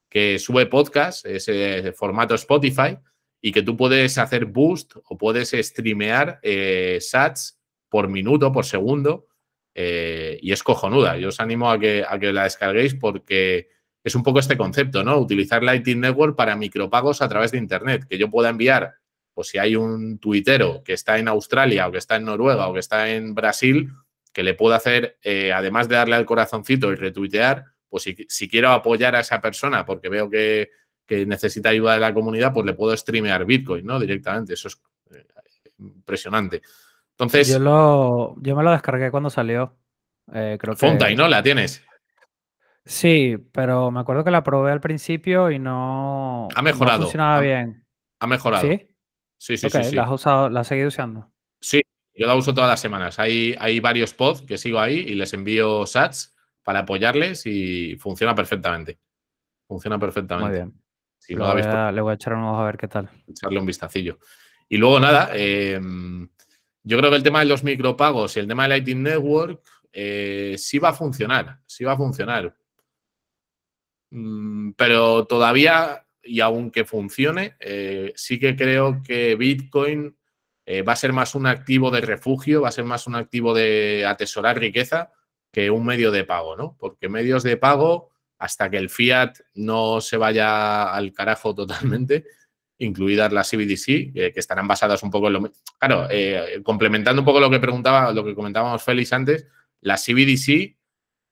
que 0.09 0.39
sube 0.39 0.65
podcast, 0.65 1.27
ese 1.27 1.93
formato 1.93 2.33
Spotify, 2.33 2.97
y 3.39 3.51
que 3.51 3.61
tú 3.61 3.77
puedes 3.77 4.17
hacer 4.17 4.45
boost 4.45 4.95
o 5.03 5.15
puedes 5.15 5.51
streamear 5.51 6.39
eh, 6.41 6.97
sats 6.99 7.61
por 7.87 8.07
minuto, 8.07 8.51
por 8.51 8.65
segundo, 8.65 9.27
eh, 9.75 10.39
y 10.41 10.53
es 10.53 10.63
cojonuda. 10.63 11.17
Yo 11.17 11.27
os 11.27 11.39
animo 11.39 11.69
a 11.69 11.77
que, 11.77 12.03
a 12.03 12.17
que 12.17 12.33
la 12.33 12.45
descarguéis 12.45 12.95
porque 12.95 13.69
es 14.09 14.15
un 14.15 14.23
poco 14.23 14.39
este 14.39 14.57
concepto, 14.57 15.03
¿no? 15.03 15.17
Utilizar 15.17 15.63
Lightning 15.63 16.01
Network 16.01 16.35
para 16.35 16.55
micropagos 16.55 17.21
a 17.21 17.29
través 17.29 17.51
de 17.51 17.57
Internet, 17.57 18.05
que 18.09 18.17
yo 18.17 18.29
pueda 18.29 18.49
enviar, 18.49 18.95
pues 19.33 19.47
si 19.47 19.57
hay 19.57 19.75
un 19.75 20.19
tuitero 20.19 20.83
que 20.83 20.93
está 20.93 21.17
en 21.17 21.27
Australia 21.27 21.87
o 21.87 21.91
que 21.91 21.99
está 21.99 22.17
en 22.17 22.25
Noruega 22.25 22.67
o 22.67 22.73
que 22.73 22.79
está 22.79 23.09
en 23.09 23.33
Brasil, 23.35 23.91
que 24.33 24.43
le 24.43 24.55
pueda 24.55 24.75
hacer, 24.75 25.17
eh, 25.23 25.53
además 25.53 25.87
de 25.87 25.95
darle 25.95 26.15
al 26.15 26.25
corazoncito 26.25 26.91
y 26.91 26.95
retuitear, 26.95 27.65
pues 27.87 28.03
si, 28.03 28.49
quiero 28.49 28.69
apoyar 28.71 29.15
a 29.15 29.21
esa 29.21 29.41
persona 29.41 29.85
porque 29.85 30.09
veo 30.09 30.29
que, 30.29 30.69
necesita 31.07 31.69
ayuda 31.69 31.93
de 31.93 31.99
la 31.99 32.13
comunidad, 32.13 32.53
pues 32.53 32.67
le 32.67 32.73
puedo 32.73 32.95
streamear 32.95 33.43
Bitcoin, 33.43 33.83
¿no? 33.83 33.99
Directamente. 33.99 34.53
Eso 34.53 34.67
es 34.67 34.79
eh, 35.11 35.25
impresionante. 35.79 36.61
Entonces. 37.11 37.47
Yo, 37.49 37.57
lo, 37.57 38.35
yo 38.41 38.55
me 38.55 38.63
lo 38.63 38.71
descargué 38.71 39.09
cuando 39.09 39.31
salió. 39.31 39.75
Eh, 40.31 40.57
creo 40.59 40.75
Fontaine, 40.75 41.15
¿no? 41.15 41.27
¿La 41.27 41.41
tienes? 41.41 41.83
Sí, 42.89 43.37
pero 43.51 43.91
me 43.91 43.99
acuerdo 43.99 44.23
que 44.23 44.31
la 44.31 44.43
probé 44.43 44.71
al 44.71 44.81
principio 44.81 45.51
y 45.51 45.59
no, 45.59 46.47
ha 46.55 46.61
mejorado. 46.63 47.03
funcionaba 47.03 47.39
bien. 47.39 47.85
Ha 48.19 48.25
mejorado. 48.25 48.67
¿Sí? 48.67 48.87
Sí, 49.37 49.57
sí, 49.57 49.69
sí, 49.69 49.95
¿La 49.95 50.05
has 50.05 50.11
usado, 50.11 50.49
la 50.49 50.61
has 50.61 50.67
seguido 50.67 50.87
usando? 50.87 51.31
Sí, 51.61 51.83
yo 52.15 52.25
la 52.25 52.33
uso 52.33 52.51
todas 52.51 52.67
las 52.67 52.79
semanas. 52.79 53.19
Hay, 53.19 53.55
hay 53.59 53.79
varios 53.79 54.15
pods 54.15 54.41
que 54.41 54.57
sigo 54.57 54.79
ahí 54.79 54.97
y 54.97 55.13
les 55.13 55.31
envío 55.33 55.85
sats 55.85 56.35
para 56.63 56.79
apoyarles 56.79 57.45
y 57.45 57.95
funciona 57.97 58.33
perfectamente. 58.33 58.97
Funciona 59.67 59.99
perfectamente. 59.99 60.49
Muy 60.49 60.57
bien. 60.57 60.81
Si 61.19 61.35
lo 61.35 61.45
le 61.91 62.01
voy 62.01 62.11
a 62.11 62.15
echar 62.15 62.33
un 62.33 62.45
ojo 62.45 62.57
a 62.57 62.65
ver 62.65 62.77
qué 62.77 62.87
tal. 62.87 63.07
Echarle 63.27 63.59
un 63.59 63.67
vistacillo. 63.67 64.17
Y 64.67 64.77
luego 64.77 64.99
nada, 64.99 65.29
em, 65.33 66.27
yo 66.81 66.97
creo 66.97 67.11
que 67.11 67.17
el 67.17 67.23
tema 67.23 67.41
de 67.41 67.45
los 67.45 67.63
micropagos 67.63 68.35
y 68.35 68.39
el 68.39 68.47
tema 68.47 68.63
de 68.63 68.69
Lightning 68.69 69.03
Network 69.03 69.61
eh, 69.93 70.55
sí 70.57 70.79
va 70.79 70.89
a 70.89 70.93
funcionar, 70.93 71.59
sí 71.67 71.83
va 71.83 71.93
a 71.93 71.97
funcionar. 71.97 72.55
Mm, 74.11 74.71
pero 74.71 75.25
todavía, 75.25 76.05
y 76.23 76.39
aunque 76.41 76.85
funcione, 76.85 77.55
eh, 77.59 78.13
sí 78.15 78.39
que 78.39 78.55
creo 78.55 79.01
que 79.03 79.35
Bitcoin 79.35 80.17
eh, 80.65 80.81
va 80.81 80.93
a 80.93 80.97
ser 80.97 81.13
más 81.13 81.35
un 81.35 81.47
activo 81.47 81.91
de 81.91 82.01
refugio, 82.01 82.61
va 82.61 82.69
a 82.69 82.71
ser 82.71 82.85
más 82.85 83.07
un 83.07 83.15
activo 83.15 83.53
de 83.53 84.05
atesorar 84.07 84.59
riqueza 84.59 85.11
que 85.51 85.71
un 85.71 85.85
medio 85.85 86.11
de 86.11 86.25
pago, 86.25 86.55
¿no? 86.55 86.75
Porque 86.79 87.09
medios 87.09 87.43
de 87.43 87.57
pago, 87.57 88.11
hasta 88.37 88.69
que 88.69 88.77
el 88.77 88.89
fiat 88.89 89.33
no 89.55 89.99
se 90.01 90.17
vaya 90.17 90.93
al 90.93 91.11
carajo 91.11 91.55
totalmente, 91.55 92.25
incluidas 92.77 93.33
las 93.33 93.49
CBDC, 93.49 94.13
que 94.13 94.33
estarán 94.35 94.67
basadas 94.67 95.03
un 95.03 95.11
poco 95.11 95.27
en 95.27 95.33
lo 95.33 95.51
Claro, 95.77 96.07
eh, 96.09 96.61
complementando 96.63 97.21
un 97.21 97.25
poco 97.25 97.39
lo 97.39 97.49
que 97.49 97.59
preguntaba, 97.59 98.13
lo 98.13 98.23
que 98.23 98.35
comentábamos 98.35 98.83
Félix 98.83 99.11
antes, 99.11 99.47
las 99.81 100.05
CBDC 100.05 100.78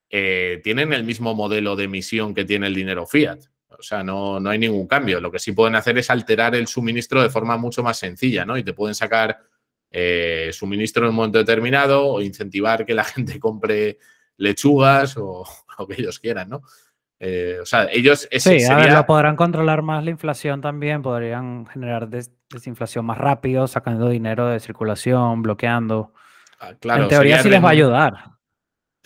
eh, 0.09 0.61
tienen 0.63 0.93
el 0.93 1.03
mismo 1.03 1.35
modelo 1.35 1.75
de 1.75 1.85
emisión 1.85 2.33
que 2.33 2.45
tiene 2.45 2.67
el 2.67 2.75
dinero 2.75 3.05
fiat. 3.05 3.39
O 3.77 3.83
sea, 3.83 4.03
no, 4.03 4.39
no, 4.39 4.49
hay 4.49 4.57
ningún 4.57 4.87
cambio. 4.87 5.19
Lo 5.19 5.31
que 5.31 5.39
sí 5.39 5.51
pueden 5.51 5.75
hacer 5.75 5.97
es 5.97 6.09
alterar 6.09 6.55
el 6.55 6.67
suministro 6.67 7.21
de 7.21 7.29
forma 7.29 7.57
mucho 7.57 7.83
más 7.83 7.97
sencilla, 7.97 8.45
¿no? 8.45 8.57
Y 8.57 8.63
te 8.63 8.73
pueden 8.73 8.95
sacar 8.95 9.37
eh, 9.91 10.49
suministro 10.53 11.03
en 11.03 11.09
un 11.09 11.15
momento 11.15 11.37
determinado 11.37 12.05
o 12.05 12.21
incentivar 12.21 12.85
que 12.85 12.93
la 12.93 13.03
gente 13.03 13.39
compre 13.39 13.99
lechugas 14.37 15.17
o 15.17 15.43
lo 15.77 15.87
que 15.87 15.95
ellos 16.01 16.19
quieran, 16.19 16.49
¿no? 16.49 16.61
Eh, 17.19 17.57
o 17.61 17.65
sea, 17.65 17.87
ellos... 17.91 18.27
sí, 18.31 18.63
a 18.63 18.75
ver, 18.75 18.93
lo 18.93 19.05
podrán 19.07 19.35
controlar 19.35 19.81
más 19.81 20.03
la 20.03 20.11
inflación 20.11 20.61
también, 20.61 21.01
podrían 21.01 21.65
generar 21.65 22.09
desinflación 22.09 23.05
más 23.05 23.17
rápido, 23.17 23.67
sacando 23.67 24.07
dinero 24.07 24.47
de 24.47 24.59
circulación, 24.59 25.41
bloqueando. 25.41 26.13
Ah, 26.59 26.73
claro, 26.79 27.03
en 27.03 27.09
teoría 27.09 27.41
sí 27.41 27.49
les 27.49 27.63
va 27.63 27.69
a 27.69 27.71
ayudar 27.71 28.36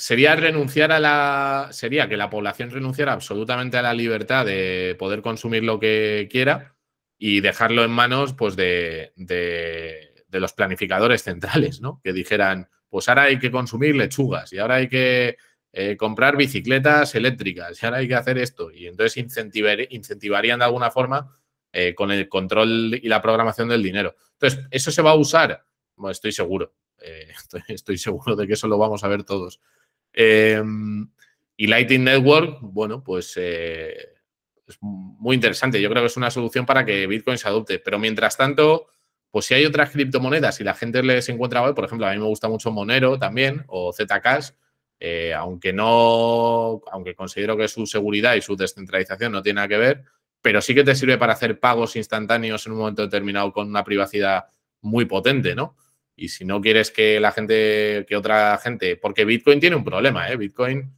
sería 0.01 0.35
renunciar 0.35 0.91
a 0.91 0.99
la. 0.99 1.69
Sería 1.71 2.09
que 2.09 2.17
la 2.17 2.29
población 2.29 2.71
renunciara 2.71 3.13
absolutamente 3.13 3.77
a 3.77 3.83
la 3.83 3.93
libertad 3.93 4.47
de 4.47 4.95
poder 4.97 5.21
consumir 5.21 5.63
lo 5.63 5.79
que 5.79 6.27
quiera 6.31 6.75
y 7.19 7.39
dejarlo 7.41 7.83
en 7.83 7.91
manos 7.91 8.33
pues, 8.33 8.55
de, 8.55 9.13
los 10.31 10.53
planificadores 10.53 11.21
centrales, 11.21 11.81
¿no? 11.81 12.01
Que 12.03 12.13
dijeran, 12.13 12.67
pues 12.89 13.09
ahora 13.09 13.23
hay 13.23 13.37
que 13.37 13.51
consumir 13.51 13.95
lechugas 13.95 14.51
y 14.53 14.57
ahora 14.57 14.75
hay 14.75 14.89
que 14.89 15.37
eh, 15.71 15.95
comprar 15.97 16.35
bicicletas 16.35 17.13
eléctricas 17.13 17.81
y 17.81 17.85
ahora 17.85 17.99
hay 17.99 18.07
que 18.07 18.15
hacer 18.15 18.39
esto. 18.39 18.71
Y 18.71 18.87
entonces 18.87 19.23
incentivarían 19.91 20.59
de 20.59 20.65
alguna 20.65 20.89
forma 20.89 21.37
eh, 21.71 21.93
con 21.93 22.09
el 22.09 22.27
control 22.27 22.99
y 22.99 23.07
la 23.07 23.21
programación 23.21 23.69
del 23.69 23.83
dinero. 23.83 24.15
Entonces, 24.33 24.65
¿eso 24.71 24.89
se 24.89 25.03
va 25.03 25.11
a 25.11 25.15
usar? 25.15 25.63
Estoy 26.09 26.31
seguro. 26.31 26.73
Eh, 27.01 27.27
estoy, 27.67 27.99
seguro 27.99 28.35
de 28.35 28.47
que 28.47 28.53
eso 28.53 28.67
lo 28.67 28.79
vamos 28.79 29.03
a 29.03 29.07
ver 29.07 29.23
todos. 29.23 29.59
Em, 30.13 31.09
y 31.57 31.67
Lightning 31.67 32.03
Network, 32.03 32.59
bueno, 32.61 33.03
pues 33.03 33.33
eh, 33.37 33.95
es 34.67 34.77
muy 34.81 35.35
interesante. 35.35 35.81
Yo 35.81 35.89
creo 35.89 36.03
que 36.03 36.07
es 36.07 36.17
una 36.17 36.31
solución 36.31 36.65
para 36.65 36.85
que 36.85 37.07
Bitcoin 37.07 37.37
se 37.37 37.47
adopte. 37.47 37.79
Pero 37.79 37.99
mientras 37.99 38.37
tanto, 38.37 38.87
pues 39.29 39.45
si 39.45 39.53
hay 39.53 39.65
otras 39.65 39.91
criptomonedas 39.91 40.59
y 40.59 40.63
la 40.63 40.73
gente 40.73 41.01
les 41.03 41.29
encuentra 41.29 41.63
hoy, 41.63 41.73
por 41.73 41.85
ejemplo, 41.85 42.07
a 42.07 42.11
mí 42.11 42.19
me 42.19 42.25
gusta 42.25 42.49
mucho 42.49 42.71
Monero 42.71 43.17
también 43.17 43.63
o 43.67 43.93
Zcash, 43.93 44.49
eh, 44.99 45.33
aunque 45.33 45.73
no, 45.73 46.81
aunque 46.91 47.15
considero 47.15 47.57
que 47.57 47.67
su 47.67 47.85
seguridad 47.85 48.35
y 48.35 48.41
su 48.41 48.55
descentralización 48.55 49.31
no 49.31 49.41
tiene 49.41 49.55
nada 49.55 49.67
que 49.67 49.77
ver, 49.77 50.03
pero 50.41 50.61
sí 50.61 50.75
que 50.75 50.83
te 50.83 50.95
sirve 50.95 51.17
para 51.17 51.33
hacer 51.33 51.59
pagos 51.59 51.95
instantáneos 51.95 52.65
en 52.65 52.73
un 52.73 52.79
momento 52.79 53.01
determinado 53.01 53.51
con 53.51 53.67
una 53.67 53.83
privacidad 53.83 54.45
muy 54.81 55.05
potente, 55.05 55.55
¿no? 55.55 55.75
Y 56.21 56.29
si 56.29 56.45
no 56.45 56.61
quieres 56.61 56.91
que 56.91 57.19
la 57.19 57.31
gente, 57.31 58.05
que 58.07 58.15
otra 58.15 58.55
gente, 58.59 58.95
porque 58.95 59.25
Bitcoin 59.25 59.59
tiene 59.59 59.75
un 59.75 59.83
problema, 59.83 60.29
¿eh? 60.29 60.37
Bitcoin, 60.37 60.95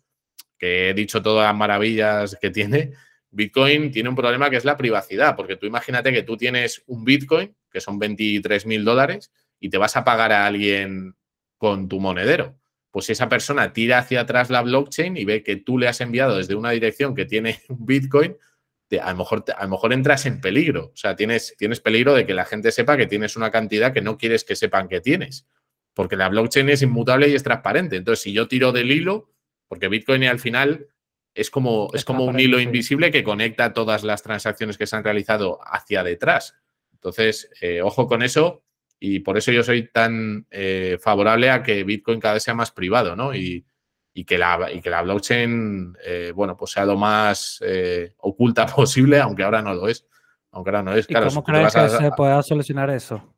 que 0.58 0.90
he 0.90 0.94
dicho 0.94 1.22
todas 1.22 1.46
las 1.46 1.56
maravillas 1.56 2.38
que 2.42 2.50
tiene, 2.50 2.92
Bitcoin 3.32 3.90
tiene 3.90 4.10
un 4.10 4.18
problema 4.18 4.50
que 4.50 4.58
es 4.58 4.66
la 4.66 4.76
privacidad, 4.76 5.38
porque 5.38 5.56
tú 5.56 5.66
imagínate 5.66 6.12
que 6.12 6.24
tú 6.24 6.36
tienes 6.36 6.84
un 6.88 7.06
Bitcoin, 7.06 7.56
que 7.72 7.80
son 7.80 8.00
23 8.00 8.66
mil 8.66 8.84
dólares, 8.84 9.32
y 9.62 9.70
te 9.70 9.78
vas 9.78 9.96
a 9.96 10.04
pagar 10.04 10.34
a 10.34 10.46
alguien 10.46 11.16
con 11.58 11.88
tu 11.88 12.02
monedero. 12.02 12.60
Pues 12.92 13.06
si 13.06 13.14
esa 13.14 13.30
persona 13.30 13.72
tira 13.72 14.00
hacia 14.00 14.20
atrás 14.20 14.50
la 14.50 14.62
blockchain 14.62 15.16
y 15.16 15.24
ve 15.24 15.42
que 15.42 15.56
tú 15.56 15.78
le 15.78 15.88
has 15.88 16.02
enviado 16.02 16.36
desde 16.36 16.56
una 16.56 16.72
dirección 16.72 17.16
que 17.16 17.24
tiene 17.24 17.62
un 17.70 17.86
Bitcoin, 17.86 18.36
a, 19.02 19.12
lo 19.12 19.18
mejor, 19.18 19.46
a 19.56 19.64
lo 19.64 19.70
mejor 19.70 19.94
entras 19.94 20.26
en 20.26 20.42
peligro. 20.42 20.92
O 20.94 20.98
sea, 20.98 21.16
tienes, 21.16 21.56
tienes 21.58 21.80
peligro 21.80 22.14
de 22.14 22.26
que 22.26 22.34
la 22.34 22.46
gente 22.46 22.72
sepa 22.72 22.98
que 22.98 23.08
tienes 23.08 23.36
una 23.36 23.52
cantidad 23.52 23.94
que 23.94 24.02
no 24.02 24.18
quieres 24.18 24.44
que 24.44 24.56
sepan 24.56 24.88
que 24.88 25.02
tienes. 25.02 25.48
Porque 25.94 26.16
la 26.16 26.30
blockchain 26.30 26.70
es 26.70 26.82
inmutable 26.82 27.28
y 27.28 27.36
es 27.36 27.44
transparente. 27.44 27.98
Entonces, 27.98 28.24
si 28.24 28.34
yo 28.34 28.48
tiro 28.48 28.72
del 28.72 28.92
hilo, 28.92 29.32
porque 29.68 29.88
Bitcoin 29.88 30.24
al 30.26 30.40
final 30.40 30.88
es 31.34 31.50
como, 31.50 31.90
es 31.94 32.06
como 32.06 32.26
un 32.26 32.40
hilo 32.40 32.60
invisible 32.60 33.12
que 33.12 33.24
conecta 33.24 33.74
todas 33.74 34.04
las 34.04 34.22
transacciones 34.22 34.78
que 34.78 34.88
se 34.88 34.96
han 34.96 35.04
realizado 35.04 35.60
hacia 35.64 36.04
detrás. 36.04 36.56
Entonces, 36.92 37.50
eh, 37.62 37.82
ojo 37.82 38.08
con 38.08 38.24
eso 38.24 38.64
y 39.00 39.20
por 39.20 39.38
eso 39.38 39.52
yo 39.52 39.64
soy 39.64 39.90
tan 39.90 40.48
eh, 40.52 40.98
favorable 41.02 41.50
a 41.50 41.64
que 41.64 41.84
Bitcoin 41.84 42.20
cada 42.20 42.36
vez 42.36 42.44
sea 42.44 42.54
más 42.54 42.72
privado, 42.72 43.16
¿no? 43.16 43.36
Y, 43.36 43.66
y 44.14 44.26
que 44.26 44.38
la, 44.38 44.72
y 44.72 44.82
que 44.82 44.90
la 44.90 45.02
blockchain, 45.02 45.98
eh, 46.06 46.32
bueno, 46.36 46.56
pues 46.56 46.72
sea 46.72 46.86
lo 46.86 46.98
más 46.98 47.60
eh, 47.66 48.14
oculta 48.18 48.66
posible, 48.76 49.20
aunque 49.20 49.44
ahora 49.44 49.62
no 49.62 49.74
lo 49.74 49.88
es. 49.88 50.06
Aunque 50.52 50.70
ahora 50.70 50.84
no 50.84 50.94
es. 50.94 51.08
Claro, 51.08 51.28
¿Cómo 51.30 51.44
crees 51.44 51.74
que 51.74 51.90
se 51.90 52.12
pueda 52.12 52.42
solucionar 52.44 52.90
eso? 52.92 53.34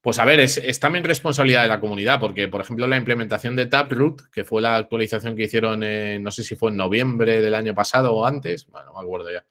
Pues 0.00 0.18
a 0.18 0.24
ver, 0.24 0.40
es, 0.40 0.80
también 0.80 1.04
responsabilidad 1.04 1.62
de 1.62 1.68
la 1.68 1.80
comunidad, 1.80 2.20
porque, 2.20 2.48
por 2.48 2.60
ejemplo, 2.60 2.86
la 2.86 2.98
implementación 2.98 3.56
de 3.56 3.66
Taproot, 3.66 4.30
que 4.30 4.44
fue 4.44 4.60
la 4.60 4.76
actualización 4.76 5.34
que 5.34 5.44
hicieron, 5.44 5.80
no 6.22 6.30
sé 6.30 6.44
si 6.44 6.56
fue 6.56 6.70
en 6.70 6.76
noviembre 6.76 7.40
del 7.40 7.54
año 7.54 7.74
pasado 7.74 8.14
o 8.14 8.26
antes, 8.26 8.66
bueno, 8.66 8.88
no 8.88 9.00
me 9.00 9.00
acuerdo 9.00 9.30
ya. 9.32 9.44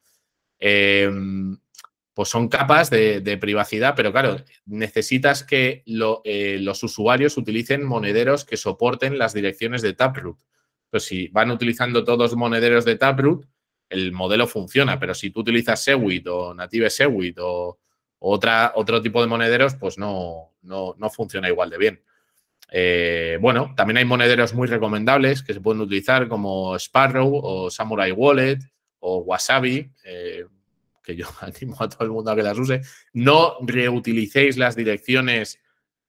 Pues 2.13 2.29
son 2.29 2.47
capas 2.47 2.89
de, 2.89 3.37
privacidad, 3.41 3.95
pero 3.95 4.11
claro, 4.11 4.37
necesitas 4.65 5.43
que 5.43 5.83
eh, 6.23 6.57
los 6.59 6.83
usuarios 6.83 7.37
utilicen 7.37 7.83
monederos 7.83 8.45
que 8.45 8.55
soporten 8.57 9.17
las 9.17 9.33
direcciones 9.33 9.81
de 9.81 9.93
Taproot. 9.93 10.37
Pues 10.91 11.05
si 11.05 11.27
van 11.29 11.49
utilizando 11.49 12.03
todos 12.03 12.35
monederos 12.35 12.85
de 12.85 12.97
Taproot, 12.97 13.47
el 13.89 14.11
modelo 14.11 14.47
funciona, 14.47 14.99
pero 14.99 15.15
si 15.15 15.31
tú 15.31 15.39
utilizas 15.39 15.83
Segwit 15.83 16.27
o 16.27 16.53
Native 16.53 16.89
Segwit 16.89 17.37
o, 17.39 17.79
otra, 18.25 18.71
otro 18.75 19.01
tipo 19.01 19.21
de 19.21 19.27
monederos, 19.27 19.75
pues 19.75 19.97
no, 19.97 20.53
no, 20.61 20.95
funciona 21.09 21.49
igual 21.49 21.69
de 21.69 21.77
bien. 21.77 22.03
Eh, 22.71 23.37
bueno, 23.41 23.73
también 23.75 23.97
hay 23.97 24.05
monederos 24.05 24.53
muy 24.53 24.67
recomendables 24.67 25.43
que 25.43 25.53
se 25.53 25.59
pueden 25.59 25.81
utilizar 25.81 26.27
como 26.29 26.75
Sparrow 26.79 27.29
o 27.43 27.69
Samurai 27.69 28.11
Wallet 28.11 28.59
o 28.99 29.17
Wasabi. 29.19 29.91
Eh, 30.05 30.45
que 31.03 31.15
yo 31.15 31.27
animo 31.41 31.77
a 31.79 31.89
todo 31.89 32.05
el 32.05 32.11
mundo 32.11 32.31
a 32.31 32.35
que 32.35 32.43
las 32.43 32.57
use, 32.57 32.81
no 33.13 33.57
reutilicéis 33.61 34.57
las 34.57 34.75
direcciones 34.75 35.59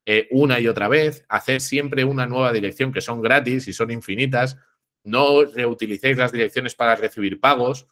eh, 0.07 0.29
una 0.31 0.61
y 0.61 0.69
otra 0.69 0.89
vez, 0.89 1.25
haced 1.29 1.61
siempre 1.61 2.05
una 2.05 2.27
nueva 2.27 2.53
dirección 2.53 2.93
que 2.93 3.01
son 3.01 3.23
gratis 3.23 3.69
y 3.69 3.73
son 3.73 3.91
infinitas, 3.91 4.59
no 5.03 5.45
reutilicéis 5.45 6.17
las 6.17 6.33
direcciones 6.33 6.75
para 6.75 6.97
recibir 6.97 7.41
pagos. 7.41 7.87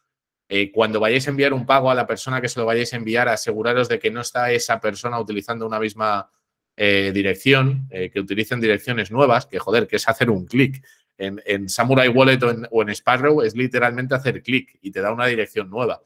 Eh, 0.49 0.71
cuando 0.71 0.99
vayáis 0.99 1.27
a 1.27 1.31
enviar 1.31 1.53
un 1.53 1.65
pago 1.65 1.89
a 1.89 1.95
la 1.95 2.05
persona 2.05 2.41
que 2.41 2.49
se 2.49 2.59
lo 2.59 2.65
vayáis 2.65 2.93
a 2.93 2.97
enviar, 2.97 3.27
aseguraros 3.29 3.89
de 3.89 3.97
que 3.97 4.11
no 4.11 4.21
está 4.21 4.51
esa 4.51 4.79
persona 4.79 5.19
utilizando 5.19 5.65
una 5.65 5.79
misma 5.79 6.29
eh, 6.75 7.11
dirección, 7.13 7.87
que 7.89 8.19
utilicen 8.19 8.59
direcciones 8.59 9.11
nuevas, 9.11 9.45
que 9.45 9.59
joder, 9.59 9.87
que 9.87 9.95
es 9.95 10.07
hacer 10.07 10.29
un 10.29 10.45
clic. 10.45 10.83
En, 11.17 11.69
Samurai 11.69 12.09
Wallet 12.09 12.43
o 12.43 12.49
en, 12.49 12.67
o 12.71 12.81
en 12.81 12.89
Sparrow 12.89 13.41
es 13.41 13.55
literalmente 13.55 14.15
hacer 14.15 14.41
clic 14.41 14.77
y 14.81 14.91
te 14.91 15.01
da 15.01 15.13
una 15.13 15.27
dirección 15.27 15.69
nueva. 15.69 16.01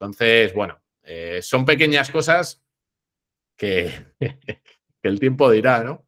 Entonces, 0.00 0.54
bueno, 0.54 0.80
eh, 1.02 1.40
son 1.42 1.64
pequeñas 1.64 2.10
cosas 2.10 2.62
que, 3.56 3.92
el 5.02 5.18
tiempo 5.18 5.50
dirá, 5.50 5.82
¿no? 5.82 6.04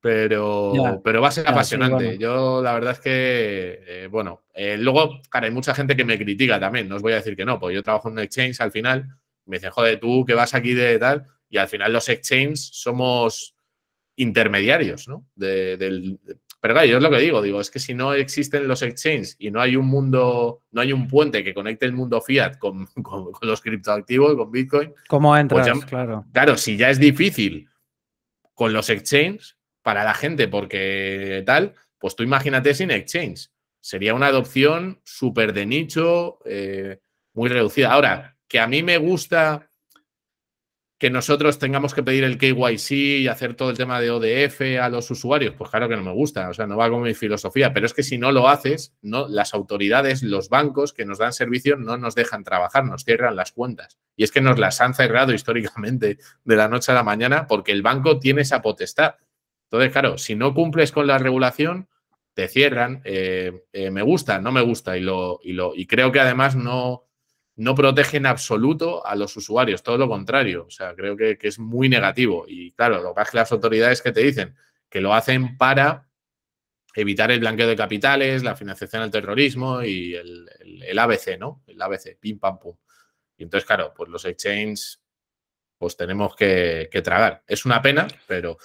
Pero, 0.00 1.00
pero 1.04 1.20
va 1.20 1.28
a 1.28 1.32
ser 1.32 1.48
apasionante. 1.48 2.18
Yo 2.18 2.62
la 2.62 2.72
verdad 2.72 2.92
es 2.92 3.00
que, 3.00 3.82
eh, 3.86 4.08
bueno, 4.08 4.44
eh, 4.54 4.76
luego, 4.76 5.20
claro, 5.28 5.46
hay 5.46 5.52
mucha 5.52 5.74
gente 5.74 5.96
que 5.96 6.04
me 6.04 6.18
critica 6.18 6.58
también, 6.58 6.88
no 6.88 6.96
os 6.96 7.02
voy 7.02 7.12
a 7.12 7.16
decir 7.16 7.36
que 7.36 7.44
no, 7.44 7.58
porque 7.58 7.74
yo 7.74 7.82
trabajo 7.82 8.08
en 8.08 8.14
un 8.14 8.20
exchange 8.20 8.60
al 8.60 8.70
final, 8.70 9.08
me 9.44 9.56
dicen, 9.56 9.70
joder, 9.70 9.98
tú 9.98 10.24
que 10.24 10.34
vas 10.34 10.54
aquí 10.54 10.72
de 10.72 10.98
tal, 10.98 11.26
y 11.48 11.58
al 11.58 11.68
final 11.68 11.92
los 11.92 12.08
exchanges 12.08 12.70
somos 12.72 13.56
intermediarios, 14.16 15.08
¿no? 15.08 15.26
del, 15.34 16.20
pero 16.60 16.74
claro, 16.74 16.88
yo 16.88 16.96
es 16.96 17.02
lo 17.02 17.10
que 17.10 17.18
digo, 17.18 17.40
digo, 17.40 17.60
es 17.60 17.70
que 17.70 17.78
si 17.78 17.94
no 17.94 18.14
existen 18.14 18.66
los 18.66 18.82
exchanges 18.82 19.36
y 19.38 19.50
no 19.50 19.60
hay 19.60 19.76
un 19.76 19.86
mundo, 19.86 20.62
no 20.72 20.80
hay 20.80 20.92
un 20.92 21.06
puente 21.06 21.44
que 21.44 21.54
conecte 21.54 21.86
el 21.86 21.92
mundo 21.92 22.20
fiat 22.20 22.58
con, 22.58 22.88
los 23.42 23.60
criptoactivos, 23.60 24.34
con 24.36 24.50
Bitcoin. 24.50 24.92
¿Cómo 25.08 25.30
pues 25.30 25.40
entras? 25.40 25.84
claro. 25.84 26.24
Claro, 26.32 26.56
si 26.56 26.76
ya 26.76 26.90
es 26.90 26.98
difícil 26.98 27.68
con 28.54 28.72
los 28.72 28.90
exchanges 28.90 29.56
para 29.82 30.02
la 30.02 30.14
gente 30.14 30.48
porque 30.48 31.44
tal, 31.46 31.74
pues 31.98 32.16
tú 32.16 32.24
imagínate 32.24 32.74
sin 32.74 32.90
exchange. 32.90 33.50
Sería 33.80 34.14
una 34.14 34.26
adopción 34.26 35.00
súper 35.04 35.52
de 35.52 35.64
nicho, 35.64 36.40
eh, 36.44 36.98
muy 37.34 37.48
reducida. 37.48 37.92
Ahora, 37.92 38.36
que 38.48 38.58
a 38.58 38.66
mí 38.66 38.82
me 38.82 38.98
gusta 38.98 39.67
que 40.98 41.10
nosotros 41.10 41.60
tengamos 41.60 41.94
que 41.94 42.02
pedir 42.02 42.24
el 42.24 42.38
KYC 42.38 42.90
y 42.90 43.28
hacer 43.28 43.54
todo 43.54 43.70
el 43.70 43.76
tema 43.76 44.00
de 44.00 44.10
ODF 44.10 44.82
a 44.82 44.88
los 44.88 45.08
usuarios, 45.12 45.54
pues 45.56 45.70
claro 45.70 45.88
que 45.88 45.96
no 45.96 46.02
me 46.02 46.12
gusta, 46.12 46.48
o 46.48 46.54
sea, 46.54 46.66
no 46.66 46.76
va 46.76 46.90
con 46.90 47.02
mi 47.02 47.14
filosofía, 47.14 47.72
pero 47.72 47.86
es 47.86 47.94
que 47.94 48.02
si 48.02 48.18
no 48.18 48.32
lo 48.32 48.48
haces, 48.48 48.92
no, 49.00 49.28
las 49.28 49.54
autoridades, 49.54 50.24
los 50.24 50.48
bancos 50.48 50.92
que 50.92 51.04
nos 51.04 51.18
dan 51.18 51.32
servicio 51.32 51.76
no 51.76 51.96
nos 51.96 52.16
dejan 52.16 52.42
trabajar, 52.42 52.84
nos 52.84 53.04
cierran 53.04 53.36
las 53.36 53.52
cuentas. 53.52 53.96
Y 54.16 54.24
es 54.24 54.32
que 54.32 54.40
nos 54.40 54.58
las 54.58 54.80
han 54.80 54.92
cerrado 54.92 55.32
históricamente 55.32 56.18
de 56.44 56.56
la 56.56 56.68
noche 56.68 56.90
a 56.90 56.96
la 56.96 57.04
mañana 57.04 57.46
porque 57.46 57.70
el 57.70 57.82
banco 57.82 58.18
tiene 58.18 58.42
esa 58.42 58.60
potestad. 58.60 59.14
Entonces, 59.70 59.92
claro, 59.92 60.18
si 60.18 60.34
no 60.34 60.52
cumples 60.52 60.90
con 60.90 61.06
la 61.06 61.18
regulación, 61.18 61.88
te 62.34 62.48
cierran. 62.48 63.02
Eh, 63.04 63.64
eh, 63.72 63.90
me 63.90 64.02
gusta, 64.02 64.40
no 64.40 64.50
me 64.50 64.62
gusta 64.62 64.96
y, 64.96 65.00
lo, 65.00 65.38
y, 65.42 65.52
lo, 65.52 65.74
y 65.74 65.86
creo 65.86 66.10
que 66.10 66.20
además 66.20 66.56
no 66.56 67.07
no 67.58 67.74
protege 67.74 68.18
en 68.18 68.26
absoluto 68.26 69.04
a 69.04 69.16
los 69.16 69.36
usuarios, 69.36 69.82
todo 69.82 69.98
lo 69.98 70.08
contrario. 70.08 70.66
O 70.66 70.70
sea, 70.70 70.94
creo 70.94 71.16
que, 71.16 71.36
es 71.42 71.58
muy 71.58 71.88
negativo. 71.88 72.44
Y 72.46 72.70
claro, 72.72 73.02
lo 73.02 73.14
que 73.14 73.22
que 73.24 73.36
las 73.36 73.50
autoridades 73.50 74.00
que 74.00 74.12
te 74.12 74.20
dicen 74.20 74.54
que 74.88 75.00
lo 75.00 75.12
hacen 75.12 75.58
para 75.58 76.08
evitar 76.94 77.32
el 77.32 77.40
blanqueo 77.40 77.66
de 77.66 77.76
capitales, 77.76 78.44
la 78.44 78.54
financiación 78.54 79.02
al 79.02 79.10
terrorismo 79.10 79.82
y 79.82 80.14
el, 80.14 80.98
ABC, 80.98 81.36
¿no? 81.38 81.62
El 81.66 81.82
ABC, 81.82 82.16
pim, 82.18 82.38
pam, 82.38 82.60
pum. 82.60 82.76
Y 83.36 83.42
entonces, 83.42 83.66
claro, 83.66 83.92
pues 83.94 84.08
los 84.08 84.24
exchanges, 84.24 85.02
pues 85.76 85.96
tenemos 85.96 86.36
que, 86.36 86.88
que 86.90 87.02
tragar. 87.02 87.42
Es 87.46 87.66
una 87.66 87.82
pena, 87.82 88.06
pero 88.28 88.56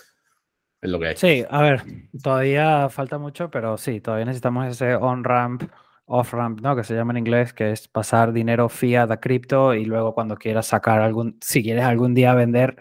es 0.80 0.90
lo 0.90 1.00
que 1.00 1.08
hay. 1.08 1.16
Sí, 1.18 1.44
a 1.50 1.62
ver, 1.64 1.84
todavía 2.22 2.90
falta 2.90 3.18
mucho, 3.18 3.50
pero 3.50 3.76
sí, 3.78 4.02
todavía 4.02 4.26
necesitamos 4.26 4.68
ese 4.68 4.96
on-ramp 4.96 5.64
off-ramp, 6.06 6.62
¿no? 6.62 6.76
Que 6.76 6.84
se 6.84 6.96
llama 6.96 7.14
en 7.14 7.18
inglés, 7.20 7.54
que 7.54 7.72
es 7.72 7.88
pasar 7.88 8.34
dinero 8.34 8.70
fiat 8.70 9.10
a 9.12 9.20
cripto 9.20 9.74
y 9.74 9.86
luego 9.86 10.14
cuando 10.14 10.36
quieras 10.38 10.68
sacar 10.68 11.02
algún, 11.02 11.38
si 11.42 11.64
quieres 11.64 11.86
algún 11.86 12.14
día 12.14 12.34
vender, 12.34 12.78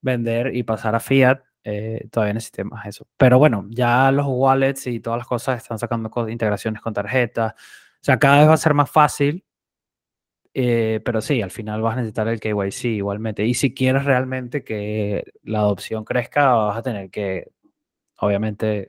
vender 0.00 0.54
y 0.54 0.62
pasar 0.62 0.94
a 0.94 1.00
fiat, 1.00 1.40
eh, 1.64 2.08
todavía 2.10 2.34
necesitamos 2.34 2.80
eso. 2.86 3.06
Pero 3.16 3.38
bueno, 3.38 3.66
ya 3.70 4.10
los 4.12 4.26
wallets 4.28 4.86
y 4.86 5.00
todas 5.00 5.18
las 5.18 5.26
cosas 5.26 5.62
están 5.62 5.78
sacando 5.78 6.10
integraciones 6.28 6.80
con 6.82 6.94
tarjetas. 6.94 7.52
O 7.54 8.04
sea, 8.04 8.18
cada 8.18 8.40
vez 8.40 8.48
va 8.48 8.54
a 8.54 8.56
ser 8.58 8.74
más 8.74 8.90
fácil. 8.90 9.44
Eh, 10.54 11.00
pero 11.04 11.20
sí, 11.20 11.40
al 11.42 11.50
final 11.50 11.82
vas 11.82 11.94
a 11.94 11.96
necesitar 11.96 12.26
el 12.28 12.40
KYC 12.40 12.84
igualmente. 12.86 13.44
Y 13.44 13.54
si 13.54 13.74
quieres 13.74 14.04
realmente 14.04 14.64
que 14.64 15.24
la 15.44 15.60
adopción 15.60 16.04
crezca, 16.04 16.52
vas 16.54 16.78
a 16.78 16.82
tener 16.82 17.10
que, 17.10 17.52
obviamente, 18.18 18.88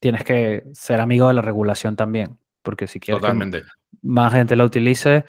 tienes 0.00 0.24
que 0.24 0.64
ser 0.74 1.00
amigo 1.00 1.28
de 1.28 1.34
la 1.34 1.42
regulación 1.42 1.96
también 1.96 2.40
porque 2.62 2.86
si 2.86 3.00
quieres 3.00 3.22
que 3.22 3.62
más 4.02 4.32
gente 4.32 4.56
la 4.56 4.64
utilice, 4.64 5.24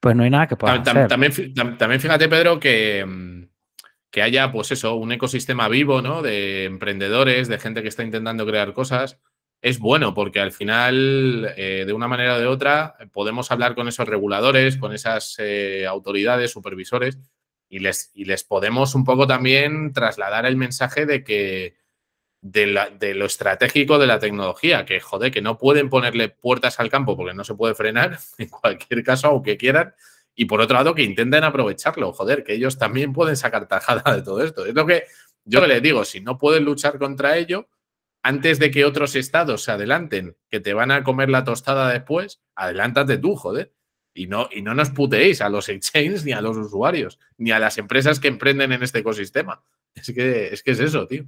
pues 0.00 0.14
no 0.16 0.24
hay 0.24 0.30
nada 0.30 0.46
que 0.46 0.56
pueda 0.56 0.74
hacer. 0.74 1.08
También, 1.08 1.54
también 1.78 2.00
fíjate, 2.00 2.28
Pedro, 2.28 2.60
que, 2.60 3.04
mm, 3.04 3.48
que 4.10 4.22
haya, 4.22 4.50
pues 4.52 4.70
eso, 4.72 4.94
un 4.96 5.12
ecosistema 5.12 5.68
vivo, 5.68 6.02
¿no? 6.02 6.22
De 6.22 6.64
emprendedores, 6.64 7.48
de 7.48 7.58
gente 7.58 7.82
que 7.82 7.88
está 7.88 8.02
intentando 8.02 8.46
crear 8.46 8.72
cosas, 8.72 9.18
es 9.62 9.78
bueno 9.78 10.14
porque 10.14 10.40
al 10.40 10.52
final, 10.52 11.52
eh, 11.56 11.84
de 11.86 11.92
una 11.92 12.08
manera 12.08 12.36
o 12.36 12.38
de 12.38 12.46
otra, 12.46 12.96
podemos 13.12 13.50
hablar 13.50 13.74
con 13.74 13.88
esos 13.88 14.06
reguladores, 14.06 14.76
con 14.76 14.92
esas 14.92 15.36
eh, 15.38 15.86
autoridades, 15.86 16.50
supervisores, 16.50 17.18
y 17.68 17.80
les, 17.80 18.10
y 18.14 18.26
les 18.26 18.44
podemos 18.44 18.94
un 18.94 19.04
poco 19.04 19.26
también 19.26 19.92
trasladar 19.92 20.46
el 20.46 20.56
mensaje 20.56 21.04
de 21.04 21.24
que, 21.24 21.74
de, 22.50 23.14
lo 23.14 23.26
estratégico 23.26 23.98
de 23.98 24.06
la 24.06 24.18
tecnología, 24.18 24.84
que 24.84 25.00
joder, 25.00 25.30
que 25.30 25.42
no 25.42 25.58
pueden 25.58 25.88
ponerle 25.88 26.28
puertas 26.28 26.78
al 26.80 26.90
campo 26.90 27.16
porque 27.16 27.34
no 27.34 27.44
se 27.44 27.54
puede 27.54 27.74
frenar, 27.74 28.18
en 28.38 28.48
cualquier 28.48 29.02
caso, 29.02 29.28
aunque 29.28 29.56
quieran, 29.56 29.94
y 30.34 30.44
por 30.44 30.60
otro 30.60 30.76
lado 30.76 30.94
que 30.94 31.02
intenten 31.02 31.44
aprovecharlo, 31.44 32.12
joder, 32.12 32.44
que 32.44 32.54
ellos 32.54 32.78
también 32.78 33.12
pueden 33.12 33.36
sacar 33.36 33.66
tajada 33.66 34.14
de 34.14 34.22
todo 34.22 34.42
esto. 34.42 34.66
Es 34.66 34.74
lo 34.74 34.86
que 34.86 35.04
yo 35.44 35.66
les 35.66 35.82
digo, 35.82 36.04
si 36.04 36.20
no 36.20 36.38
pueden 36.38 36.64
luchar 36.64 36.98
contra 36.98 37.36
ello, 37.36 37.68
antes 38.22 38.58
de 38.58 38.70
que 38.70 38.84
otros 38.84 39.14
estados 39.14 39.62
se 39.62 39.72
adelanten, 39.72 40.36
que 40.50 40.60
te 40.60 40.74
van 40.74 40.90
a 40.90 41.04
comer 41.04 41.30
la 41.30 41.44
tostada 41.44 41.90
después, 41.90 42.42
adelántate 42.54 43.18
tú, 43.18 43.36
joder. 43.36 43.72
Y 44.12 44.26
no, 44.26 44.48
y 44.50 44.62
no 44.62 44.74
nos 44.74 44.90
puteéis 44.90 45.42
a 45.42 45.48
los 45.48 45.68
exchanges 45.68 46.24
ni 46.24 46.32
a 46.32 46.40
los 46.40 46.56
usuarios, 46.56 47.18
ni 47.36 47.52
a 47.52 47.58
las 47.58 47.78
empresas 47.78 48.18
que 48.18 48.28
emprenden 48.28 48.72
en 48.72 48.82
este 48.82 49.00
ecosistema. 49.00 49.62
Es 49.94 50.12
que 50.12 50.48
es, 50.52 50.62
que 50.62 50.72
es 50.72 50.80
eso, 50.80 51.06
tío. 51.06 51.26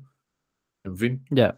En 0.85 0.97
fin. 0.97 1.25
Ya. 1.31 1.57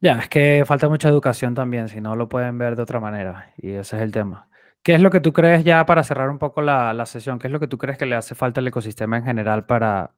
Ya, 0.00 0.18
es 0.20 0.28
que 0.28 0.64
falta 0.66 0.88
mucha 0.88 1.08
educación 1.08 1.54
también, 1.54 1.88
si 1.88 2.00
no 2.00 2.16
lo 2.16 2.28
pueden 2.28 2.56
ver 2.56 2.74
de 2.74 2.82
otra 2.82 3.00
manera. 3.00 3.52
Y 3.58 3.72
ese 3.72 3.96
es 3.96 4.02
el 4.02 4.12
tema. 4.12 4.48
¿Qué 4.82 4.94
es 4.94 5.02
lo 5.02 5.10
que 5.10 5.20
tú 5.20 5.32
crees 5.34 5.62
ya 5.62 5.84
para 5.84 6.02
cerrar 6.04 6.30
un 6.30 6.38
poco 6.38 6.62
la, 6.62 6.94
la 6.94 7.04
sesión? 7.04 7.38
¿Qué 7.38 7.48
es 7.48 7.52
lo 7.52 7.60
que 7.60 7.68
tú 7.68 7.76
crees 7.76 7.98
que 7.98 8.06
le 8.06 8.16
hace 8.16 8.34
falta 8.34 8.60
al 8.60 8.68
ecosistema 8.68 9.18
en 9.18 9.24
general 9.24 9.66
para 9.66 10.14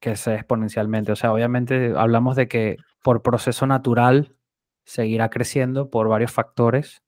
que 0.00 0.16
sea 0.16 0.34
exponencialmente? 0.34 1.12
O 1.12 1.16
sea, 1.16 1.32
obviamente 1.32 1.94
hablamos 1.96 2.36
de 2.36 2.48
que 2.48 2.78
por 3.02 3.22
proceso 3.22 3.66
natural 3.66 4.36
seguirá 4.84 5.30
creciendo 5.30 5.90
por 5.90 6.08
varios 6.08 6.32
factores, 6.32 7.02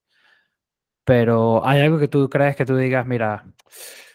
pero 1.04 1.66
¿hay 1.66 1.80
algo 1.80 1.98
que 1.98 2.08
tú 2.08 2.28
crees 2.28 2.54
que 2.56 2.66
tú 2.66 2.76
digas, 2.76 3.06
mira, 3.06 3.44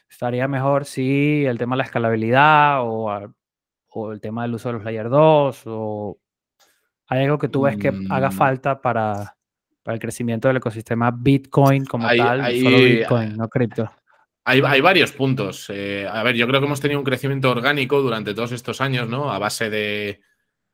estaría 0.09 0.47
mejor 0.47 0.85
si 0.85 1.45
el 1.45 1.57
tema 1.57 1.75
de 1.75 1.79
la 1.79 1.83
escalabilidad 1.85 2.81
o, 2.83 3.33
o 3.93 4.11
el 4.11 4.19
tema 4.21 4.43
del 4.43 4.55
uso 4.55 4.69
de 4.69 4.73
los 4.73 4.83
layer 4.83 5.09
2 5.09 5.61
o 5.67 6.17
hay 7.07 7.23
algo 7.25 7.37
que 7.37 7.47
tú 7.49 7.61
ves 7.63 7.77
que 7.77 7.91
haga 8.09 8.29
Mm. 8.29 8.33
falta 8.33 8.81
para, 8.81 9.35
para 9.83 9.95
el 9.95 9.99
crecimiento 10.01 10.47
del 10.47 10.57
ecosistema 10.57 11.11
Bitcoin 11.11 11.85
como 11.85 12.07
Hay- 12.07 12.17
tal, 12.17 12.41
hay- 12.41 12.61
solo 12.61 12.77
Bitcoin, 12.77 13.37
no 13.37 13.47
cripto. 13.49 13.91
Hay, 14.45 14.61
hay 14.65 14.81
varios 14.81 15.11
puntos. 15.13 15.69
Eh, 15.69 16.05
a 16.09 16.21
ver, 16.23 16.35
yo 16.35 16.45
creo 16.47 16.59
que 16.59 16.65
hemos 16.65 16.81
tenido 16.81 16.99
un 16.99 17.05
crecimiento 17.05 17.49
orgánico 17.49 18.01
durante 18.01 18.33
todos 18.33 18.51
estos 18.51 18.81
años, 18.81 19.07
¿no? 19.07 19.31
A 19.31 19.39
base 19.39 19.69
de. 19.69 20.19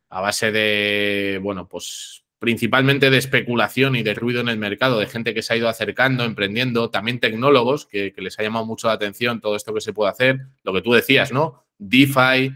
A 0.10 0.22
base 0.22 0.52
de. 0.52 1.40
Bueno, 1.44 1.68
pues 1.68 2.24
principalmente 2.40 3.12
de 3.12 3.18
especulación 3.20 3.96
y 3.96 4.02
de 4.02 4.16
ruido 4.16 4.42
en 4.42 4.50
el 4.50 4.58
mercado, 4.58 4.98
de 5.00 5.06
gente 5.06 5.34
que 5.36 5.44
se 5.44 5.54
ha 5.54 5.58
ido 5.58 5.70
acercando, 5.70 6.24
emprendiendo, 6.24 6.90
también 6.90 7.20
tecnólogos 7.20 7.86
que, 7.86 8.12
que 8.12 8.22
les 8.22 8.40
ha 8.40 8.44
llamado 8.44 8.66
mucho 8.66 8.88
la 8.88 8.94
atención 8.94 9.40
todo 9.40 9.56
esto 9.56 9.72
que 9.74 9.82
se 9.82 9.94
puede 9.94 10.10
hacer. 10.10 10.40
Lo 10.64 10.74
que 10.74 10.82
tú 10.82 10.94
decías, 10.94 11.32
¿no? 11.32 11.66
DeFi, 11.78 12.52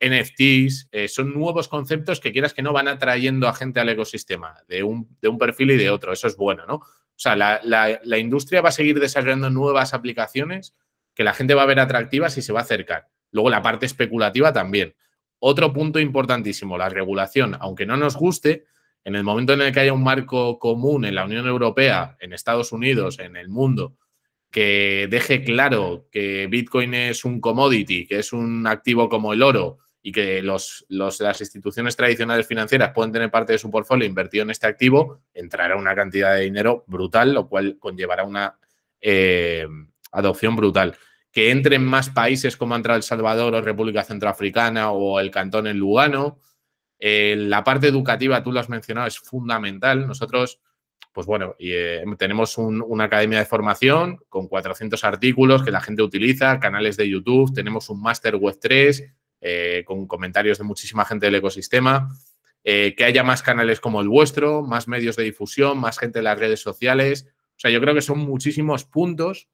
NFTs, 0.00 0.88
eh, 0.92 1.08
son 1.08 1.32
nuevos 1.34 1.68
conceptos 1.68 2.20
que 2.20 2.32
quieras 2.32 2.54
que 2.54 2.62
no 2.62 2.72
van 2.72 2.88
atrayendo 2.88 3.48
a 3.48 3.54
gente 3.54 3.80
al 3.80 3.88
ecosistema, 3.88 4.54
de 4.68 4.82
un, 4.82 5.16
de 5.20 5.28
un 5.28 5.38
perfil 5.38 5.72
y 5.72 5.76
de 5.76 5.90
otro. 5.90 6.12
Eso 6.12 6.26
es 6.26 6.36
bueno, 6.36 6.66
¿no? 6.66 6.74
O 6.76 6.84
sea, 7.16 7.36
la, 7.36 7.60
la- 7.62 8.00
la 8.04 8.18
industria 8.18 8.60
va 8.62 8.70
a 8.70 8.72
seguir 8.72 8.98
desarrollando 9.00 9.50
nuevas 9.50 9.94
aplicaciones 9.94 10.74
que 11.14 11.24
la 11.24 11.34
gente 11.34 11.54
va 11.54 11.62
a 11.62 11.66
ver 11.66 11.78
atractivas 11.80 12.36
y 12.38 12.42
se 12.42 12.52
va 12.52 12.60
a 12.60 12.62
acercar. 12.62 13.08
Luego 13.30 13.50
la 13.50 13.62
parte 13.62 13.86
especulativa 13.86 14.52
también. 14.52 14.94
Otro 15.38 15.72
punto 15.72 15.98
importantísimo, 16.00 16.78
la 16.78 16.88
regulación. 16.88 17.56
Aunque 17.60 17.84
no 17.86 17.96
nos 17.96 18.16
guste, 18.16 18.64
en 19.04 19.16
el 19.16 19.24
momento 19.24 19.52
en 19.52 19.62
el 19.62 19.72
que 19.72 19.80
haya 19.80 19.92
un 19.92 20.04
marco 20.04 20.58
común 20.58 21.04
en 21.04 21.16
la 21.16 21.24
Unión 21.24 21.46
Europea, 21.46 22.16
en 22.20 22.32
Estados 22.32 22.72
Unidos, 22.72 23.18
en 23.18 23.36
el 23.36 23.48
mundo, 23.48 23.96
que 24.52 25.08
deje 25.10 25.42
claro 25.42 26.06
que 26.12 26.46
Bitcoin 26.46 26.92
es 26.92 27.24
un 27.24 27.40
commodity, 27.40 28.06
que 28.06 28.18
es 28.18 28.34
un 28.34 28.66
activo 28.66 29.08
como 29.08 29.32
el 29.32 29.42
oro 29.42 29.78
y 30.02 30.12
que 30.12 30.42
los, 30.42 30.84
las 30.88 31.40
instituciones 31.40 31.96
tradicionales 31.96 32.46
financieras 32.46 32.92
pueden 32.92 33.12
tener 33.12 33.30
parte 33.30 33.54
de 33.54 33.58
su 33.58 33.70
portfolio 33.70 34.06
invertido 34.06 34.42
en 34.42 34.50
este 34.50 34.66
activo, 34.66 35.22
entrará 35.32 35.76
una 35.76 35.94
cantidad 35.94 36.34
de 36.34 36.42
dinero 36.42 36.84
brutal, 36.86 37.32
lo 37.32 37.48
cual 37.48 37.78
conllevará 37.78 38.24
una 38.24 38.58
eh, 39.00 39.66
adopción 40.10 40.54
brutal. 40.54 40.96
Que 41.30 41.50
entren 41.50 41.82
más 41.86 42.10
países 42.10 42.58
como 42.58 42.74
ha 42.74 42.76
entrado 42.76 42.98
El 42.98 43.04
Salvador 43.04 43.54
o 43.54 43.62
República 43.62 44.04
Centroafricana 44.04 44.90
o 44.90 45.18
el 45.18 45.30
Cantón 45.30 45.66
en 45.66 45.78
Lugano. 45.78 46.38
Eh, 46.98 47.36
la 47.38 47.64
parte 47.64 47.88
educativa, 47.88 48.42
tú 48.42 48.52
lo 48.52 48.60
has 48.60 48.68
mencionado, 48.68 49.06
es 49.06 49.18
fundamental. 49.18 50.06
Nosotros, 50.06 50.60
pues 51.12 51.26
bueno, 51.26 51.54
eh, 51.58 52.02
tenemos 52.18 52.56
un- 52.58 52.82
una 52.86 53.04
academia 53.04 53.38
de 53.38 53.44
formación 53.44 54.18
con 54.28 54.48
400 54.48 55.04
artículos 55.04 55.62
que 55.62 55.70
la 55.70 55.80
gente 55.80 56.02
utiliza, 56.02 56.58
canales 56.60 56.96
de 56.96 57.08
YouTube, 57.08 57.52
tenemos 57.54 57.88
un 57.90 58.00
máster 58.02 58.36
web 58.36 58.58
3 58.60 59.04
eh, 59.40 59.82
con 59.86 60.06
comentarios 60.06 60.58
de 60.58 60.64
muchísima 60.64 61.04
gente 61.04 61.26
del 61.26 61.36
ecosistema. 61.36 62.08
eh, 62.64 62.94
que 62.96 63.04
haya 63.04 63.24
más 63.24 63.42
canales 63.42 63.80
como 63.80 64.00
el 64.00 64.08
vuestro, 64.08 64.62
más 64.62 64.86
medios 64.86 65.16
de 65.16 65.24
difusión, 65.24 65.78
más 65.78 65.98
gente 65.98 66.18
en 66.20 66.24
las 66.26 66.38
redes 66.38 66.60
sociales. 66.60 67.26
O 67.56 67.58
sea, 67.58 67.72
yo 67.72 67.80
creo 67.80 67.92
que 67.92 68.02
son 68.02 68.20
muchísimos 68.20 68.84
puntos 68.84 69.48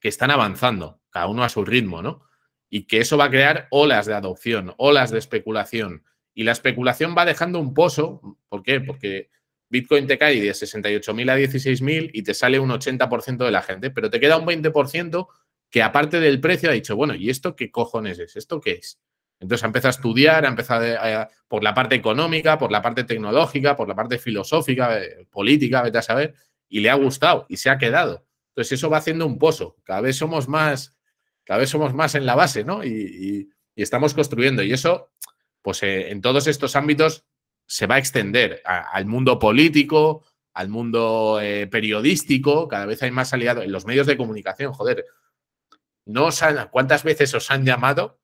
que 0.00 0.08
están 0.08 0.30
avanzando, 0.30 1.00
cada 1.08 1.28
uno 1.28 1.44
a 1.44 1.48
su 1.48 1.64
ritmo, 1.64 2.02
¿no? 2.02 2.22
Y 2.68 2.82
que 2.86 2.98
eso 2.98 3.16
va 3.16 3.24
a 3.26 3.30
crear 3.30 3.68
olas 3.70 4.04
de 4.04 4.12
adopción, 4.14 4.74
olas 4.76 5.10
de 5.12 5.18
especulación. 5.18 6.04
Y 6.34 6.42
la 6.44 6.52
especulación 6.52 7.14
va 7.16 7.24
dejando 7.24 7.58
un 7.58 7.72
pozo. 7.72 8.20
¿Por 8.50 8.62
qué? 8.62 8.80
Porque 8.80 9.30
Bitcoin 9.74 10.06
te 10.06 10.16
cae 10.18 10.40
de 10.40 10.50
68.000 10.54 11.30
a 11.30 11.36
16.000 11.36 12.10
y 12.12 12.22
te 12.22 12.32
sale 12.34 12.58
un 12.58 12.70
80% 12.70 13.44
de 13.44 13.50
la 13.50 13.62
gente, 13.62 13.90
pero 13.90 14.08
te 14.10 14.20
queda 14.20 14.36
un 14.38 14.46
20% 14.46 15.28
que 15.70 15.82
aparte 15.82 16.20
del 16.20 16.40
precio 16.40 16.70
ha 16.70 16.72
dicho, 16.72 16.94
bueno, 16.96 17.14
¿y 17.14 17.30
esto 17.30 17.56
qué 17.56 17.70
cojones 17.70 18.18
es? 18.20 18.36
¿Esto 18.36 18.60
qué 18.60 18.72
es? 18.72 19.00
Entonces 19.40 19.64
ha 19.64 19.66
empezado 19.66 19.88
a 19.88 19.96
estudiar, 19.96 20.44
ha 20.46 20.48
empezado 20.48 20.84
a- 20.98 21.22
a- 21.22 21.28
por 21.48 21.64
la 21.64 21.74
parte 21.74 21.96
económica, 21.96 22.56
por 22.56 22.70
la 22.70 22.80
parte 22.80 23.02
tecnológica, 23.04 23.76
por 23.76 23.88
la 23.88 23.94
parte 23.96 24.18
filosófica, 24.18 25.02
eh, 25.02 25.26
política, 25.30 25.82
vete 25.82 25.98
a 25.98 26.02
saber, 26.02 26.34
y 26.68 26.80
le 26.80 26.90
ha 26.90 26.94
gustado 26.94 27.44
y 27.48 27.56
se 27.56 27.68
ha 27.70 27.76
quedado. 27.78 28.24
Entonces 28.50 28.78
eso 28.78 28.88
va 28.88 28.98
haciendo 28.98 29.26
un 29.26 29.38
pozo. 29.38 29.76
Cada 29.82 30.00
vez 30.00 30.16
somos 30.16 30.48
más, 30.48 30.96
cada 31.44 31.58
vez 31.58 31.68
somos 31.70 31.92
más 31.92 32.14
en 32.14 32.24
la 32.26 32.36
base, 32.36 32.62
¿no? 32.64 32.84
Y 32.84 33.50
estamos 33.74 34.14
construyendo. 34.14 34.62
Y 34.62 34.72
eso, 34.72 35.10
pues 35.60 35.82
eh, 35.82 36.10
en 36.12 36.20
todos 36.22 36.46
estos 36.46 36.76
ámbitos 36.76 37.24
se 37.66 37.86
va 37.86 37.96
a 37.96 37.98
extender 37.98 38.62
al 38.64 39.06
mundo 39.06 39.38
político, 39.38 40.24
al 40.52 40.68
mundo 40.68 41.38
eh, 41.42 41.66
periodístico. 41.66 42.68
Cada 42.68 42.86
vez 42.86 43.02
hay 43.02 43.10
más 43.10 43.32
aliados 43.32 43.64
en 43.64 43.72
los 43.72 43.86
medios 43.86 44.06
de 44.06 44.16
comunicación. 44.16 44.72
Joder, 44.72 45.04
no 46.06 46.26
os 46.26 46.42
han- 46.42 46.68
¿cuántas 46.70 47.02
veces 47.04 47.34
os 47.34 47.50
han 47.50 47.64
llamado 47.64 48.20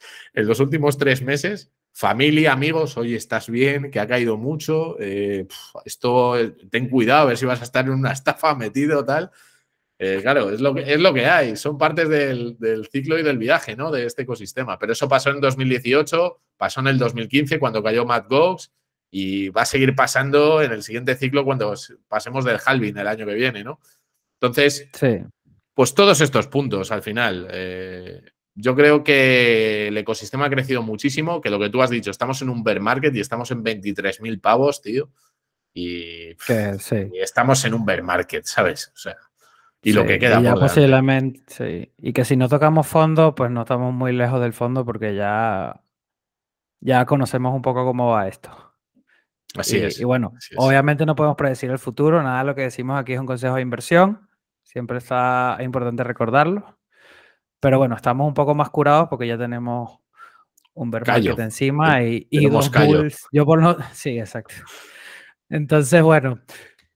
en 0.34 0.46
los 0.46 0.60
últimos 0.60 0.98
tres 0.98 1.22
meses? 1.22 1.70
Familia, 1.92 2.52
amigos, 2.52 2.98
oye, 2.98 3.16
estás 3.16 3.48
bien, 3.48 3.90
que 3.90 4.00
ha 4.00 4.06
caído 4.06 4.36
mucho, 4.36 4.96
eh, 5.00 5.46
esto, 5.86 6.34
ten 6.70 6.90
cuidado, 6.90 7.22
a 7.22 7.24
ver 7.26 7.38
si 7.38 7.46
vas 7.46 7.62
a 7.62 7.64
estar 7.64 7.86
en 7.86 7.92
una 7.92 8.12
estafa 8.12 8.54
metido, 8.54 9.04
tal. 9.04 9.30
Eh, 9.98 10.18
claro, 10.20 10.50
es 10.50 10.60
lo, 10.60 10.74
que, 10.74 10.92
es 10.92 11.00
lo 11.00 11.14
que 11.14 11.24
hay, 11.26 11.56
son 11.56 11.78
partes 11.78 12.08
del, 12.08 12.58
del 12.58 12.86
ciclo 12.86 13.18
y 13.18 13.22
del 13.22 13.38
viaje, 13.38 13.76
¿no? 13.76 13.90
De 13.90 14.04
este 14.04 14.22
ecosistema. 14.22 14.78
Pero 14.78 14.92
eso 14.92 15.08
pasó 15.08 15.30
en 15.30 15.40
2018, 15.40 16.40
pasó 16.56 16.80
en 16.80 16.88
el 16.88 16.98
2015 16.98 17.58
cuando 17.58 17.82
cayó 17.82 18.04
Matt 18.04 18.28
Gox 18.28 18.72
y 19.10 19.48
va 19.48 19.62
a 19.62 19.66
seguir 19.66 19.94
pasando 19.94 20.60
en 20.60 20.72
el 20.72 20.82
siguiente 20.82 21.14
ciclo 21.14 21.44
cuando 21.44 21.72
pasemos 22.08 22.44
del 22.44 22.58
halving 22.64 22.98
el 22.98 23.06
año 23.08 23.24
que 23.24 23.34
viene, 23.34 23.64
¿no? 23.64 23.80
Entonces, 24.40 24.88
Sí, 24.92 25.20
pues 25.72 25.94
todos 25.94 26.20
estos 26.20 26.46
puntos 26.48 26.92
al 26.92 27.02
final. 27.02 27.48
eh, 27.50 28.20
yo 28.58 28.74
creo 28.74 29.04
que 29.04 29.88
el 29.88 29.98
ecosistema 29.98 30.46
ha 30.46 30.50
crecido 30.50 30.82
muchísimo, 30.82 31.42
que 31.42 31.50
lo 31.50 31.58
que 31.58 31.68
tú 31.68 31.82
has 31.82 31.90
dicho, 31.90 32.10
estamos 32.10 32.40
en 32.40 32.48
un 32.48 32.64
bear 32.64 32.80
market 32.80 33.14
y 33.14 33.20
estamos 33.20 33.50
en 33.50 33.62
23.000 33.62 34.40
pavos, 34.40 34.80
tío. 34.80 35.10
Y, 35.74 36.34
que 36.36 36.78
sí. 36.78 37.10
y 37.12 37.18
estamos 37.18 37.62
en 37.66 37.74
un 37.74 37.84
bear 37.84 38.02
market, 38.02 38.46
¿sabes? 38.46 38.90
O 38.94 38.96
sea, 38.96 39.16
y 39.86 39.92
lo 39.92 40.04
que 40.04 40.18
queda 40.18 40.40
y 40.40 40.42
ya 40.42 40.50
por 40.54 40.58
delante. 40.60 40.74
posiblemente, 40.74 41.42
sí. 41.46 41.92
Y 41.98 42.12
que 42.12 42.24
si 42.24 42.36
no 42.36 42.48
tocamos 42.48 42.88
fondo, 42.88 43.36
pues 43.36 43.52
no 43.52 43.60
estamos 43.60 43.94
muy 43.94 44.12
lejos 44.12 44.40
del 44.40 44.52
fondo 44.52 44.84
porque 44.84 45.14
ya, 45.14 45.80
ya 46.80 47.04
conocemos 47.04 47.54
un 47.54 47.62
poco 47.62 47.84
cómo 47.84 48.08
va 48.08 48.26
esto. 48.26 48.50
Así 49.56 49.78
y, 49.78 49.84
es. 49.84 50.00
y 50.00 50.04
bueno, 50.04 50.32
es. 50.36 50.50
obviamente 50.56 51.06
no 51.06 51.14
podemos 51.14 51.36
predecir 51.36 51.70
el 51.70 51.78
futuro, 51.78 52.20
nada 52.20 52.40
de 52.40 52.46
lo 52.46 52.54
que 52.56 52.62
decimos 52.62 52.98
aquí 52.98 53.12
es 53.12 53.20
un 53.20 53.26
consejo 53.26 53.54
de 53.54 53.62
inversión, 53.62 54.28
siempre 54.64 54.98
está 54.98 55.54
es 55.60 55.64
importante 55.64 56.02
recordarlo. 56.02 56.76
Pero 57.60 57.78
bueno, 57.78 57.94
estamos 57.94 58.26
un 58.26 58.34
poco 58.34 58.56
más 58.56 58.70
curados 58.70 59.08
porque 59.08 59.28
ya 59.28 59.38
tenemos 59.38 60.00
un 60.74 60.90
bear 60.90 61.04
Callo. 61.04 61.30
market 61.30 61.44
encima 61.44 62.02
y, 62.02 62.26
y 62.28 62.48
dos 62.48 62.72
bulls. 62.72 63.24
Yo 63.30 63.46
por 63.46 63.62
lo, 63.62 63.76
sí, 63.92 64.18
exacto. 64.18 64.56
Entonces, 65.48 66.02
bueno, 66.02 66.40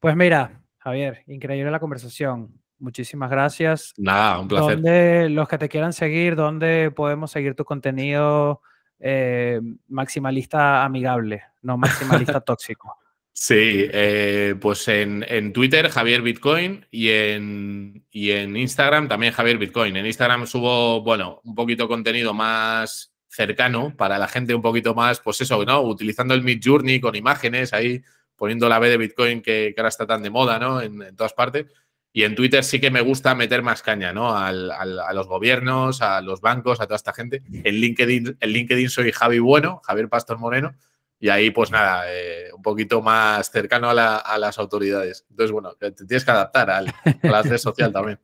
pues 0.01 0.16
mira, 0.16 0.61
Javier, 0.78 1.22
increíble 1.28 1.70
la 1.70 1.78
conversación. 1.78 2.60
Muchísimas 2.81 3.31
gracias. 3.31 3.93
Nada, 3.99 4.41
un 4.41 4.49
placer. 4.49 4.76
¿Dónde 4.76 5.28
los 5.28 5.47
que 5.47 5.59
te 5.59 5.68
quieran 5.68 5.93
seguir, 5.93 6.35
dónde 6.35 6.91
podemos 6.91 7.31
seguir 7.31 7.55
tu 7.55 7.64
contenido 7.64 8.62
eh, 8.99 9.61
maximalista 9.89 10.83
amigable, 10.83 11.43
no 11.62 11.76
maximalista 11.76 12.41
tóxico? 12.41 12.97
Sí, 13.33 13.87
eh, 13.93 14.55
pues 14.61 14.89
en, 14.89 15.24
en 15.28 15.53
Twitter 15.53 15.89
Javier 15.89 16.22
Bitcoin 16.22 16.87
y 16.91 17.11
en, 17.11 18.05
y 18.11 18.33
en 18.33 18.57
Instagram 18.57 19.09
también 19.09 19.33
Javier 19.33 19.59
Bitcoin. 19.59 19.97
En 19.97 20.07
Instagram 20.07 20.47
subo, 20.47 21.03
bueno, 21.03 21.41
un 21.45 21.55
poquito 21.55 21.87
contenido 21.87 22.35
más 22.35 23.14
cercano 23.28 23.95
para 23.97 24.18
la 24.18 24.26
gente 24.26 24.55
un 24.55 24.62
poquito 24.62 24.95
más, 24.95 25.20
pues 25.20 25.41
eso, 25.41 25.64
¿no? 25.64 25.83
Utilizando 25.83 26.35
el 26.35 26.43
Mid 26.43 26.61
Journey 26.64 26.99
con 26.99 27.14
imágenes 27.14 27.72
ahí, 27.72 28.03
poniendo 28.37 28.68
la 28.68 28.78
B 28.78 28.89
de 28.89 28.97
Bitcoin 28.97 29.43
que, 29.43 29.72
que 29.74 29.81
ahora 29.81 29.89
está 29.89 30.07
tan 30.07 30.22
de 30.22 30.31
moda, 30.31 30.59
¿no? 30.59 30.81
En, 30.81 31.01
en 31.01 31.14
todas 31.14 31.33
partes. 31.33 31.66
Y 32.13 32.25
en 32.25 32.35
Twitter 32.35 32.65
sí 32.65 32.81
que 32.81 32.91
me 32.91 33.01
gusta 33.03 33.35
meter 33.35 33.63
más 33.63 33.83
caña, 33.83 34.13
¿no? 34.13 34.37
a 34.37 34.53
los 34.53 35.29
gobiernos, 35.29 36.03
a 36.03 36.21
los 36.21 36.41
bancos, 36.41 36.81
a 36.81 36.87
toda 36.87 36.97
esta 36.97 37.13
gente. 37.13 37.43
En 37.53 37.75
LinkedIn, 37.77 38.37
en 38.41 38.51
LinkedIn 38.51 38.91
soy 38.91 39.13
Javi 39.13 39.39
Bueno, 39.39 39.81
Javier 39.85 40.09
Pastor 40.09 40.39
Moreno. 40.39 40.75
Y 41.21 41.29
ahí, 41.29 41.51
pues 41.51 41.71
nada, 41.71 42.05
eh, 42.09 42.51
un 42.55 42.63
poquito 42.63 43.03
más 43.03 43.51
cercano 43.51 43.91
a, 43.91 44.39
las 44.39 44.59
autoridades. 44.59 45.27
Entonces, 45.29 45.53
bueno, 45.53 45.75
te 45.75 45.93
tienes 45.93 46.25
que 46.25 46.31
adaptar 46.31 46.71
al, 46.71 46.89
a 46.89 47.27
la 47.29 47.43
red 47.43 47.59
social 47.59 47.93
también. 47.93 48.19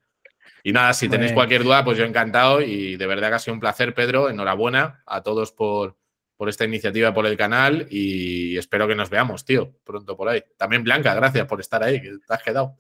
Y 0.65 0.73
nada, 0.73 0.95
si 0.95 1.09
tenéis 1.09 1.33
cualquier 1.33 1.63
duda, 1.63 1.85
pues 1.85 1.97
yo 1.97 2.05
encantado 2.05 2.61
y 2.61 2.97
de 2.97 3.07
verdad 3.07 3.29
que 3.29 3.35
ha 3.35 3.39
sido 3.39 3.55
un 3.55 3.61
placer, 3.61 3.95
Pedro. 3.95 4.29
Enhorabuena 4.29 5.03
a 5.07 5.23
todos 5.23 5.53
por, 5.53 5.97
por 6.37 6.49
esta 6.49 6.65
iniciativa, 6.65 7.15
por 7.15 7.27
el 7.27 7.37
canal 7.37 7.87
y 7.91 8.57
espero 8.59 8.89
que 8.89 8.95
nos 8.95 9.09
veamos, 9.09 9.45
tío, 9.45 9.73
pronto 9.85 10.17
por 10.17 10.29
ahí. 10.29 10.43
También 10.57 10.83
Blanca, 10.83 11.15
gracias 11.15 11.47
por 11.47 11.61
estar 11.61 11.83
ahí, 11.83 12.01
que 12.01 12.19
te 12.27 12.35
has 12.35 12.43
quedado. 12.43 12.77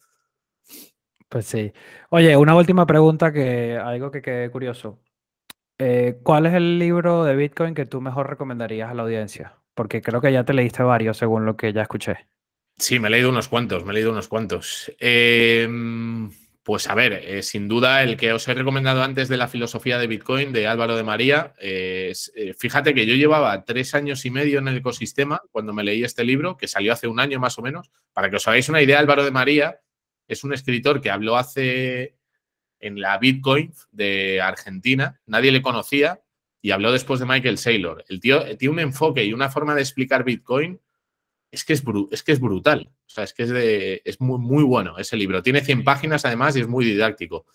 Pues 1.29 1.47
sí. 1.47 1.73
Oye, 2.11 2.37
una 2.37 2.55
última 2.55 2.87
pregunta 2.87 3.33
que 3.33 3.77
algo 3.77 4.11
que 4.11 4.23
quede 4.23 4.51
curioso. 4.51 5.01
Eh, 5.79 6.19
¿Cuál 6.23 6.47
es 6.47 6.55
el 6.55 6.79
libro 6.79 7.25
de 7.25 7.37
Bitcoin 7.37 7.75
que 7.75 7.87
tú 7.87 8.01
mejor 8.01 8.29
recomendarías 8.31 8.91
a 8.91 8.95
la 8.95 9.03
audiencia? 9.03 9.55
Porque 9.75 10.01
creo 10.01 10.21
que 10.21 10.33
ya 10.33 10.45
te 10.45 10.55
leíste 10.55 10.83
varios 10.83 11.19
según 11.19 11.45
lo 11.45 11.57
que 11.57 11.73
ya 11.73 11.83
escuché. 11.83 12.29
Sí, 12.79 12.99
me 12.99 13.09
he 13.09 13.11
leído 13.11 13.31
unos 13.31 13.49
cuantos, 13.49 13.85
me 13.85 13.91
he 13.91 13.95
leído 13.95 14.13
unos 14.13 14.29
cuantos. 14.29 14.93
Eh, 15.01 15.69
pues 16.63 16.89
a 16.89 16.95
ver, 16.95 17.13
eh, 17.13 17.43
sin 17.43 17.69
duda 17.69 18.03
el 18.03 18.17
que 18.17 18.33
os 18.33 18.47
he 18.49 18.55
recomendado 18.55 19.03
antes 19.03 19.29
de 19.29 19.37
la 19.37 19.49
filosofía 19.49 19.99
de 19.99 20.09
Bitcoin 20.09 20.53
de 20.53 20.67
Álvaro 20.67 20.97
de 20.97 21.05
María, 21.05 21.55
eh, 21.61 22.13
fíjate 22.59 22.93
que 22.93 23.07
yo 23.07 23.15
llevaba 23.15 23.65
tres 23.65 23.95
años 23.95 24.25
y 24.27 24.31
medio 24.31 24.59
en 24.59 24.69
el 24.69 24.79
ecosistema 24.79 25.41
cuando 25.53 25.73
me 25.73 25.85
leí 25.85 26.05
este 26.05 26.25
libro, 26.25 26.57
que 26.57 26.69
salió 26.69 26.93
hace 26.93 27.07
un 27.07 27.21
año 27.21 27.39
más 27.39 27.59
o 27.59 27.63
menos. 27.63 27.91
Para 28.13 28.31
que 28.31 28.37
os 28.37 28.49
hagáis 28.49 28.69
una 28.69 28.83
idea, 28.83 28.99
Álvaro 28.99 29.25
de 29.25 29.31
María 29.31 29.79
es 30.29 30.45
un 30.45 30.53
escritor 30.53 31.01
que 31.01 31.11
habló 31.11 31.37
hace 31.37 32.17
en 32.81 33.01
la 33.01 33.19
Bitcoin 33.19 33.73
de 33.91 34.41
Argentina, 34.41 35.21
nadie 35.27 35.53
le 35.53 35.63
conocía 35.63 36.21
y 36.61 36.73
habló 36.73 36.93
después 36.93 37.21
de 37.21 37.27
Michael 37.27 37.59
Saylor. 37.59 38.05
El 38.09 38.21
tío 38.21 38.57
tiene 38.57 38.73
un 38.73 38.81
enfoque 38.81 39.25
y 39.25 39.33
una 39.33 39.49
forma 39.49 39.75
de 39.75 39.83
explicar 39.83 40.25
Bitcoin 40.25 40.81
es 41.51 41.65
que 41.65 41.73
es, 41.73 41.83
es, 42.11 42.23
que 42.23 42.33
es 42.33 42.41
brutal. 42.41 42.91
O 43.07 43.09
sea, 43.09 43.25
es 43.25 43.33
que 43.33 43.45
es, 43.45 43.51
de, 43.51 44.03
es 44.05 44.21
muy, 44.21 44.39
muy 44.39 44.65
bueno 44.65 44.99
ese 44.99 45.17
libro. 45.17 45.43
Tiene 45.43 45.61
100 45.61 45.85
páginas 45.85 46.25
además 46.25 46.57
y 46.57 46.61
es 46.61 46.69
muy 46.69 46.85
didáctico. 46.85 47.47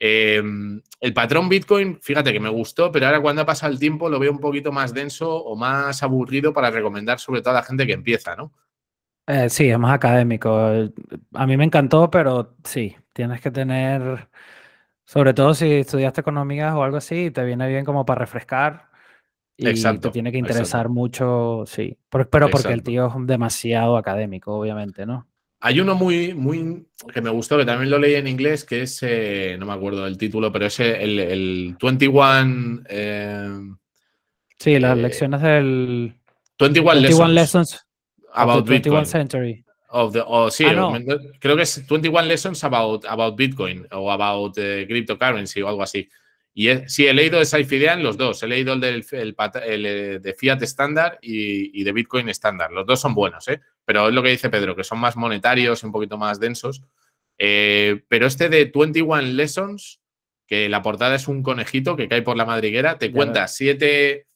Em, 0.00 0.80
el 1.00 1.12
patrón 1.12 1.48
Bitcoin, 1.48 2.00
fíjate 2.00 2.32
que 2.32 2.40
me 2.40 2.48
gustó, 2.48 2.92
pero 2.92 3.06
ahora 3.06 3.20
cuando 3.20 3.42
ha 3.42 3.46
pasado 3.46 3.72
el 3.72 3.78
tiempo 3.78 4.08
lo 4.08 4.18
veo 4.18 4.30
un 4.30 4.38
poquito 4.38 4.70
más 4.70 4.94
denso 4.94 5.34
o 5.34 5.56
más 5.56 6.02
aburrido 6.02 6.52
para 6.52 6.70
recomendar 6.70 7.18
sobre 7.18 7.40
todo 7.40 7.50
a 7.50 7.60
la 7.60 7.62
gente 7.64 7.86
que 7.86 7.92
empieza, 7.92 8.36
¿no? 8.36 8.52
Eh, 9.28 9.50
sí, 9.50 9.68
es 9.68 9.78
más 9.78 9.94
académico. 9.94 10.50
A 11.34 11.46
mí 11.46 11.56
me 11.58 11.64
encantó, 11.64 12.10
pero 12.10 12.56
sí, 12.64 12.96
tienes 13.12 13.42
que 13.42 13.50
tener, 13.50 14.26
sobre 15.04 15.34
todo 15.34 15.52
si 15.52 15.70
estudiaste 15.70 16.22
economías 16.22 16.74
o 16.74 16.82
algo 16.82 16.96
así, 16.96 17.30
te 17.30 17.44
viene 17.44 17.68
bien 17.68 17.84
como 17.84 18.06
para 18.06 18.20
refrescar 18.20 18.88
y 19.54 19.74
te 19.74 20.10
tiene 20.10 20.32
que 20.32 20.38
interesar 20.38 20.88
mucho, 20.88 21.64
sí. 21.66 21.94
Pero, 22.08 22.48
porque 22.48 22.72
el 22.72 22.82
tío 22.82 23.08
es 23.08 23.26
demasiado 23.26 23.98
académico, 23.98 24.54
obviamente, 24.54 25.04
¿no? 25.04 25.26
Hay 25.60 25.80
uno 25.80 25.94
muy, 25.94 26.32
muy 26.32 26.86
que 27.12 27.20
me 27.20 27.30
gustó, 27.30 27.58
que 27.58 27.66
también 27.66 27.90
lo 27.90 27.98
leí 27.98 28.14
en 28.14 28.28
inglés, 28.28 28.64
que 28.64 28.82
es, 28.82 29.00
eh, 29.02 29.56
no 29.58 29.66
me 29.66 29.72
acuerdo 29.72 30.04
del 30.04 30.16
título, 30.16 30.50
pero 30.50 30.66
es 30.66 30.80
el, 30.80 31.18
el 31.18 31.76
21. 31.82 32.82
Eh, 32.88 33.60
sí, 34.58 34.78
las 34.78 34.96
eh, 34.96 35.02
lecciones 35.02 35.42
del. 35.42 36.14
21, 36.58 36.92
21 36.92 37.28
lessons. 37.28 37.87
About 38.34 38.64
the 38.64 38.80
21 38.80 39.06
century. 39.06 39.64
Of 39.90 40.12
the, 40.12 40.22
sí, 40.50 40.66
ah, 40.66 40.98
creo 41.40 41.56
que 41.56 41.62
es 41.62 41.86
21 41.86 42.28
lessons 42.28 42.62
about, 42.62 43.06
about 43.06 43.36
Bitcoin 43.36 43.86
o 43.90 44.12
about 44.12 44.54
cryptocurrency 44.54 45.62
o 45.62 45.68
algo 45.68 45.82
así. 45.82 46.08
Y 46.58 46.68
sí, 46.88 47.06
he 47.06 47.14
leído 47.14 47.38
de 47.38 47.44
Saifidean 47.44 48.02
los 48.02 48.16
dos. 48.16 48.42
He 48.42 48.48
leído 48.48 48.72
el, 48.72 48.80
del, 48.80 49.06
eh, 49.12 50.18
de 50.20 50.34
Fiat 50.34 50.60
estándar 50.60 51.16
y, 51.22 51.84
de 51.84 51.92
Bitcoin 51.92 52.28
estándar. 52.28 52.72
Los 52.72 52.84
dos 52.84 53.00
son 53.00 53.14
buenos, 53.14 53.46
¿eh? 53.46 53.60
Pero 53.84 54.08
es 54.08 54.12
lo 54.12 54.24
que 54.24 54.30
dice 54.30 54.50
Pedro, 54.50 54.74
que 54.74 54.82
son 54.82 54.98
más 54.98 55.16
monetarios 55.16 55.80
y 55.80 55.86
un 55.86 55.92
poquito 55.92 56.18
más 56.18 56.40
densos. 56.40 56.82
Eh, 57.38 58.02
pero 58.08 58.26
este 58.26 58.48
de 58.48 58.72
21 58.74 59.22
Lessons, 59.22 60.00
que 60.48 60.68
la 60.68 60.82
portada 60.82 61.14
es 61.14 61.28
un 61.28 61.44
conejito 61.44 61.94
que 61.94 62.08
cae 62.08 62.22
por 62.22 62.36
la 62.36 62.44
madriguera, 62.44 62.98
te 62.98 63.12
cuenta 63.12 63.46
siete, 63.46 64.26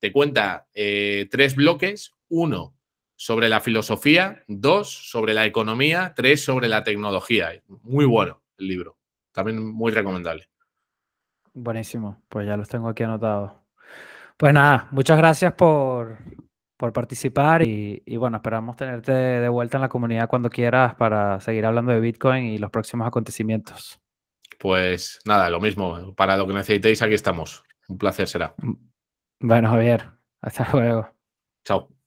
te 0.00 0.10
cuenta 0.10 0.68
eh, 0.72 1.28
tres 1.30 1.54
bloques. 1.54 2.14
Uno 2.30 2.77
sobre 3.18 3.48
la 3.48 3.60
filosofía, 3.60 4.44
dos 4.46 4.88
sobre 5.10 5.34
la 5.34 5.44
economía, 5.44 6.14
tres 6.14 6.44
sobre 6.44 6.68
la 6.68 6.84
tecnología. 6.84 7.50
Muy 7.82 8.04
bueno 8.04 8.42
el 8.56 8.68
libro. 8.68 8.96
También 9.32 9.60
muy 9.60 9.90
recomendable. 9.90 10.48
Buenísimo, 11.52 12.22
pues 12.28 12.46
ya 12.46 12.56
los 12.56 12.68
tengo 12.68 12.88
aquí 12.88 13.02
anotados. 13.02 13.52
Pues 14.36 14.54
nada, 14.54 14.86
muchas 14.92 15.18
gracias 15.18 15.52
por, 15.54 16.16
participar 16.76 17.66
y, 17.66 18.16
bueno, 18.16 18.36
esperamos 18.36 18.76
tenerte 18.76 19.10
de 19.10 19.48
vuelta 19.48 19.78
en 19.78 19.82
la 19.82 19.88
comunidad 19.88 20.28
cuando 20.28 20.48
quieras 20.48 20.94
para 20.94 21.40
seguir 21.40 21.66
hablando 21.66 21.90
de 21.90 21.98
Bitcoin 21.98 22.44
y 22.46 22.58
los 22.58 22.70
próximos 22.70 23.08
acontecimientos. 23.08 24.00
Pues 24.60 25.18
nada, 25.24 25.50
lo 25.50 25.60
mismo, 25.60 26.14
para 26.14 26.36
lo 26.36 26.46
que 26.46 26.54
necesitéis 26.54 27.02
aquí 27.02 27.14
estamos. 27.14 27.64
Un 27.88 27.98
placer 27.98 28.28
será. 28.28 28.54
Bueno, 29.40 29.70
Javier, 29.70 30.08
hasta 30.40 30.68
luego. 30.72 31.08
Chao. 31.64 31.97